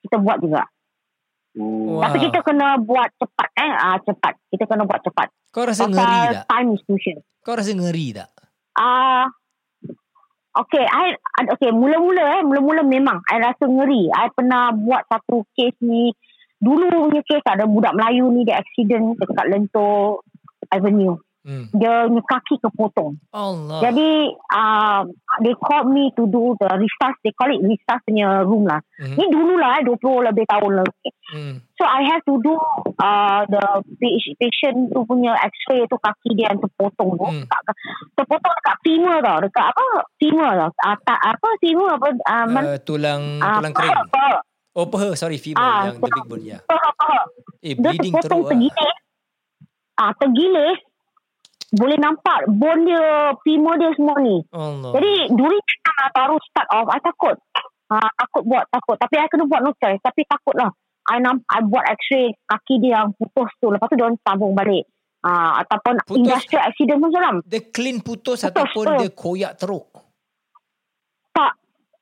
kita 0.00 0.16
buat 0.18 0.42
juga. 0.42 0.66
Hmm. 1.54 1.96
Wow. 1.96 2.02
Tapi 2.04 2.16
kita 2.20 2.38
kena 2.42 2.78
buat 2.78 3.08
cepat 3.14 3.48
eh 3.54 3.72
ah 3.72 3.96
cepat. 3.98 4.34
Kita 4.50 4.66
kena 4.66 4.82
buat 4.82 5.00
cepat. 5.00 5.28
Kau 5.48 5.64
rasa 5.64 5.86
ngeri 5.86 6.20
tak? 6.34 6.44
time 6.46 6.68
is 6.72 6.82
crucial. 6.82 7.18
Kau 7.40 7.54
rasa 7.54 7.72
ngeri 7.72 8.12
tak? 8.12 8.28
Ah 8.74 9.26
Okay, 10.58 10.82
I, 10.82 11.14
okay, 11.54 11.70
mula-mula 11.70 12.18
eh, 12.18 12.42
mula-mula 12.42 12.82
memang 12.82 13.22
I 13.30 13.38
rasa 13.38 13.62
ngeri. 13.62 14.10
I 14.10 14.26
pernah 14.34 14.74
buat 14.74 15.06
satu 15.06 15.46
case 15.54 15.78
ni, 15.86 16.10
dulu 16.58 16.90
punya 16.90 17.22
case 17.22 17.46
ada 17.46 17.62
budak 17.62 17.94
Melayu 17.94 18.26
ni 18.34 18.42
dia 18.42 18.58
accident 18.58 19.14
dekat 19.14 19.46
Lentor 19.46 20.26
Avenue. 20.74 21.14
Hmm. 21.40 21.70
Dia 21.70 22.04
punya 22.04 22.22
kaki 22.24 22.54
kepotong. 22.58 23.16
Allah. 23.30 23.80
Jadi, 23.80 24.10
uh, 24.50 25.00
they 25.38 25.54
called 25.56 25.88
me 25.88 26.12
to 26.12 26.26
do 26.26 26.52
the 26.56 26.68
resusc, 26.76 27.16
they 27.20 27.32
call 27.32 27.48
it 27.48 27.58
resusc 27.58 28.04
punya 28.04 28.42
room 28.42 28.64
lah. 28.64 28.82
Mhm. 28.98 29.14
Ni 29.14 29.24
dulu 29.26 29.54
lah, 29.54 29.78
eh, 29.78 29.82
20 29.82 29.96
lebih 30.24 30.44
tahun 30.44 30.72
lah. 30.74 30.84
Okay. 30.84 31.12
Hmm. 31.28 31.54
So 31.72 31.84
I 31.84 32.02
have 32.04 32.20
to 32.22 32.36
do 32.38 32.52
uh, 32.98 33.46
the 33.46 33.62
pa- 33.80 34.18
patient 34.36 34.90
tu 34.90 35.00
punya 35.02 35.36
x-ray 35.38 35.84
tu 35.84 35.96
kaki 35.96 36.34
dia 36.34 36.48
yang 36.48 36.58
terpotong 36.58 37.14
tu. 37.14 37.26
Hmm. 37.26 37.44
Kat, 37.44 37.62
terpotong 38.14 38.54
dekat 38.54 38.76
femur 38.82 39.16
tau. 39.18 39.38
Dekat 39.38 39.64
apa? 39.68 39.84
Femur 40.16 40.50
tau. 40.50 40.70
Uh, 40.82 40.96
tak, 41.02 41.20
apa 41.22 41.48
femur 41.58 41.88
apa? 41.92 42.06
Uh, 42.18 42.46
man, 42.46 42.62
Uh, 42.66 42.78
tulang 42.78 43.22
uh, 43.38 43.56
tulang 43.56 43.72
kering. 43.72 43.94
paha, 44.06 44.32
Oh, 44.74 44.86
paha. 44.86 45.10
Sorry, 45.14 45.36
femur 45.36 45.58
Ah, 45.58 45.86
yang 45.86 45.96
the 45.96 46.06
big 46.08 46.26
bone. 46.26 46.44
Ya. 46.44 46.58
paha, 46.62 46.90
paha. 46.92 47.20
Eh, 47.60 47.74
bleeding 47.74 48.14
teruk 48.14 48.42
lah. 48.42 48.50
tergilis. 48.50 48.96
Ah, 49.94 50.12
tergilis. 50.14 50.78
Boleh 51.68 52.00
nampak 52.00 52.48
bone 52.48 52.88
dia, 52.88 53.04
femur 53.44 53.76
dia 53.76 53.92
semua 53.92 54.16
ni. 54.18 54.40
Allah. 54.50 54.92
Jadi 54.96 55.12
during 55.36 55.60
time 55.60 55.98
I 56.00 56.08
baru 56.16 56.36
start 56.40 56.68
off, 56.72 56.88
I 56.88 56.98
takut. 56.98 57.36
Uh, 57.88 58.10
takut 58.16 58.42
buat, 58.44 58.64
takut. 58.72 58.96
Tapi 58.96 59.14
I 59.20 59.28
kena 59.28 59.44
buat 59.44 59.60
no 59.60 59.76
choice. 59.76 60.00
Tapi 60.00 60.24
takut 60.24 60.56
lah. 60.56 60.72
I, 61.08 61.20
namp, 61.20 61.44
I 61.44 61.64
buat 61.64 61.84
x-ray 61.88 62.36
kaki 62.44 62.80
dia 62.80 63.00
yang 63.00 63.12
putus 63.16 63.48
tu. 63.56 63.68
Lepas 63.68 63.88
tu 63.88 63.96
dia 63.96 64.04
orang 64.04 64.20
sambung 64.20 64.52
balik. 64.52 64.84
Uh, 65.18 65.60
ataupun 65.60 65.98
Putus? 66.06 66.20
industrial 66.24 66.62
accident 66.62 66.98
pun 67.02 67.10
seram. 67.10 67.36
Dia 67.42 67.60
clean 67.68 67.98
putus 67.98 68.38
Putus, 68.38 68.48
ataupun 68.48 68.84
putus. 68.86 69.00
dia 69.00 69.10
koyak 69.10 69.52
teruk? 69.56 69.86
Tak. 71.32 71.52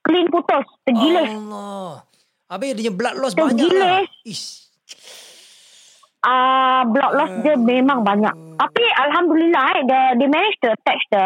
Clean 0.03 0.27
putus. 0.27 0.65
Tergilis. 0.83 1.27
Allah. 1.27 2.07
Habis 2.47 2.71
dia 2.71 2.91
blood 2.91 3.15
loss 3.17 3.33
Tergilis. 3.33 3.67
banyak 3.67 3.71
lah. 3.75 4.03
Ish. 4.23 4.45
Uh, 6.25 6.81
blood 6.89 7.13
loss 7.13 7.31
dia 7.43 7.55
memang 7.57 8.01
banyak. 8.01 8.33
Tapi 8.57 8.83
alhamdulillah 8.97 9.63
eh, 9.77 9.83
the, 9.85 9.99
they 10.17 10.29
managed 10.29 10.59
to 10.63 10.73
attach 10.73 11.01
the 11.13 11.25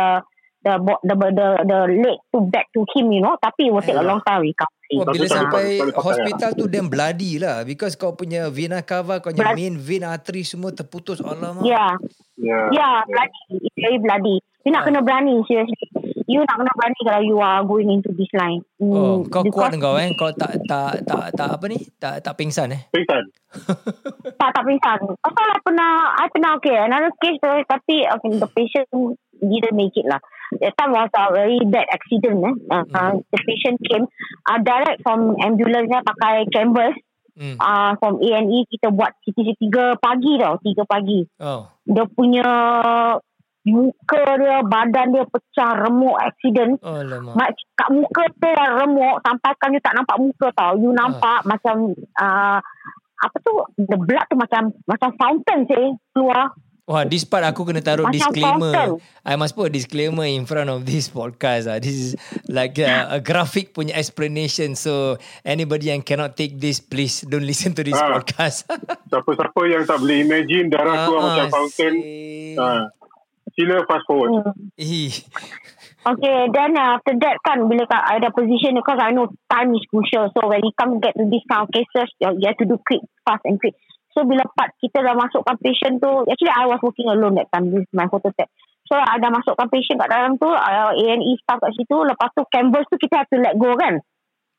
the 0.61 0.73
bo- 0.77 1.01
the 1.01 1.15
the 1.17 1.47
the 1.65 1.79
leg 2.05 2.17
to 2.29 2.37
back 2.53 2.69
to 2.69 2.85
him 2.93 3.09
you 3.09 3.17
know 3.17 3.33
tapi 3.41 3.67
it 3.67 3.73
will 3.73 3.81
take 3.81 3.97
a 3.97 4.05
long 4.05 4.21
time 4.21 4.45
recovery. 4.45 4.97
Oh, 4.99 5.07
bila 5.07 5.25
sampai 5.25 5.79
hospital 5.95 6.49
tu 6.53 6.65
damn 6.67 6.91
bloody 6.91 7.39
lah. 7.39 7.63
Because 7.63 7.95
kau 7.95 8.11
punya 8.11 8.51
vena 8.51 8.83
cava, 8.83 9.23
kau 9.23 9.31
punya 9.31 9.55
main 9.55 9.79
vein 9.79 10.03
artery 10.03 10.43
semua 10.43 10.75
terputus. 10.75 11.23
Alamak. 11.23 11.63
Yeah. 11.63 11.95
Ya. 12.35 12.59
Yeah, 12.75 12.95
bloody. 13.07 13.41
It's 13.63 13.77
very 13.79 13.99
bloody. 14.03 14.37
You 14.61 14.69
nak 14.69 14.85
Ah. 14.85 14.93
kena 14.93 14.99
berani 15.01 15.41
seriously. 15.49 15.89
You 16.29 16.45
nak 16.45 16.57
kena 16.57 16.71
berani 16.77 16.99
kalau 17.01 17.21
you 17.25 17.37
are 17.41 17.65
going 17.65 17.89
into 17.89 18.13
this 18.13 18.29
line. 18.31 18.61
Oh, 18.77 19.25
Mm, 19.25 19.33
kau 19.33 19.43
kuat 19.49 19.73
kau 19.75 19.97
eh. 19.97 20.13
Kau 20.13 20.29
tak 20.31 20.61
tak 20.69 21.01
tak 21.03 21.33
tak 21.33 21.49
apa 21.57 21.65
ni? 21.65 21.81
Tak 21.97 22.21
tak 22.21 22.37
pingsan 22.37 22.73
eh. 22.77 22.81
Pingsan. 22.89 23.23
Tak, 24.41 24.49
tak 24.57 24.63
pingsan. 24.65 24.99
Pasal 25.21 25.45
I 25.53 25.59
pernah, 25.61 25.91
I 26.17 26.25
pernah 26.31 26.51
okay, 26.57 26.73
another 26.73 27.13
case 27.19 27.37
tu, 27.37 27.51
tapi 27.67 28.09
okay, 28.09 28.29
the 28.39 28.49
patient 28.49 28.89
didn't 29.37 29.77
make 29.77 29.93
it 29.93 30.07
lah. 30.07 30.17
That 30.57 30.73
time 30.75 30.91
was 30.91 31.11
a 31.13 31.23
very 31.29 31.61
bad 31.67 31.85
accident 31.91 32.41
eh. 32.41 32.55
Uh, 32.73 32.85
uh, 32.89 33.11
the 33.21 33.39
patient 33.45 33.77
came 33.85 34.09
uh, 34.49 34.59
direct 34.59 35.05
from 35.05 35.37
ambulance 35.37 35.89
eh, 35.89 36.01
pakai 36.01 36.49
canvas. 36.49 36.95
Hmm. 37.31 37.55
Uh, 37.57 37.95
from 37.95 38.19
A&E 38.19 38.67
kita 38.67 38.91
buat 38.91 39.15
CT 39.23 39.55
3 39.71 39.95
pagi 39.97 40.33
tau, 40.35 40.59
3 40.59 40.83
pagi. 40.83 41.21
Oh. 41.39 41.63
Dia 41.87 42.03
punya 42.11 42.47
muka 43.63 44.21
dia, 44.35 44.57
badan 44.61 45.11
dia 45.11 45.23
pecah, 45.23 45.71
remuk 45.79 46.17
accident. 46.17 46.81
Oh. 46.81 47.01
Mak, 47.31 47.49
kat 47.71 47.89
muka 47.89 48.23
dia 48.31 48.53
remuk 48.75 49.21
sampai 49.21 49.51
kan 49.55 49.69
you 49.69 49.79
tak 49.79 49.93
nampak 49.93 50.17
muka 50.17 50.47
tau. 50.51 50.73
You 50.75 50.89
nampak 50.89 51.45
macam 51.45 51.93
uh, 52.17 52.59
apa 53.17 53.37
tu 53.39 53.53
the 53.77 53.97
blood 53.97 54.25
tu 54.25 54.35
macam 54.35 54.73
macam 54.83 55.09
fountain 55.13 55.65
sih 55.65 55.85
keluar. 56.11 56.57
Wah, 56.81 57.05
this 57.05 57.23
part 57.23 57.45
aku 57.45 57.63
kena 57.63 57.79
taruh 57.79 58.03
Macam 58.03 58.17
disclaimer. 58.17 58.73
fountain. 58.73 58.89
I 59.23 59.37
must 59.37 59.53
put 59.53 59.69
a 59.69 59.71
disclaimer 59.71 60.25
in 60.25 60.43
front 60.43 60.67
of 60.67 60.83
this 60.83 61.07
podcast. 61.07 61.69
Ah, 61.69 61.77
This 61.77 61.93
is 61.93 62.09
like 62.49 62.75
a, 62.81 63.07
a 63.07 63.19
graphic 63.21 63.71
punya 63.71 63.93
explanation. 63.93 64.73
So 64.75 65.15
anybody 65.45 65.87
yang 65.87 66.01
cannot 66.01 66.35
take 66.35 66.57
this, 66.57 66.81
please 66.81 67.21
don't 67.23 67.45
listen 67.45 67.77
to 67.77 67.85
this 67.85 67.95
Ah. 67.95 68.11
podcast. 68.11 68.65
Siapa-siapa 69.13 69.61
yang 69.69 69.85
tak 69.85 70.01
boleh 70.01 70.17
imagine 70.19 70.67
darah 70.67 71.05
keluar 71.05 71.21
macam 71.29 71.47
fountain. 71.53 71.93
Ha. 72.57 72.69
Sila 73.55 73.83
fast 73.87 74.05
forward. 74.07 74.53
Hmm. 74.79 75.09
Okay, 76.01 76.37
then 76.49 76.73
uh, 76.73 76.97
after 76.97 77.13
that 77.21 77.37
kan 77.45 77.69
bila 77.69 77.85
kat 77.85 78.01
I 78.01 78.17
ada 78.17 78.33
position 78.33 78.73
because 78.73 78.97
I 78.97 79.13
know 79.13 79.29
time 79.53 79.69
is 79.77 79.85
crucial. 79.85 80.33
So 80.33 80.49
when 80.49 80.65
you 80.65 80.73
come 80.73 80.97
get 80.97 81.13
to 81.13 81.29
this 81.29 81.45
kind 81.45 81.61
of 81.61 81.69
cases, 81.69 82.09
you, 82.17 82.41
you 82.41 82.49
have 82.49 82.57
to 82.57 82.65
do 82.65 82.81
quick, 82.81 83.05
fast 83.21 83.45
and 83.45 83.61
quick. 83.61 83.77
So 84.17 84.25
bila 84.25 84.41
part 84.57 84.73
kita 84.81 85.05
dah 85.05 85.13
masukkan 85.13 85.61
patient 85.61 86.01
tu, 86.01 86.25
actually 86.25 86.57
I 86.57 86.65
was 86.65 86.81
working 86.81 87.05
alone 87.05 87.37
that 87.37 87.53
time 87.53 87.69
with 87.69 87.85
my 87.93 88.09
photo 88.09 88.33
tech. 88.33 88.49
So 88.89 88.97
I 88.97 89.21
dah 89.21 89.29
masukkan 89.29 89.69
patient 89.69 90.01
kat 90.01 90.09
dalam 90.09 90.41
tu, 90.41 90.49
uh, 90.49 90.91
A&E 90.91 91.31
staff 91.45 91.61
kat 91.61 91.71
situ. 91.77 91.97
Lepas 92.01 92.33
tu 92.33 92.43
canvas 92.49 92.83
tu 92.89 92.97
kita 92.97 93.21
have 93.21 93.29
to 93.29 93.37
let 93.37 93.55
go 93.61 93.77
kan. 93.77 94.01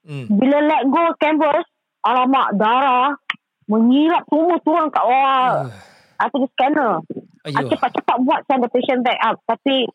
Hmm. 0.07 0.31
Bila 0.31 0.63
let 0.63 0.83
go 0.87 1.11
canvas, 1.19 1.67
alamak 2.07 2.55
darah 2.55 3.19
menyirap 3.67 4.23
semua 4.31 4.57
turun 4.63 4.89
kat 4.95 5.05
bawah. 5.05 5.67
Uh, 5.67 5.92
Apa 6.23 6.35
tu 6.39 6.47
scanner. 6.55 7.03
I 7.43 7.51
Ayuh. 7.51 7.75
cepat-cepat 7.75 8.17
buat 8.23 8.41
send 8.47 8.63
the 8.63 8.71
patient 8.71 9.03
back 9.03 9.19
up. 9.19 9.43
Tapi 9.45 9.91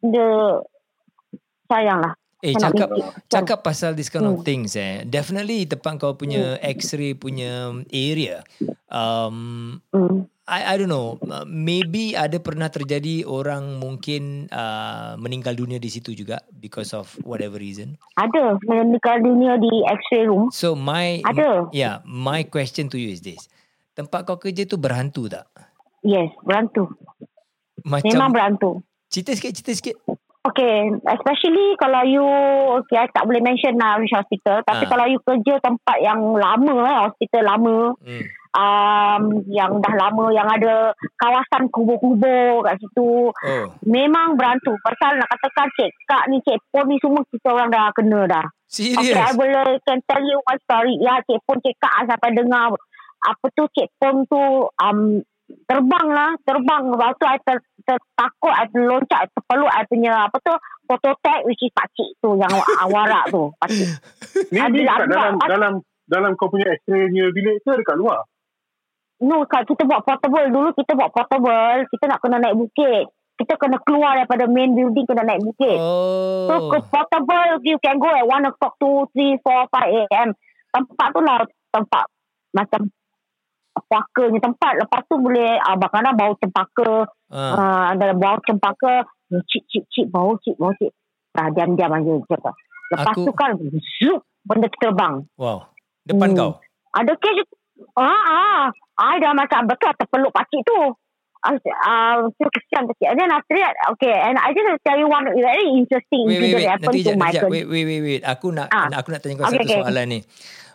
dia 0.00 0.30
sayang 1.66 2.00
lah. 2.00 2.14
Eh 2.38 2.54
cakap 2.54 2.88
it. 2.94 3.02
cakap 3.26 3.58
pasal 3.60 3.92
this 3.92 4.08
kind 4.08 4.22
of 4.22 4.40
Hmm. 4.40 4.46
things 4.46 4.72
eh. 4.72 5.02
Definitely 5.02 5.66
tempat 5.66 5.98
kau 5.98 6.14
punya 6.14 6.54
X-ray 6.62 7.12
punya 7.12 7.74
area. 7.90 8.46
Um 8.88 9.78
Hmm. 9.90 10.30
I 10.48 10.64
I 10.64 10.74
don't 10.80 10.88
know. 10.88 11.20
uh, 11.20 11.44
Maybe 11.44 12.16
ada 12.16 12.40
pernah 12.40 12.72
terjadi 12.72 13.20
orang 13.28 13.76
mungkin 13.76 14.48
uh, 14.48 15.12
meninggal 15.20 15.52
dunia 15.52 15.76
di 15.76 15.92
situ 15.92 16.16
juga 16.16 16.40
because 16.56 16.96
of 16.96 17.12
whatever 17.20 17.60
reason. 17.60 18.00
Ada 18.16 18.56
meninggal 18.64 19.20
dunia 19.20 19.60
di 19.60 19.68
x-ray 19.84 20.24
room. 20.24 20.48
So 20.48 20.72
my 20.72 21.20
Ada. 21.20 21.68
Yeah, 21.76 22.00
my 22.08 22.48
question 22.48 22.88
to 22.88 22.96
you 22.96 23.12
is 23.12 23.20
this. 23.20 23.44
Tempat 23.98 24.22
kau 24.22 24.38
kerja 24.38 24.62
tu 24.62 24.78
berhantu 24.78 25.26
tak? 25.26 25.50
Yes, 26.06 26.30
berantu. 26.46 26.86
Macam 27.82 28.06
Memang 28.06 28.30
berantu. 28.30 28.78
cerita 29.10 29.34
sikit, 29.34 29.50
cerita 29.58 29.74
sikit. 29.74 29.96
Okay, 30.38 30.94
especially 31.10 31.74
kalau 31.76 32.06
you, 32.06 32.22
okay, 32.78 33.02
I 33.02 33.10
tak 33.10 33.26
boleh 33.26 33.42
mention 33.42 33.74
lah 33.74 33.98
which 33.98 34.14
hospital. 34.14 34.62
Tapi 34.62 34.86
Ah. 34.86 34.90
kalau 34.94 35.04
you 35.10 35.18
kerja 35.20 35.58
tempat 35.58 35.98
yang 35.98 36.22
lama, 36.30 36.74
eh, 36.86 36.98
hospital 37.10 37.42
lama, 37.42 37.76
Hmm. 37.98 38.24
um, 38.54 39.22
yang 39.50 39.82
dah 39.82 39.94
lama, 39.98 40.30
yang 40.30 40.46
ada 40.46 40.94
kawasan 41.18 41.66
kubur-kubur 41.68 42.64
kat 42.64 42.78
situ, 42.78 43.34
Oh. 43.34 43.66
memang 43.82 44.38
berantu. 44.38 44.78
Pasal 44.80 45.18
nak 45.18 45.26
katakan 45.26 45.68
cik 45.74 45.90
kak 46.06 46.30
ni, 46.30 46.38
cik 46.46 46.62
pon 46.70 46.86
ni 46.86 47.02
semua 47.02 47.26
kita 47.28 47.48
orang 47.50 47.74
dah 47.74 47.90
kena 47.92 48.20
dah. 48.30 48.46
Okay, 48.70 48.94
I 48.94 49.34
boleh 49.34 49.80
can 49.84 50.00
tell 50.06 50.22
you 50.22 50.38
one 50.46 50.60
story. 50.62 50.94
Ya, 51.02 51.18
cik 51.26 51.42
pon 51.44 51.58
cik 51.60 51.76
kak 51.82 51.92
I 51.92 52.06
sampai 52.06 52.30
dengar 52.32 52.72
apa 53.22 53.46
tu 53.54 53.64
cik 53.74 53.88
pon 53.98 54.22
tu 54.30 54.42
um, 54.70 55.22
terbang 55.64 56.08
lah, 56.12 56.30
terbang. 56.44 56.82
Lepas 56.92 57.16
tu 57.16 57.24
I 57.24 57.38
ter, 57.40 57.58
ter, 57.84 57.98
takut, 58.14 58.52
I 58.52 58.68
terloncat, 58.68 59.32
terpeluk, 59.32 59.72
I 59.72 59.84
punya 59.88 60.28
apa 60.28 60.36
tu, 60.44 60.54
phototag 60.84 61.48
which 61.48 61.64
is 61.64 61.72
pakcik 61.72 62.16
tu 62.20 62.36
yang 62.36 62.52
warak 62.94 63.32
tu. 63.32 63.52
Pakcik. 63.56 63.88
Ni, 64.52 64.58
kat 64.84 65.08
dalam 65.08 65.34
ada. 65.40 65.48
dalam 65.48 65.72
dalam 66.08 66.30
kau 66.40 66.48
punya 66.48 66.72
X-ray 66.72 67.12
punya 67.12 67.28
bilik 67.32 67.56
ke 67.60 67.72
dekat 67.84 67.96
luar? 68.00 68.24
No, 69.18 69.42
kalau 69.50 69.66
kita 69.66 69.82
buat 69.84 70.06
portable. 70.06 70.46
Dulu 70.48 70.68
kita 70.78 70.94
buat 70.94 71.10
portable, 71.10 71.84
kita 71.90 72.04
nak 72.06 72.20
kena 72.22 72.38
naik 72.38 72.56
bukit. 72.56 73.04
kita 73.38 73.54
kena 73.54 73.78
keluar 73.86 74.18
daripada 74.18 74.50
main 74.50 74.74
building 74.74 75.06
kena 75.06 75.22
naik 75.22 75.38
bukit. 75.46 75.78
So 76.50 76.54
Oh. 76.58 76.74
comfortable 76.74 77.62
you 77.62 77.78
can 77.78 78.02
go 78.02 78.10
at 78.10 78.26
1 78.26 78.50
o'clock, 78.50 78.74
2, 78.82 79.14
3, 79.14 79.38
4, 79.46 79.70
5 79.70 80.02
a.m. 80.02 80.28
Tempat 80.74 81.08
tu 81.14 81.20
lah 81.22 81.46
tempat 81.70 82.04
macam 82.50 82.90
puakanya 83.86 84.40
tempat. 84.42 84.72
Lepas 84.80 85.00
tu 85.06 85.14
boleh 85.16 85.56
uh, 85.56 85.76
kadang 85.78 86.16
bau 86.16 86.32
cempaka. 86.36 87.06
Ah. 87.28 87.54
Uh, 87.54 87.84
ada 87.94 88.14
bau 88.14 88.36
cempaka. 88.42 89.06
Cip, 89.28 89.62
cip, 89.68 89.84
cip. 89.88 90.06
Bau 90.08 90.34
cip, 90.40 90.56
bau 90.56 90.72
cip. 90.74 90.90
Dah 91.30 91.52
diam-diam 91.52 91.92
aja. 91.92 92.14
Cakap. 92.26 92.54
Lepas 92.88 93.14
Aku- 93.14 93.26
tu 93.28 93.32
kan 93.32 93.50
zup 94.00 94.24
benda 94.42 94.68
terbang. 94.72 95.28
Wow. 95.36 95.68
Depan 96.02 96.32
Hmm. 96.32 96.38
kau. 96.38 96.50
Ada 96.96 97.12
kes 97.14 97.44
ah 97.94 98.22
ah 98.26 98.62
I 98.98 99.20
dah 99.22 99.30
macam 99.30 99.68
betul 99.68 99.92
terpeluk 99.94 100.32
pakcik 100.32 100.64
tu. 100.64 100.96
Ah 101.38 101.54
uh, 101.54 102.26
uh, 102.26 102.48
kesian 102.48 102.88
pakcik. 102.88 103.06
And 103.12 103.18
then 103.20 103.30
after 103.30 103.54
that 103.54 103.76
okay 103.92 104.10
and 104.10 104.40
I 104.40 104.50
just 104.50 104.80
tell 104.82 104.96
you 104.96 105.06
one 105.06 105.28
very 105.28 105.68
interesting 105.70 106.26
Wait, 106.26 106.40
wait, 106.40 106.56
incident 106.56 106.56
wait. 106.56 106.64
that 106.64 106.74
happened 106.80 107.04
to 107.04 107.12
my. 107.14 107.30
Wait, 107.30 107.66
wait, 107.68 107.84
wait, 107.84 108.00
wait. 108.00 108.22
Aku 108.24 108.50
nak 108.50 108.72
Ah. 108.72 108.88
aku 108.90 109.12
nak 109.12 109.20
tanya 109.20 109.36
kau 109.38 109.52
Okay, 109.52 109.60
satu 109.60 109.68
okay. 109.68 109.80
soalan 109.84 110.06
ni. 110.08 110.20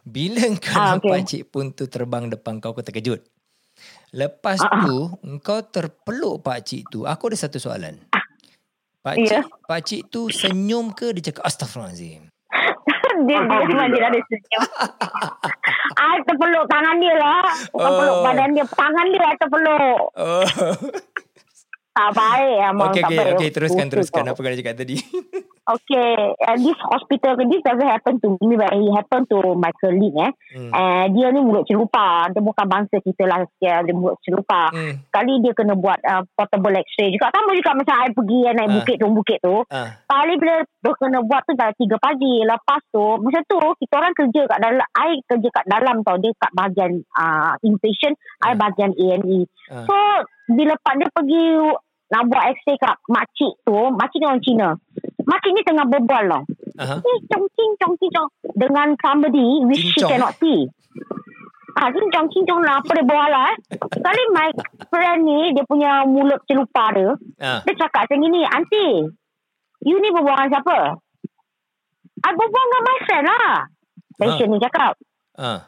Bila 0.03 0.43
kau 0.59 0.75
Ah, 0.75 0.95
nampak 0.95 1.15
okay. 1.17 1.23
cik 1.25 1.43
pun 1.47 1.71
tu 1.71 1.87
terbang 1.87 2.27
depan 2.27 2.59
kau, 2.59 2.71
kau 2.71 2.83
terkejut. 2.83 3.23
Lepas 4.11 4.59
Ah, 4.59 4.69
ah. 4.69 4.81
tu, 4.83 4.97
kau 5.39 5.59
terpeluk 5.63 6.39
pak 6.39 6.61
cik 6.61 6.85
tu. 6.87 7.03
Aku 7.03 7.27
ada 7.27 7.37
satu 7.37 7.57
soalan. 7.57 7.97
Pak 9.01 9.15
Ya. 9.17 9.39
cik, 9.39 9.43
pak 9.63 9.79
cik 9.81 10.01
tu 10.07 10.27
senyum 10.29 10.91
ke 10.91 11.11
dia 11.11 11.29
cakap 11.29 11.43
astagfirullahalazim? 11.43 12.27
dia 13.27 13.39
dia 13.41 13.59
memang 13.65 13.89
dia 13.89 14.03
ada 14.05 14.19
senyum. 14.21 14.61
I 16.03 16.19
terpeluk 16.21 16.65
tangan 16.67 16.95
dia 16.97 17.15
lah. 17.15 17.41
Bukan 17.69 17.83
Oh. 17.85 17.97
peluk 17.97 18.17
badan 18.21 18.49
dia. 18.53 18.65
Tangan 18.65 19.05
dia 19.07 19.29
terpeluk. 19.35 20.01
Oh. 20.13 20.45
Tak 21.93 22.09
baik. 22.11 22.57
Emang 22.73 22.89
okay, 22.89 23.01
tak 23.01 23.09
okay, 23.09 23.17
baik. 23.21 23.33
okay. 23.37 23.49
Teruskan, 23.53 23.87
teruskan. 23.87 24.23
Apa 24.25 24.39
kau 24.41 24.49
nak 24.49 24.57
cakap 24.57 24.75
tadi? 24.81 24.97
Okay, 25.63 26.11
uh, 26.43 26.59
this 26.59 26.75
hospital, 26.91 27.39
this 27.47 27.63
doesn't 27.63 27.87
happen 27.87 28.19
to 28.19 28.35
me, 28.43 28.59
but 28.59 28.67
it 28.75 28.83
happened 28.91 29.31
to 29.31 29.55
my 29.55 29.71
colleague 29.79 30.11
eh. 30.19 30.31
Hmm. 30.51 30.75
Uh, 30.75 31.05
dia 31.15 31.31
ni 31.31 31.39
mulut 31.39 31.63
celupa. 31.63 32.27
Dia 32.35 32.43
bukan 32.43 32.67
bangsa 32.67 32.99
kita 32.99 33.23
lah. 33.23 33.47
Dia, 33.63 33.79
mulut 33.95 34.19
celupa. 34.27 34.67
Hmm. 34.75 35.07
Kali 35.07 35.39
dia 35.39 35.55
kena 35.55 35.79
buat 35.79 36.03
uh, 36.03 36.27
portable 36.35 36.75
x-ray 36.83 37.15
juga. 37.15 37.31
Sama 37.31 37.55
juga 37.55 37.79
macam 37.79 37.95
I 37.95 38.11
pergi 38.11 38.39
uh, 38.43 38.51
naik 38.51 38.67
Ah. 38.67 38.75
bukit 38.75 38.95
tu, 38.99 39.07
bukit 39.07 39.39
tu. 39.39 39.55
Ah. 39.71 39.89
Kali 40.03 40.33
bila 40.35 40.55
dia 40.67 40.91
kena 40.99 41.19
buat 41.23 41.41
tu 41.47 41.53
dah 41.55 41.69
3 41.71 41.95
pagi. 41.95 42.35
Lepas 42.43 42.81
tu, 42.91 43.05
macam 43.23 43.41
tu 43.47 43.57
kita 43.79 43.93
orang 44.03 44.13
kerja 44.19 44.41
kat 44.43 44.59
dalam, 44.59 44.87
I 44.99 45.11
kerja 45.23 45.47
kat 45.47 45.65
dalam 45.71 45.95
tau. 46.03 46.19
Dia 46.19 46.31
kat 46.43 46.51
bahagian 46.51 46.91
uh, 47.15 47.55
inpatient, 47.63 48.19
I 48.43 48.51
Ah. 48.51 48.55
bahagian 48.59 48.91
A&E. 48.99 49.47
Ah. 49.71 49.87
So, 49.87 49.95
bila 50.49 50.73
pak 50.81 50.93
dia 50.99 51.07
pergi 51.13 51.45
nak 52.13 52.23
buat 52.29 52.43
x-ray 52.53 52.77
kat 52.77 52.95
makcik 53.09 53.53
tu, 53.65 53.77
makcik 53.95 54.19
ni 54.21 54.27
orang 54.27 54.43
Cina. 54.43 54.69
Makcik 55.23 55.51
ni 55.55 55.61
tengah 55.65 55.85
berbual. 55.87 56.25
Aha. 56.77 56.95
Eh, 56.99 57.17
cong 57.29 57.45
cong 57.53 57.93
cing 57.97 58.11
cong 58.11 58.29
dengan 58.57 58.93
somebody 59.01 59.61
which 59.65 59.93
she 59.93 60.01
cannot 60.03 60.33
see. 60.41 60.65
Ah, 61.73 61.89
cincong 61.89 62.29
cincong 62.29 62.61
lah 62.61 62.85
apa 62.85 62.91
dia 62.93 63.01
bawa 63.01 63.25
lah 63.33 63.43
eh. 63.49 63.57
Sekali 63.97 64.21
my 64.29 64.49
friend 64.93 65.19
ni 65.25 65.39
dia 65.57 65.65
punya 65.65 66.05
mulut 66.05 66.37
celupa 66.45 66.93
dia. 66.93 67.17
Ah. 67.41 67.65
Dia 67.65 67.73
cakap 67.73 68.05
macam 68.05 68.21
gini, 68.21 68.45
Aunty, 68.45 69.09
you 69.81 69.97
ni 69.97 70.13
berbual 70.13 70.37
dengan 70.37 70.53
siapa? 70.53 70.77
I 72.23 72.29
berbual 72.29 72.65
dengan 72.69 72.83
my 72.85 72.97
friend 73.09 73.25
lah. 73.25 73.53
Patient 74.21 74.49
ni 74.53 74.61
cakap, 74.61 74.93
Ah. 75.33 75.65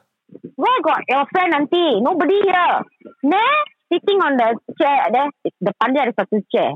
where 0.53 0.79
got 0.85 1.01
your 1.09 1.25
friend 1.33 1.57
Aunty? 1.57 1.97
Nobody 2.05 2.37
here. 2.37 2.85
Nah, 3.25 3.53
sitting 3.89 4.19
on 4.21 4.33
the 4.37 4.47
chair 4.77 5.09
there. 5.11 5.29
Depan 5.61 5.87
dia 5.93 6.01
ada 6.09 6.13
satu 6.13 6.41
chair. 6.49 6.73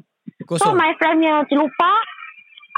So 0.55 0.55
Kosong. 0.55 0.77
my 0.77 0.91
friend 0.95 1.19
punya 1.19 1.43
celupa 1.49 1.91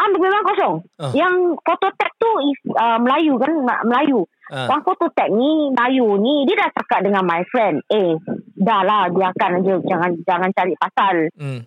ah 0.01 0.07
memang 0.09 0.43
kosong. 0.43 0.75
Ah. 0.97 1.13
Yang 1.13 1.61
phototag 1.61 2.11
tu 2.17 2.32
is 2.49 2.59
uh, 2.73 2.97
Melayu 2.97 3.38
kan 3.38 3.51
Melayu. 3.86 4.25
Ah. 4.49 4.65
Yang 4.65 4.82
phototag 4.88 5.29
ni 5.29 5.69
Melayu 5.69 6.17
ni 6.17 6.49
dia 6.49 6.65
dah 6.65 6.69
cakap 6.73 7.05
dengan 7.05 7.21
my 7.21 7.45
friend, 7.53 7.86
eh 7.91 8.17
dah 8.57 8.82
lah 8.82 9.13
biarkan 9.13 9.61
aja 9.61 9.73
jangan 9.86 10.11
jangan 10.25 10.49
cari 10.57 10.73
pasal. 10.79 11.15
Hmm. 11.38 11.61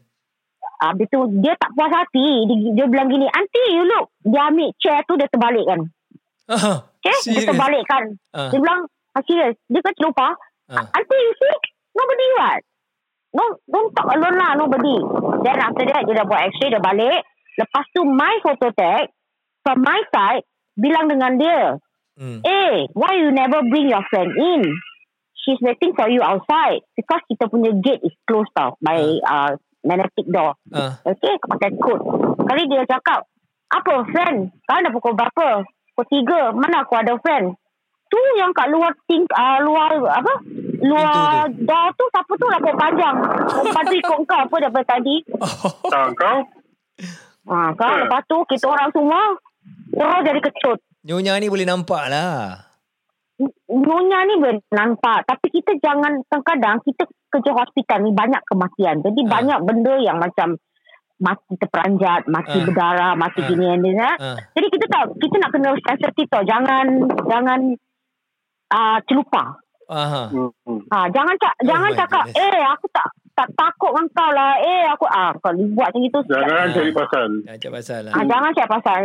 Habis 0.83 1.07
tu 1.09 1.21
dia 1.39 1.55
tak 1.55 1.71
puas 1.79 1.93
hati. 1.95 2.45
Dia, 2.51 2.57
dia 2.83 2.87
bilang 2.91 3.09
gini, 3.09 3.31
"Aunty, 3.31 3.65
you 3.73 3.87
look." 3.87 4.11
Dia 4.27 4.51
ambil 4.51 4.75
chair 4.83 5.01
tu 5.07 5.15
dia 5.15 5.31
terbalikkan. 5.31 5.81
Ah. 6.51 6.85
Okay? 7.01 7.17
Dia 7.31 7.41
Serious? 7.41 7.49
terbalikkan. 7.49 8.03
Ah. 8.35 8.51
Dia 8.51 8.59
bilang, 8.61 8.81
ah. 9.15 9.23
Dia 9.55 9.81
kan 9.81 9.95
lupa. 10.03 10.29
Ah. 10.69 10.85
Auntie, 10.93 11.21
you 11.23 11.35
see? 11.39 11.74
Nobody 11.95 12.27
what? 12.37 12.61
No, 13.35 13.45
don't 13.67 13.91
talk 13.95 14.11
alone 14.15 14.39
lah, 14.39 14.55
nobody. 14.55 14.95
Then 15.43 15.59
after 15.59 15.85
that, 15.91 16.07
dia 16.07 16.15
dah 16.15 16.27
buat 16.27 16.43
x-ray, 16.55 16.71
dia 16.71 16.79
balik. 16.79 17.27
Lepas 17.59 17.85
tu, 17.91 18.07
my 18.07 18.35
photo 18.43 18.71
tag, 18.75 19.11
from 19.67 19.83
my 19.83 20.03
side, 20.11 20.47
bilang 20.75 21.11
dengan 21.11 21.35
dia, 21.39 21.61
Hmm. 22.15 22.39
eh, 22.47 22.87
why 22.95 23.19
you 23.19 23.35
never 23.35 23.67
bring 23.67 23.91
your 23.91 24.07
friend 24.07 24.31
in? 24.39 24.63
She's 25.35 25.59
waiting 25.59 25.99
for 25.99 26.07
you 26.07 26.23
outside. 26.23 26.87
Because 26.95 27.27
kita 27.27 27.51
punya 27.51 27.75
gate 27.75 28.07
is 28.07 28.15
closed 28.23 28.55
tau, 28.55 28.79
by 28.79 29.03
uh, 29.27 29.59
magnetic 29.83 30.31
door. 30.31 30.55
Ah. 30.71 31.03
Okay, 31.03 31.35
pakai 31.43 31.75
kod. 31.75 32.01
Kali 32.39 32.71
dia 32.71 32.87
cakap, 32.87 33.27
apa 33.67 34.07
friend? 34.15 34.55
Kau 34.63 34.79
dah 34.79 34.93
pukul 34.95 35.19
berapa? 35.19 35.67
Pukul 35.67 36.07
tiga. 36.07 36.55
Mana 36.55 36.87
aku 36.87 36.95
ada 36.95 37.19
friend? 37.19 37.59
Tu 38.07 38.21
yang 38.39 38.55
kat 38.55 38.71
luar 38.71 38.95
ting, 39.11 39.27
uh, 39.35 39.59
luar 39.67 39.99
apa? 40.07 40.39
Luar 40.85 41.49
door 41.49 41.89
tu 41.97 42.05
siapa 42.09 42.33
tu 42.35 42.47
rambut 42.47 42.75
panjang. 42.77 43.17
Lepas 43.65 43.85
tu 43.85 43.95
ikut 43.95 44.19
kau 44.23 44.39
apa 44.39 44.57
daripada 44.61 44.87
tadi. 44.87 45.17
Tak 45.93 46.07
kau? 46.13 46.39
Ha, 47.45 47.57
kau 47.73 47.93
lepas 47.99 48.23
tu 48.25 48.37
kita 48.47 48.67
orang 48.67 48.91
semua 48.93 49.21
terus 49.91 50.21
jadi 50.23 50.41
kecut. 50.41 50.79
Nyonya 51.05 51.37
ni 51.37 51.49
boleh 51.49 51.65
nampak 51.65 52.09
lah. 52.09 52.65
Nyonya 53.67 54.19
ni 54.25 54.35
boleh 54.39 54.61
nampak. 54.71 55.25
Tapi 55.25 55.47
kita 55.51 55.77
jangan, 55.79 56.23
kadang-kadang 56.25 56.81
kita 56.81 57.05
kerja 57.29 57.51
hospital 57.53 57.99
ni 58.01 58.13
banyak 58.13 58.41
kematian. 58.45 59.03
Jadi 59.03 59.21
Ah. 59.21 59.29
banyak 59.29 59.59
benda 59.65 59.95
yang 59.99 60.17
macam 60.17 60.57
mati 61.19 61.53
terperanjat, 61.57 62.25
mati 62.27 62.57
Ah. 62.57 62.65
berdarah, 62.65 63.13
mati 63.15 63.41
Ah. 63.43 63.47
gini 63.47 63.67
and 63.69 63.83
this, 63.83 63.97
eh. 63.97 64.15
Ah. 64.17 64.37
Jadi 64.55 64.67
kita 64.71 64.87
tahu 64.89 65.07
kita 65.19 65.35
nak 65.37 65.51
kena 65.51 65.71
sensitif 65.77 66.27
tau. 66.29 66.43
Jangan 66.43 66.87
jangan 67.27 67.61
uh, 68.71 68.99
celupa. 69.05 69.61
Aha. 69.87 70.23
Hmm. 70.29 70.51
hmm. 70.65 70.81
Ha, 70.89 70.99
jangan 71.09 71.35
cak, 71.37 71.55
Oh 71.55 71.65
jangan 71.65 71.91
cakap 71.93 72.25
goodness. 72.25 72.53
eh 72.55 72.65
aku 72.67 72.87
tak 72.89 73.07
tak 73.35 73.49
takut 73.53 73.91
dengan 73.91 74.07
kau 74.11 74.31
lah. 74.31 74.53
Eh 74.57 74.83
aku 74.87 75.05
ah 75.07 75.31
kau 75.35 75.53
buat 75.53 75.89
macam 75.89 76.01
itu. 76.01 76.19
Jangan 76.25 76.67
cari 76.71 76.93
pasal. 76.93 77.29
Jangan 77.43 77.59
cakap 77.59 77.73
pasal 77.75 78.01
lah. 78.01 78.13
Ah, 78.13 78.25
jangan 78.25 78.51
cak 78.53 78.69
pasal. 78.71 79.01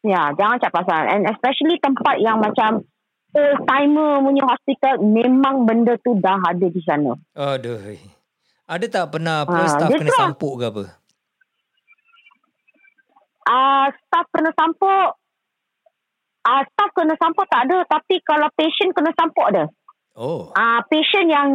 Ya, 0.00 0.22
jangan 0.32 0.56
cak 0.58 0.72
pasal. 0.72 1.02
And 1.06 1.22
especially 1.26 1.76
tempat 1.78 2.16
yang 2.18 2.38
macam 2.38 2.82
old 3.30 3.58
timer 3.64 4.20
punya 4.20 4.44
hospital 4.44 4.94
memang 5.00 5.64
benda 5.64 5.94
tu 5.98 6.16
dah 6.16 6.38
ada 6.38 6.66
di 6.66 6.80
sana. 6.80 7.12
Aduh. 7.34 7.78
Ada 8.66 8.86
tak 8.86 9.06
pernah 9.10 9.42
apa 9.42 9.54
Ah, 9.54 9.66
staff 9.66 9.88
kena 9.90 10.06
tu- 10.06 10.18
sampuk 10.18 10.54
ke 10.54 10.64
apa? 10.66 10.84
Ah, 13.44 13.88
staff 13.90 14.26
kena 14.28 14.52
sampuk 14.52 15.08
Ah, 16.40 16.64
staff 16.64 16.90
kena 16.94 17.12
sampuk 17.14 17.44
tak 17.46 17.64
ada 17.64 17.84
tapi 17.86 18.20
kalau 18.22 18.48
patient 18.54 18.92
kena 18.92 19.12
sampuk 19.12 19.44
ada. 19.46 19.68
Oh. 20.18 20.50
Ah, 20.52 20.82
patient 20.84 21.30
yang 21.30 21.48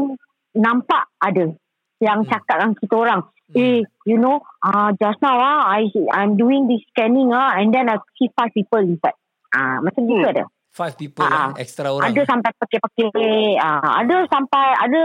nampak 0.54 1.12
ada 1.20 1.52
yang 2.00 2.24
Hmm. 2.24 2.30
cakap 2.30 2.56
dengan 2.58 2.74
kita 2.74 2.96
orang 2.96 3.22
eh 3.54 3.80
you 4.04 4.18
know 4.18 4.40
ah 4.60 4.90
just 4.94 5.20
now 5.20 5.36
ah 5.36 5.68
I 5.70 5.86
I'm 6.10 6.34
doing 6.34 6.66
this 6.66 6.82
scanning 6.90 7.30
ah 7.30 7.54
and 7.54 7.70
then 7.70 7.86
I 7.86 8.00
see 8.16 8.32
five 8.32 8.50
people 8.50 8.80
inside 8.80 9.14
ah 9.52 9.78
macam 9.80 10.04
gitu 10.04 10.20
Hmm. 10.20 10.34
ada 10.34 10.44
Five 10.72 10.96
people 10.96 11.22
lah. 11.22 11.54
Extra 11.54 11.86
orang. 11.88 12.10
ada 12.10 12.22
sampai 12.24 12.50
pakai-pakai 12.56 13.12
ah 13.58 14.00
ada 14.00 14.26
sampai 14.26 14.68
ada 14.80 15.02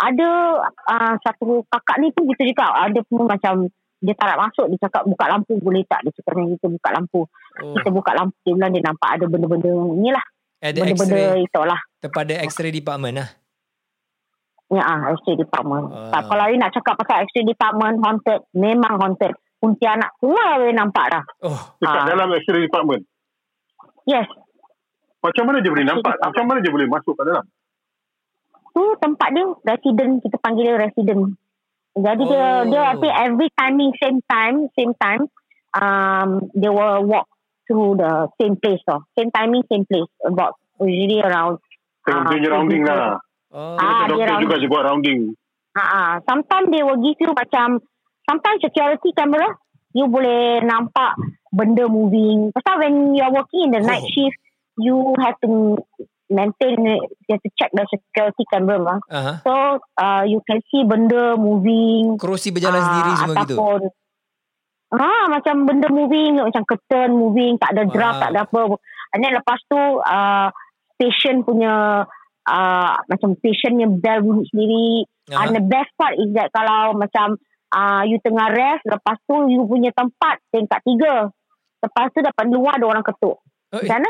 ada 0.00 0.28
ah, 0.88 1.14
satu 1.20 1.62
kakak 1.64 1.96
ni 2.00 2.10
pun 2.10 2.26
gitu 2.26 2.42
juga 2.44 2.74
ada 2.74 3.00
pun 3.02 3.22
macam 3.24 3.70
dia 4.02 4.14
tak 4.18 4.34
nak 4.34 4.50
masuk 4.50 4.66
dia 4.66 4.82
cakap 4.82 5.06
buka 5.06 5.24
lampu 5.28 5.54
boleh 5.56 5.86
tak 5.86 6.02
dia 6.02 6.10
cakap 6.12 6.32
dengan 6.34 6.48
kita 6.56 6.66
buka 6.70 6.88
lampu 6.90 7.20
Oh. 7.52 7.76
kita 7.76 7.88
buka 7.92 8.10
lampu 8.12 8.34
dia 8.42 8.56
bilang 8.56 8.72
dia 8.72 8.82
nampak 8.82 9.10
ada 9.12 9.24
benda-benda 9.26 9.70
ni 9.94 10.08
lah 10.08 10.24
Ada 10.62 10.78
benda-benda 10.78 11.18
X-ray. 11.18 11.42
itulah 11.42 11.80
Kepada 11.98 12.32
X-ray 12.46 12.72
department 12.72 13.14
lah. 13.18 13.28
Ya, 14.72 14.82
ah, 14.86 15.00
X-ray 15.12 15.36
department. 15.36 15.90
Ah. 15.90 16.14
Ah. 16.14 16.22
Kalau 16.24 16.44
you 16.48 16.56
nak 16.56 16.72
cakap 16.72 16.94
pasal 17.02 17.26
X-ray 17.28 17.44
department 17.44 17.98
haunted, 18.00 18.40
memang 18.54 18.94
haunted. 18.96 19.34
Pontianak 19.58 20.10
semua 20.18 20.58
boleh 20.58 20.74
nampak 20.74 21.06
dah. 21.12 21.24
Oh. 21.44 21.60
Dekat 21.82 22.00
Ah. 22.02 22.06
dalam 22.08 22.26
X-ray 22.38 22.62
department. 22.70 23.02
Yes. 24.06 24.26
Macam 25.22 25.44
mana 25.50 25.62
dia 25.62 25.70
boleh 25.70 25.86
nampak? 25.86 26.14
department. 26.14 26.30
Macam 26.30 26.44
mana 26.46 26.58
dia 26.62 26.72
boleh 26.72 26.88
masuk 26.88 27.14
kat 27.14 27.24
dalam? 27.26 27.44
Tu 28.72 28.84
tempat 28.98 29.28
dia, 29.36 29.44
resident. 29.68 30.12
Kita 30.24 30.36
panggil 30.40 30.64
dia 30.64 30.76
resident. 30.80 31.22
Jadi 31.92 32.22
dia, 32.24 32.40
Oh. 32.40 32.64
dia 32.72 32.80
nanti 32.88 33.08
every 33.12 33.48
timing, 33.52 33.92
same 34.00 34.18
time, 34.24 34.56
same 34.72 34.96
time, 34.96 35.28
um, 35.76 36.40
they 36.56 36.72
will 36.72 37.04
walk 37.04 37.28
through 37.66 37.98
the 37.98 38.28
same 38.40 38.58
place 38.58 38.82
tau. 38.86 39.02
Same 39.18 39.30
timing, 39.30 39.62
same 39.70 39.86
place. 39.86 40.08
About 40.22 40.58
usually 40.82 41.22
around 41.22 41.62
Tengok 42.02 42.18
Ah, 42.18 42.26
dia 42.26 42.34
punya 42.34 42.48
rounding 42.50 42.82
lah. 42.82 43.14
Oh. 43.54 43.78
Ah, 43.78 44.10
dia 44.10 44.26
rounding. 44.26 44.42
juga 44.42 44.54
dia 44.58 44.68
buat 44.70 44.84
rounding. 44.90 45.20
Ha 45.72 45.84
ah, 45.86 46.10
sometimes 46.26 46.66
they 46.68 46.82
will 46.82 46.98
give 46.98 47.18
you 47.22 47.30
macam 47.32 47.78
sometimes 48.26 48.58
security 48.60 49.10
camera, 49.14 49.46
you 49.94 50.10
boleh 50.10 50.60
nampak 50.66 51.14
benda 51.54 51.86
moving. 51.86 52.50
Pasal 52.50 52.82
when 52.82 53.14
you 53.14 53.22
are 53.22 53.32
working 53.32 53.70
in 53.70 53.72
the 53.78 53.82
night 53.86 54.02
Oh. 54.02 54.10
shift, 54.10 54.38
you 54.82 54.96
have 55.22 55.38
to 55.46 55.78
maintain, 56.32 56.80
you 56.82 57.30
have 57.30 57.44
to 57.44 57.50
check 57.54 57.70
the 57.70 57.84
security 57.86 58.44
camera 58.50 58.82
lah. 58.82 58.98
Aha. 59.06 59.32
So 59.46 59.52
uh, 60.00 60.24
you 60.26 60.42
can 60.42 60.58
see 60.68 60.82
benda 60.82 61.38
moving. 61.38 62.18
Kerusi 62.18 62.50
berjalan 62.50 62.82
ah, 62.82 62.86
sendiri 62.88 63.10
semua 63.14 63.34
gitu. 63.46 63.56
Ah, 64.92 65.24
macam 65.32 65.64
benda 65.64 65.88
moving, 65.88 66.36
macam 66.36 66.68
curtain 66.68 67.16
moving, 67.16 67.56
tak 67.56 67.72
ada 67.72 67.88
draft, 67.88 68.20
Wow. 68.20 68.22
tak 68.22 68.30
ada 68.36 68.40
apa. 68.44 68.62
And 69.16 69.20
then 69.24 69.32
lepas 69.32 69.58
tu, 69.64 69.80
uh, 70.04 70.48
patient 71.00 71.48
punya, 71.48 72.04
uh, 72.44 72.92
macam 73.08 73.32
patientnya 73.40 73.88
bell 73.88 74.20
bunyi 74.20 74.44
sendiri. 74.52 74.88
Aha. 75.32 75.48
And 75.48 75.56
the 75.56 75.64
best 75.64 75.92
part 75.96 76.20
is 76.20 76.28
that 76.36 76.52
kalau 76.52 76.92
macam 76.92 77.40
uh, 77.72 78.04
you 78.04 78.20
tengah 78.20 78.52
rest, 78.52 78.84
lepas 78.84 79.16
tu 79.24 79.48
you 79.48 79.64
punya 79.64 79.96
tempat 79.96 80.44
tingkat 80.52 80.80
tiga. 80.84 81.32
Lepas 81.80 82.12
tu 82.12 82.20
dapat 82.20 82.44
luar 82.52 82.76
ada 82.76 82.86
orang 82.86 83.04
ketuk. 83.04 83.40
Oh, 83.72 83.80
Di 83.80 83.88
sana? 83.88 84.08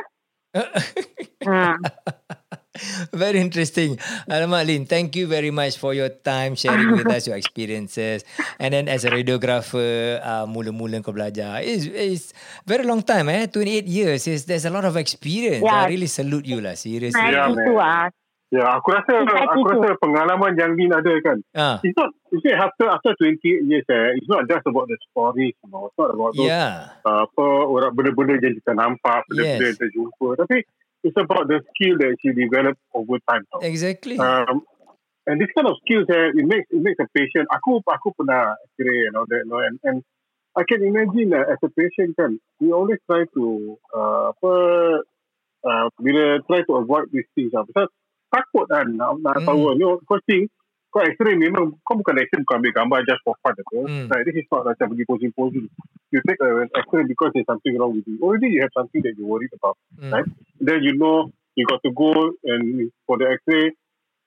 ha. 1.46 1.78
Very 3.12 3.40
interesting. 3.40 3.96
Alamak 4.28 4.64
Lin, 4.66 4.86
thank 4.86 5.14
you 5.16 5.26
very 5.26 5.50
much 5.50 5.76
for 5.76 5.92
your 5.92 6.08
time 6.08 6.54
sharing 6.56 6.96
with 6.96 7.06
us 7.06 7.26
your 7.28 7.36
experiences. 7.36 8.24
And 8.58 8.72
then 8.72 8.88
as 8.88 9.04
a 9.04 9.10
radiographer, 9.12 10.20
uh, 10.24 10.46
mula-mula 10.48 11.04
kau 11.04 11.12
belajar. 11.12 11.60
It's, 11.60 11.84
it's 11.84 12.32
very 12.64 12.84
long 12.84 13.02
time 13.04 13.28
eh, 13.28 13.44
28 13.46 13.84
years. 13.84 14.24
It's, 14.26 14.44
there's 14.48 14.64
a 14.64 14.72
lot 14.72 14.84
of 14.88 14.96
experience. 14.96 15.60
Yeah. 15.64 15.84
I 15.84 15.88
really 15.92 16.08
salute 16.08 16.46
you 16.48 16.64
lah, 16.64 16.72
seriously. 16.74 17.20
Yeah, 17.20 17.52
Nah, 17.52 17.52
itu 17.52 17.74
ah. 17.76 18.08
Ya, 18.52 18.68
aku 18.68 18.92
rasa 18.92 19.24
aku 19.24 19.64
rasa 19.64 19.96
pengalaman 19.96 20.52
yang 20.60 20.76
Lin 20.76 20.92
ada 20.92 21.12
kan. 21.24 21.38
Ah, 21.56 21.76
It's 21.80 21.96
not, 21.96 22.12
it's 22.28 22.44
not 22.44 22.68
after 22.68 22.84
after 22.84 23.12
28 23.16 23.64
years 23.64 23.84
eh, 23.88 24.12
it's 24.20 24.28
not 24.28 24.44
just 24.44 24.60
about 24.68 24.92
the 24.92 25.00
stories, 25.08 25.56
you 25.56 25.68
know. 25.72 25.88
It's 25.88 25.96
not 25.96 26.12
about 26.12 26.36
those 26.36 26.52
yeah. 26.52 26.92
uh, 27.00 27.24
apa 27.24 27.44
orang 27.64 27.96
benda-benda 27.96 28.36
yang 28.44 28.56
kita 28.60 28.76
nampak, 28.76 29.24
benda-benda 29.24 29.56
Yes. 29.56 29.72
yang 29.72 29.76
kita 29.80 29.88
jumpa. 29.96 30.26
Tapi 30.44 30.56
it's 31.02 31.18
about 31.18 31.48
the 31.48 31.60
skill 31.74 31.98
that 31.98 32.16
you 32.22 32.32
develop 32.32 32.78
over 32.94 33.18
time. 33.28 33.42
Tau. 33.52 33.60
Exactly. 33.60 34.18
Um, 34.18 34.62
and 35.26 35.40
this 35.40 35.50
kind 35.54 35.66
of 35.66 35.76
skills, 35.84 36.06
eh, 36.10 36.34
it 36.34 36.46
makes 36.46 36.66
it 36.70 36.82
makes 36.82 36.98
a 36.98 37.06
patient. 37.14 37.46
Aku 37.50 37.82
aku 37.86 38.10
pernah 38.14 38.54
X-ray 38.74 39.06
and 39.10 39.14
all 39.18 39.26
that, 39.30 39.42
you 39.44 39.50
know, 39.50 39.62
and 39.62 39.78
and 39.86 40.02
I 40.54 40.62
can 40.68 40.84
imagine 40.84 41.32
uh, 41.32 41.46
as 41.48 41.58
a 41.62 41.70
patient 41.72 42.18
kan, 42.18 42.36
we 42.60 42.72
always 42.72 42.98
try 43.08 43.24
to 43.24 43.44
uh, 43.94 44.34
apa 44.36 44.52
uh, 45.64 45.86
bila 45.96 46.42
try 46.44 46.60
to 46.66 46.72
avoid 46.76 47.08
these 47.14 47.28
things. 47.32 47.54
Lah. 47.54 47.64
Pasal 47.64 47.86
takut 48.28 48.66
kan 48.68 48.86
nak, 48.92 49.16
nak 49.22 49.40
Hmm. 49.40 49.48
tahu. 49.48 49.78
You 49.78 49.80
know, 49.80 49.94
first 50.04 50.26
thing, 50.26 50.50
kau 50.92 51.00
X-ray 51.00 51.34
memang 51.34 51.72
kau 51.80 51.96
bukan 51.96 52.20
X-ray 52.20 52.44
ambil 52.44 52.70
gambar 52.70 53.00
just 53.08 53.24
for 53.24 53.32
fun. 53.40 53.56
Apa. 53.56 53.72
Hmm. 53.88 54.06
Like, 54.12 54.28
this 54.28 54.36
is 54.38 54.46
not 54.52 54.68
macam 54.68 54.92
pergi 54.92 55.08
posing-posing. 55.08 55.66
You 56.12 56.20
take 56.28 56.36
an 56.44 56.68
X-ray 56.68 57.08
because 57.08 57.32
there's 57.32 57.48
something 57.48 57.72
wrong 57.80 57.96
with 57.96 58.04
you. 58.04 58.20
Already 58.20 58.52
you 58.52 58.60
have 58.60 58.76
something 58.76 59.00
that 59.00 59.16
you're 59.16 59.26
worried 59.26 59.52
about 59.56 59.80
Mm. 59.96 60.12
right? 60.12 60.28
then 60.60 60.84
you 60.84 60.92
know 60.94 61.32
you 61.56 61.64
got 61.64 61.80
to 61.84 61.92
go 61.92 62.12
and 62.44 62.92
for 63.08 63.16
the 63.16 63.32
X-ray, 63.32 63.72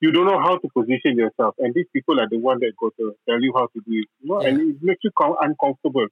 you 0.02 0.10
don't 0.12 0.26
know 0.26 0.42
how 0.42 0.58
to 0.58 0.68
position 0.74 1.16
yourself, 1.18 1.54
and 1.62 1.74
these 1.74 1.88
people 1.94 2.18
are 2.20 2.28
the 2.30 2.38
one 2.38 2.60
that 2.60 2.74
go 2.76 2.90
to 2.98 3.14
tell 3.30 3.40
you 3.42 3.54
how 3.56 3.66
to 3.70 3.80
do 3.86 3.94
it. 4.02 4.10
You 4.22 4.26
know, 4.34 4.42
Yeah. 4.42 4.50
and 4.50 4.76
it 4.76 4.82
makes 4.82 5.02
you 5.06 5.14
com- 5.14 5.38
uncomfortable. 5.40 6.10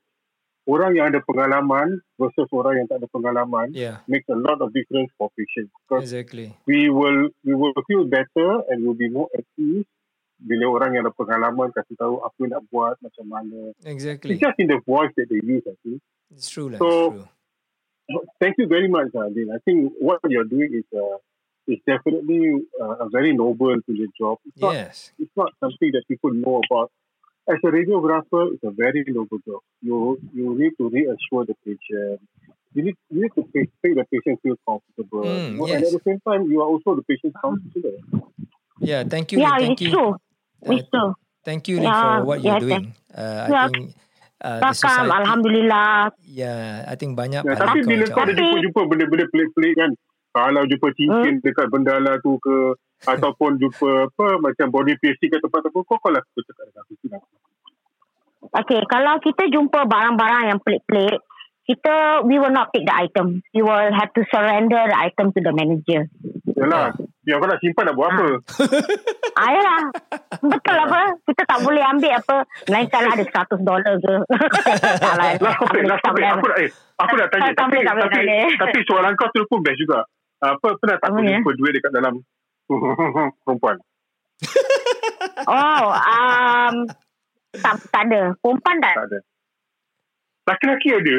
Orang 0.64 0.96
yang 0.96 1.12
ada 1.12 1.20
pengalaman 1.20 2.00
versus 2.16 2.48
orang 2.56 2.80
yang 2.80 2.88
tak 2.88 3.04
ada 3.04 3.12
pengalaman 3.12 3.76
Yeah, 3.76 4.00
makes 4.08 4.24
a 4.32 4.38
lot 4.40 4.64
of 4.64 4.72
difference 4.72 5.12
for 5.20 5.28
patients 5.36 5.76
because 5.84 6.08
exactly. 6.08 6.56
we 6.64 6.88
will 6.88 7.28
we 7.44 7.52
will 7.52 7.76
feel 7.84 8.08
better 8.08 8.64
and 8.72 8.80
we'll 8.88 8.96
be 8.96 9.12
more 9.12 9.28
at 9.36 9.44
ease 9.60 9.84
bila 10.44 10.66
orang 10.76 11.00
yang 11.00 11.08
ada 11.08 11.14
pengalaman 11.16 11.72
kasih 11.72 11.96
tahu 11.96 12.20
apa 12.20 12.42
nak 12.52 12.62
buat 12.68 13.00
macam 13.00 13.26
mana. 13.32 13.72
Exactly. 13.88 14.36
It's 14.36 14.44
just 14.44 14.60
in 14.60 14.68
the 14.68 14.80
voice 14.84 15.12
that 15.16 15.32
they 15.32 15.40
use, 15.40 15.64
I 15.64 15.76
think. 15.84 16.04
It's 16.36 16.52
true 16.52 16.68
lah. 16.70 16.80
So- 16.84 17.16
it's 17.16 17.24
true. 17.24 17.30
Thank 18.44 18.60
you 18.60 18.68
very 18.68 18.92
much, 18.92 19.16
Adin. 19.16 19.48
I 19.56 19.64
think 19.64 19.96
what 19.96 20.20
you're 20.28 20.44
doing 20.44 20.76
is 20.76 20.84
uh, 20.92 21.18
is 21.72 21.80
definitely 21.88 22.60
uh, 22.76 23.06
a 23.06 23.08
very 23.08 23.32
noble 23.32 23.80
to 23.80 23.92
your 23.96 24.12
job. 24.20 24.44
It's 24.44 24.60
not 24.60 24.76
Yes. 24.76 25.16
it's 25.16 25.32
not 25.40 25.56
something 25.64 25.90
that 25.96 26.04
people 26.12 26.36
know 26.36 26.60
about. 26.68 26.92
As 27.48 27.60
a 27.64 27.72
radiographer, 27.72 28.52
it's 28.54 28.64
a 28.64 28.72
very 28.76 29.04
noble 29.08 29.40
job. 29.48 29.64
You 29.80 30.20
you 30.36 30.52
need 30.52 30.76
to 30.84 30.92
reassure 30.92 31.48
the 31.48 31.56
patient. 31.64 32.20
You 32.76 32.92
need 32.92 32.98
you 33.08 33.24
need 33.24 33.34
to 33.40 33.48
make, 33.56 33.72
make 33.80 33.96
the 33.96 34.06
patient 34.12 34.36
feel 34.44 34.60
comfortable. 34.68 35.24
Mm, 35.24 35.56
know, 35.56 35.66
And 35.72 35.80
yes. 35.80 35.88
at 35.88 35.92
the 35.96 36.04
same 36.04 36.20
time, 36.28 36.52
you 36.52 36.60
are 36.60 36.68
also 36.68 37.00
the 37.00 37.04
patient's 37.08 37.40
counselor. 37.40 38.04
Yeah, 38.84 39.08
thank 39.08 39.32
you. 39.32 39.40
Yeah. 39.40 39.58
Thank 39.64 39.80
it's 39.80 39.88
you. 39.88 39.92
true. 39.96 40.12
Uh, 40.64 40.82
true. 40.92 41.12
Thank 41.44 41.68
you 41.68 41.84
Yeah, 41.84 41.92
for 42.00 42.14
what 42.24 42.40
you're 42.40 42.56
yeah, 42.56 42.64
doing. 42.64 42.84
Uh, 43.12 43.40
I 43.44 43.50
Yeah. 43.52 43.68
think 43.68 43.96
uh, 44.40 44.60
Takam, 44.64 44.76
society. 44.80 45.12
Alhamdulillah. 45.12 45.92
Yeah, 46.24 46.88
I 46.88 46.96
think 46.96 47.20
banyak 47.20 47.44
Ya, 47.44 47.54
pahala 47.56 47.76
tapi 47.76 47.80
bila 47.84 48.06
kau 48.08 48.24
ada 48.24 48.34
jumpa-jumpa 48.36 48.82
benda-benda 48.88 49.26
pelik-pelik 49.28 49.74
kan, 49.76 49.92
kalau 50.32 50.62
jumpa 50.66 50.88
cincin 50.96 51.36
dekat 51.44 51.68
bendala 51.68 52.16
tu 52.24 52.40
ke, 52.40 52.80
ataupun 53.04 53.60
jumpa 53.60 54.08
apa 54.08 54.28
macam 54.40 54.68
body 54.72 54.96
piercing 55.04 55.32
kat 55.32 55.44
tempat-tempat, 55.44 55.84
kau 55.84 56.00
kau 56.00 56.12
lah 56.12 56.24
aku 56.24 56.40
cakap 56.48 56.64
dengan 56.72 56.84
aku. 56.88 56.94
Okay, 58.54 58.82
kalau 58.88 59.16
kita 59.24 59.48
jumpa 59.52 59.88
barang-barang 59.88 60.44
yang 60.52 60.60
pelik-pelik, 60.60 61.20
kita, 61.64 61.94
we 62.24 62.36
will 62.38 62.52
not 62.52 62.70
take 62.72 62.84
the 62.84 62.92
item. 62.92 63.40
We 63.52 63.64
will 63.64 63.92
have 63.92 64.12
to 64.14 64.22
surrender 64.28 64.84
the 64.84 64.98
item 64.98 65.32
to 65.32 65.40
the 65.40 65.52
manager. 65.52 66.12
Yalah, 66.54 66.92
yang 67.24 67.40
kau 67.40 67.48
nak 67.48 67.60
simpan 67.60 67.88
nak 67.88 67.96
buat 67.96 68.12
apa? 68.12 68.28
Ah, 69.34 69.50
yalah. 69.50 69.82
Betul 70.40 70.78
apa? 70.78 71.00
Kita 71.24 71.42
tak 71.44 71.60
boleh 71.64 71.80
ambil 71.82 72.14
apa. 72.14 72.36
Lain 72.68 72.88
kali 72.88 73.08
ada 73.10 73.24
100 73.24 73.64
dolar 73.64 73.96
ke. 73.96 74.16
tak 75.04 75.14
lah. 75.16 75.30
Last 75.40 75.40
Tak 75.40 75.56
topic, 75.58 75.72
boleh, 75.72 75.88
last 75.88 76.02
tak 76.04 76.12
topic. 76.12 76.24
boleh. 76.24 76.30
Aku 76.30 76.46
nak, 76.46 76.58
eh, 76.60 76.70
aku 77.00 77.14
nak 77.16 77.28
tanya. 77.28 77.44
Tak- 77.44 77.58
Tapi, 77.58 77.72
boleh, 77.72 77.84
tak 77.84 77.94
boleh, 77.96 78.06
tapi, 78.06 78.20
boleh. 78.22 78.46
tapi 78.60 78.78
soalan 78.86 79.12
kau 79.16 79.28
tu 79.32 79.42
pun 79.48 79.60
best 79.64 79.80
juga. 79.80 80.00
Apa, 80.44 80.68
pernah 80.76 80.98
tak 81.00 81.10
ya? 81.16 81.40
jumpa 81.40 81.52
duit 81.56 81.72
dekat 81.74 81.92
dalam 81.96 82.14
perempuan? 83.48 83.76
Oh, 85.48 85.84
um, 85.90 86.76
tak, 87.56 87.74
tak 87.88 88.04
ada. 88.12 88.36
Perempuan 88.38 88.76
tak. 88.84 88.96
Tak 89.00 89.06
ada. 89.08 89.20
Laki-laki 90.44 90.90
ada. 90.92 91.16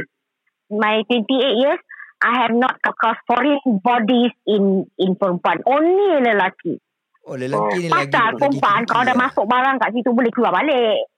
My 0.72 1.04
28 1.06 1.60
years, 1.60 1.80
I 2.24 2.32
have 2.46 2.54
not 2.56 2.80
across 2.80 3.20
foreign 3.28 3.60
bodies 3.84 4.32
in 4.48 4.88
in 4.96 5.12
perempuan. 5.18 5.60
Only 5.68 6.24
lelaki. 6.24 6.80
Oh, 7.24 7.36
lelaki 7.36 7.84
ni 7.84 7.88
lagi. 7.88 8.12
Pasal 8.12 8.36
perempuan, 8.36 8.80
kalau 8.88 9.04
dah 9.04 9.16
lah. 9.16 9.22
masuk 9.28 9.44
barang 9.48 9.76
kat 9.80 9.90
situ, 9.96 10.10
boleh 10.12 10.32
keluar 10.32 10.52
balik. 10.52 11.08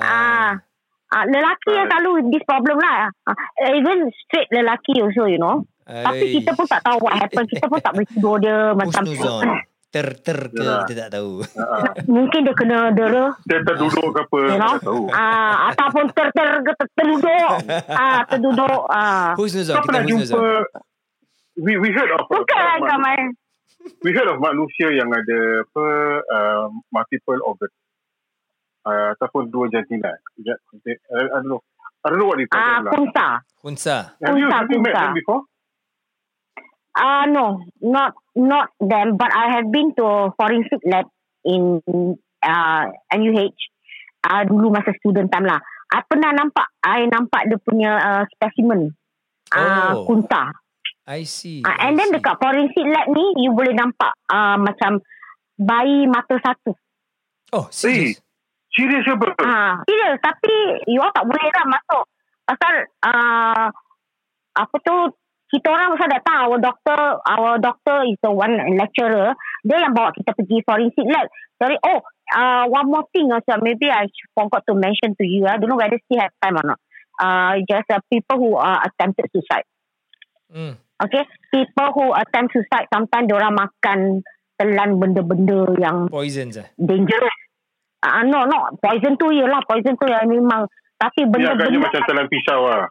Ah. 0.00 0.56
Ah, 1.10 1.26
lelaki 1.26 1.74
yang 1.74 1.90
selalu 1.90 2.30
this 2.30 2.44
problem 2.46 2.78
lah. 2.78 3.10
Ah, 3.26 3.36
even 3.74 4.08
straight 4.24 4.46
lelaki 4.54 5.02
also, 5.02 5.26
you 5.26 5.42
know. 5.42 5.66
Tapi 5.90 6.22
Aduh. 6.22 6.34
kita 6.38 6.50
pun 6.54 6.66
tak 6.70 6.86
tahu 6.86 6.96
what 7.02 7.18
happen. 7.18 7.44
Kita 7.50 7.66
pun 7.66 7.82
tak 7.82 7.92
boleh 7.98 8.08
tidur 8.08 8.36
dia 8.38 8.56
macam 8.78 9.02
Husnuzon. 9.02 9.69
Ter-ter 9.90 10.38
ke 10.48 10.62
Yalah. 10.62 10.86
kita 10.86 11.00
tak 11.04 11.12
tahu. 11.12 11.42
Uh, 11.42 11.82
mungkin 12.06 12.46
dia 12.46 12.54
kena 12.54 12.94
dera, 12.94 13.34
dia 13.42 13.58
terduduk 13.60 14.06
ke 14.08 14.20
apa, 14.22 14.38
you 14.38 14.54
know. 14.54 14.72
tak 14.72 14.86
tahu. 14.86 15.02
Ah, 15.10 15.54
ataupun 15.68 16.04
ter 16.14 16.30
ter 16.30 16.48
ter 16.62 16.74
terduduk. 16.94 17.50
Ah, 17.90 18.22
terduduk. 18.22 18.80
Ah. 18.86 19.34
Husnuzon. 19.34 19.74
Kau 19.74 19.82
Kita 19.82 19.88
pernah 19.90 20.02
jumpa, 20.06 20.22
husnuzon. 20.22 20.62
we, 21.58 21.72
we 21.76 21.90
heard 21.90 22.06
of, 22.14 22.22
Bukan 22.24 22.54
lah 22.54 22.78
of- 22.78 22.86
Kamal. 22.86 23.22
we 24.00 24.14
heard 24.14 24.30
of 24.30 24.38
manusia 24.38 24.94
yang 24.94 25.10
ada 25.10 25.38
apa 25.66 25.84
uh, 26.22 26.64
multiple 26.88 27.40
organ 27.42 27.70
uh, 28.86 29.18
ataupun 29.18 29.50
dua 29.50 29.66
jantina. 29.68 30.14
Ya, 30.38 30.54
I, 30.86 30.94
I 31.18 31.38
don't 31.42 31.50
know. 31.50 31.60
I 32.00 32.08
don't 32.08 32.16
know 32.16 32.30
what 32.30 32.38
it's 32.38 32.48
Ah, 32.54 32.78
called 32.78 32.86
lah. 32.86 32.92
kunsa. 32.94 33.26
Hunsa. 33.60 33.96
Have 34.22 34.38
you, 34.38 34.46
kunsa, 34.46 34.54
have 34.54 34.70
you 34.70 34.78
met 34.78 34.94
them 34.94 35.12
before? 35.12 35.49
Ah, 36.96 37.24
no, 37.30 37.62
not 37.78 38.18
not 38.34 38.74
them, 38.82 39.14
but 39.14 39.30
I 39.30 39.58
have 39.58 39.70
been 39.70 39.94
to 39.94 40.02
a 40.02 40.18
forensic 40.34 40.82
lab 40.90 41.06
in 41.46 41.80
uh, 42.42 42.84
NUH 43.14 43.54
uh, 44.26 44.42
dulu 44.44 44.74
masa 44.74 44.92
student 44.98 45.30
time 45.30 45.46
lah. 45.46 45.62
I 45.90 46.02
pernah 46.06 46.30
nampak, 46.34 46.66
I 46.82 47.06
nampak 47.10 47.50
dia 47.50 47.58
punya 47.62 47.92
uh, 47.98 48.22
specimen. 48.34 48.94
Uh, 49.50 49.98
Oh. 49.98 50.06
kunta. 50.06 50.54
I 51.10 51.26
see. 51.26 51.66
Uh, 51.66 51.74
I 51.74 51.90
and 51.90 51.98
then 51.98 52.14
see. 52.14 52.22
dekat 52.22 52.38
forensic 52.38 52.86
lab 52.86 53.06
ni, 53.10 53.24
you 53.42 53.50
boleh 53.50 53.74
nampak 53.74 54.14
uh, 54.30 54.54
macam 54.54 55.02
bayi 55.58 56.06
mata 56.06 56.38
satu. 56.38 56.70
Oh, 57.50 57.66
serius? 57.74 58.22
Serius 58.70 59.02
ke 59.02 59.10
apa? 59.18 59.26
Ah, 59.42 59.74
serius. 59.82 60.22
Tapi 60.22 60.54
you 60.86 61.02
all 61.02 61.10
tak 61.10 61.26
boleh 61.26 61.42
lah 61.42 61.66
masuk. 61.66 62.04
Pasal 62.46 62.74
uh, 63.02 63.66
apa 64.54 64.76
tu 64.86 64.94
kita 65.50 65.66
orang 65.66 65.98
pasal 65.98 66.08
dah 66.14 66.22
tahu 66.22 66.38
our 66.46 66.58
doctor 66.62 67.00
our 67.26 67.52
doctor 67.58 67.96
is 68.06 68.18
the 68.22 68.30
one 68.30 68.54
lecturer. 68.78 69.34
Dia 69.66 69.76
yang 69.82 69.92
bawa 69.92 70.14
kita 70.14 70.30
pergi 70.32 70.62
forensic 70.62 71.06
lab. 71.10 71.26
Jadi 71.58 71.76
oh 71.90 72.00
uh, 72.38 72.64
one 72.70 72.86
more 72.86 73.06
thing 73.10 73.34
also. 73.34 73.58
Maybe 73.58 73.90
I 73.90 74.06
forgot 74.32 74.62
to 74.70 74.78
mention 74.78 75.18
to 75.18 75.24
you 75.26 75.50
I 75.50 75.58
don't 75.58 75.66
know 75.66 75.78
whether 75.78 75.98
still 76.06 76.22
have 76.22 76.34
time 76.38 76.54
or 76.54 76.64
not. 76.64 76.80
Uh, 77.20 77.60
just 77.66 77.90
uh, 77.90 78.00
people 78.08 78.38
who 78.38 78.50
uh, 78.56 78.80
attempted 78.86 79.28
suicide. 79.34 79.68
Hmm. 80.50 80.74
okay? 81.02 81.24
People 81.50 81.88
who 81.96 82.04
attempt 82.14 82.54
suicide 82.54 82.86
sometimes 82.92 83.28
orang 83.32 83.54
makan 83.56 83.98
telan 84.60 85.00
benda-benda 85.00 85.72
yang 85.80 86.12
Poisons 86.12 86.60
eh? 86.60 86.68
dangerous. 86.76 87.38
Ah, 88.00 88.24
no, 88.24 88.48
no. 88.48 88.72
Poison 88.80 89.16
tu 89.20 89.28
ialah 89.28 89.60
poison 89.68 89.92
tu 89.96 90.08
yang 90.08 90.28
memang. 90.28 90.64
Tapi 91.00 91.24
Dia 91.32 91.52
agaknya 91.52 91.56
benda-benda 91.56 91.78
macam 91.84 92.02
telan 92.04 92.26
pisau 92.28 92.60
lah. 92.68 92.88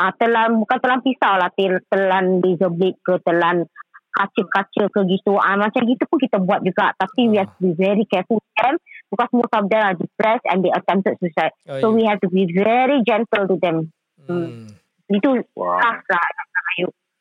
Ah, 0.00 0.12
telan 0.16 0.56
bukan 0.56 0.78
telan 0.80 1.00
pisau 1.04 1.36
lah, 1.36 1.52
tel- 1.52 1.84
telan 1.92 2.40
razor 2.40 2.72
blade 2.72 2.96
ke 3.04 3.20
telan 3.20 3.68
kaca-kaca 4.10 4.90
ke 4.90 5.00
gitu. 5.06 5.36
Ah, 5.38 5.60
macam 5.60 5.84
gitu 5.84 6.02
pun 6.08 6.18
kita 6.18 6.40
buat 6.40 6.64
juga. 6.64 6.96
Tapi 6.96 7.28
we 7.28 7.36
have 7.36 7.52
to 7.52 7.60
be 7.60 7.72
very 7.76 8.08
careful 8.08 8.40
with 8.40 8.56
them 8.58 8.74
because 9.12 9.30
most 9.30 9.52
of 9.54 9.68
them 9.68 9.82
are 9.84 9.94
depressed 9.94 10.46
and 10.48 10.64
they 10.64 10.72
attempted 10.72 11.14
suicide. 11.20 11.54
Oh, 11.68 11.78
so 11.78 11.86
yeah. 11.92 11.94
we 11.94 12.02
have 12.08 12.20
to 12.24 12.30
be 12.32 12.48
very 12.50 13.04
gentle 13.06 13.44
to 13.46 13.56
them. 13.60 13.92
Hmm. 14.24 14.72
Itu 15.06 15.44
Wow. 15.54 15.78
khas 15.78 16.02
lah. 16.10 16.26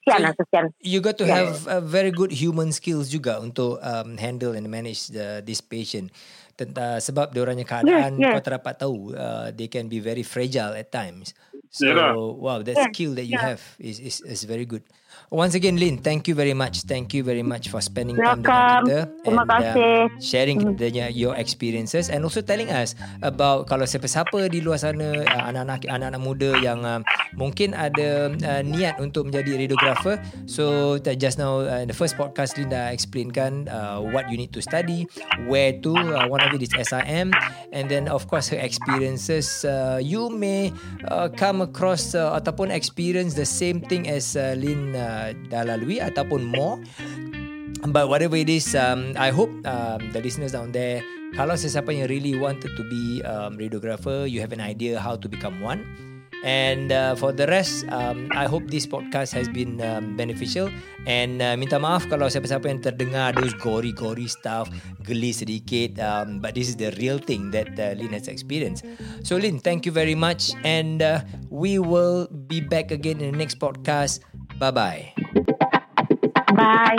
Kesian 0.10 0.20
lah, 0.26 0.34
kesian. 0.34 0.66
You 0.82 1.00
got 1.06 1.22
to 1.22 1.28
Yeah. 1.30 1.46
have 1.46 1.54
uh, 1.70 1.84
very 1.84 2.10
good 2.10 2.34
human 2.34 2.74
skills 2.74 3.14
juga 3.14 3.38
untuk 3.38 3.78
um, 3.84 4.18
handle 4.18 4.58
and 4.58 4.66
manage 4.66 5.14
the, 5.14 5.46
this 5.46 5.62
patient. 5.62 6.10
Tentang 6.58 6.98
sebab 7.00 7.32
dia 7.32 7.46
orangnya 7.46 7.64
keadaan 7.64 8.20
yes. 8.20 8.36
kau 8.36 8.44
tak 8.44 8.54
dapat 8.60 8.74
tahu 8.76 8.96
uh, 9.16 9.48
they 9.54 9.70
can 9.70 9.88
be 9.88 10.02
very 10.02 10.26
fragile 10.26 10.74
at 10.74 10.90
times. 10.90 11.38
So 11.72 12.34
wow, 12.40 12.62
that 12.64 12.78
skill 12.80 13.14
that 13.16 13.26
you 13.26 13.40
have 13.40 13.62
is, 13.80 14.00
is 14.00 14.22
is 14.22 14.44
very 14.44 14.66
good. 14.66 14.84
Once 15.30 15.54
again, 15.54 15.76
Lynn, 15.76 16.00
thank 16.00 16.26
you 16.26 16.34
very 16.34 16.56
much. 16.56 16.88
Thank 16.88 17.12
you 17.14 17.22
very 17.22 17.44
much 17.44 17.68
for 17.68 17.84
spending 17.84 18.16
time 18.16 18.40
dengan 18.40 18.50
Welcome. 18.50 18.84
kita 18.88 19.00
Terima 19.28 19.44
and 19.44 19.52
kasih. 19.52 19.94
Um, 20.08 20.22
sharing 20.24 20.58
kita 20.58 20.88
your 21.12 21.36
experiences 21.36 22.08
and 22.08 22.24
also 22.24 22.40
telling 22.40 22.72
us 22.72 22.96
about 23.22 23.70
kalau 23.70 23.86
siapa-siapa 23.86 24.50
di 24.50 24.64
luar 24.64 24.80
sana 24.82 25.26
uh, 25.26 25.44
anak-anak 25.50 25.86
anak-anak 25.86 26.22
muda 26.22 26.52
yang 26.62 26.82
uh, 26.86 27.02
mungkin 27.38 27.74
ada 27.74 28.34
uh, 28.34 28.62
niat 28.62 28.98
untuk 29.02 29.30
menjadi 29.30 29.66
radiographer. 29.66 30.18
So 30.50 30.98
that 31.06 31.22
just 31.22 31.38
now 31.38 31.66
uh, 31.66 31.82
in 31.82 31.92
the 31.92 31.98
first 31.98 32.18
podcast 32.18 32.58
Linda 32.58 32.90
explainkan 32.94 33.70
uh, 33.70 34.02
what 34.02 34.30
you 34.30 34.38
need 34.38 34.54
to 34.56 34.62
study, 34.62 35.10
where 35.50 35.74
to. 35.82 35.94
Uh, 35.94 36.30
one 36.30 36.42
of 36.42 36.54
it 36.54 36.62
is 36.62 36.74
SIM, 36.74 37.34
and 37.74 37.86
then 37.90 38.10
of 38.10 38.30
course 38.30 38.50
her 38.50 38.62
experiences. 38.62 39.66
Uh, 39.66 39.98
you 40.02 40.30
may 40.30 40.74
uh, 41.10 41.30
come 41.34 41.62
across 41.62 42.14
uh, 42.14 42.38
ataupun 42.38 42.70
experience 42.70 43.34
the 43.34 43.46
same 43.48 43.82
thing 43.82 44.06
as 44.10 44.38
uh, 44.38 44.54
Lin 44.58 44.94
uh, 44.94 45.09
dah 45.50 45.64
lalui 45.66 46.02
ataupun 46.02 46.46
more. 46.46 46.80
But 47.80 48.12
whatever 48.12 48.36
it 48.36 48.52
is, 48.52 48.76
um, 48.76 49.16
I 49.16 49.32
hope 49.32 49.52
um, 49.64 50.12
the 50.12 50.20
listeners 50.20 50.52
down 50.52 50.76
there, 50.76 51.00
kalau 51.38 51.56
sesiapa 51.56 51.96
yang 51.96 52.12
really 52.12 52.36
wanted 52.36 52.76
to 52.76 52.84
be 52.84 53.24
um, 53.24 53.56
radiographer, 53.56 54.28
you 54.28 54.44
have 54.44 54.52
an 54.52 54.60
idea 54.60 55.00
how 55.00 55.16
to 55.16 55.28
become 55.32 55.64
one. 55.64 55.88
And 56.44 56.92
uh, 56.92 57.16
for 57.20 57.36
the 57.36 57.48
rest, 57.48 57.84
um, 57.92 58.32
I 58.32 58.48
hope 58.48 58.72
this 58.72 58.88
podcast 58.88 59.36
has 59.36 59.52
been 59.52 59.84
um, 59.84 60.16
beneficial. 60.16 60.72
And 61.04 61.44
uh, 61.44 61.60
minta 61.60 61.76
maaf 61.76 62.08
kalau 62.08 62.32
siapa-siapa 62.32 62.64
yang 62.64 62.80
terdengar 62.80 63.36
those 63.36 63.52
gory-gory 63.60 64.32
stuff, 64.32 64.72
geli 65.04 65.36
sedikit. 65.36 66.00
Um, 66.00 66.40
but 66.40 66.56
this 66.56 66.72
is 66.72 66.80
the 66.80 66.96
real 66.96 67.20
thing 67.20 67.52
that 67.52 67.76
uh, 67.76 67.92
Lynn 68.00 68.16
has 68.16 68.32
experienced. 68.32 68.88
So 69.28 69.36
Lynn, 69.36 69.60
thank 69.60 69.84
you 69.84 69.92
very 69.92 70.16
much. 70.16 70.56
And 70.64 71.04
uh, 71.04 71.28
we 71.52 71.76
will 71.76 72.32
be 72.48 72.64
back 72.64 72.96
again 72.96 73.20
in 73.20 73.36
the 73.36 73.40
next 73.40 73.60
podcast. 73.60 74.24
Bye-bye. 74.60 75.14
Bye. 76.54 76.98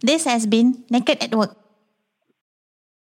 This 0.00 0.24
has 0.24 0.46
been 0.46 0.84
Naked 0.90 1.22
at 1.22 1.34
Work. 1.34 1.69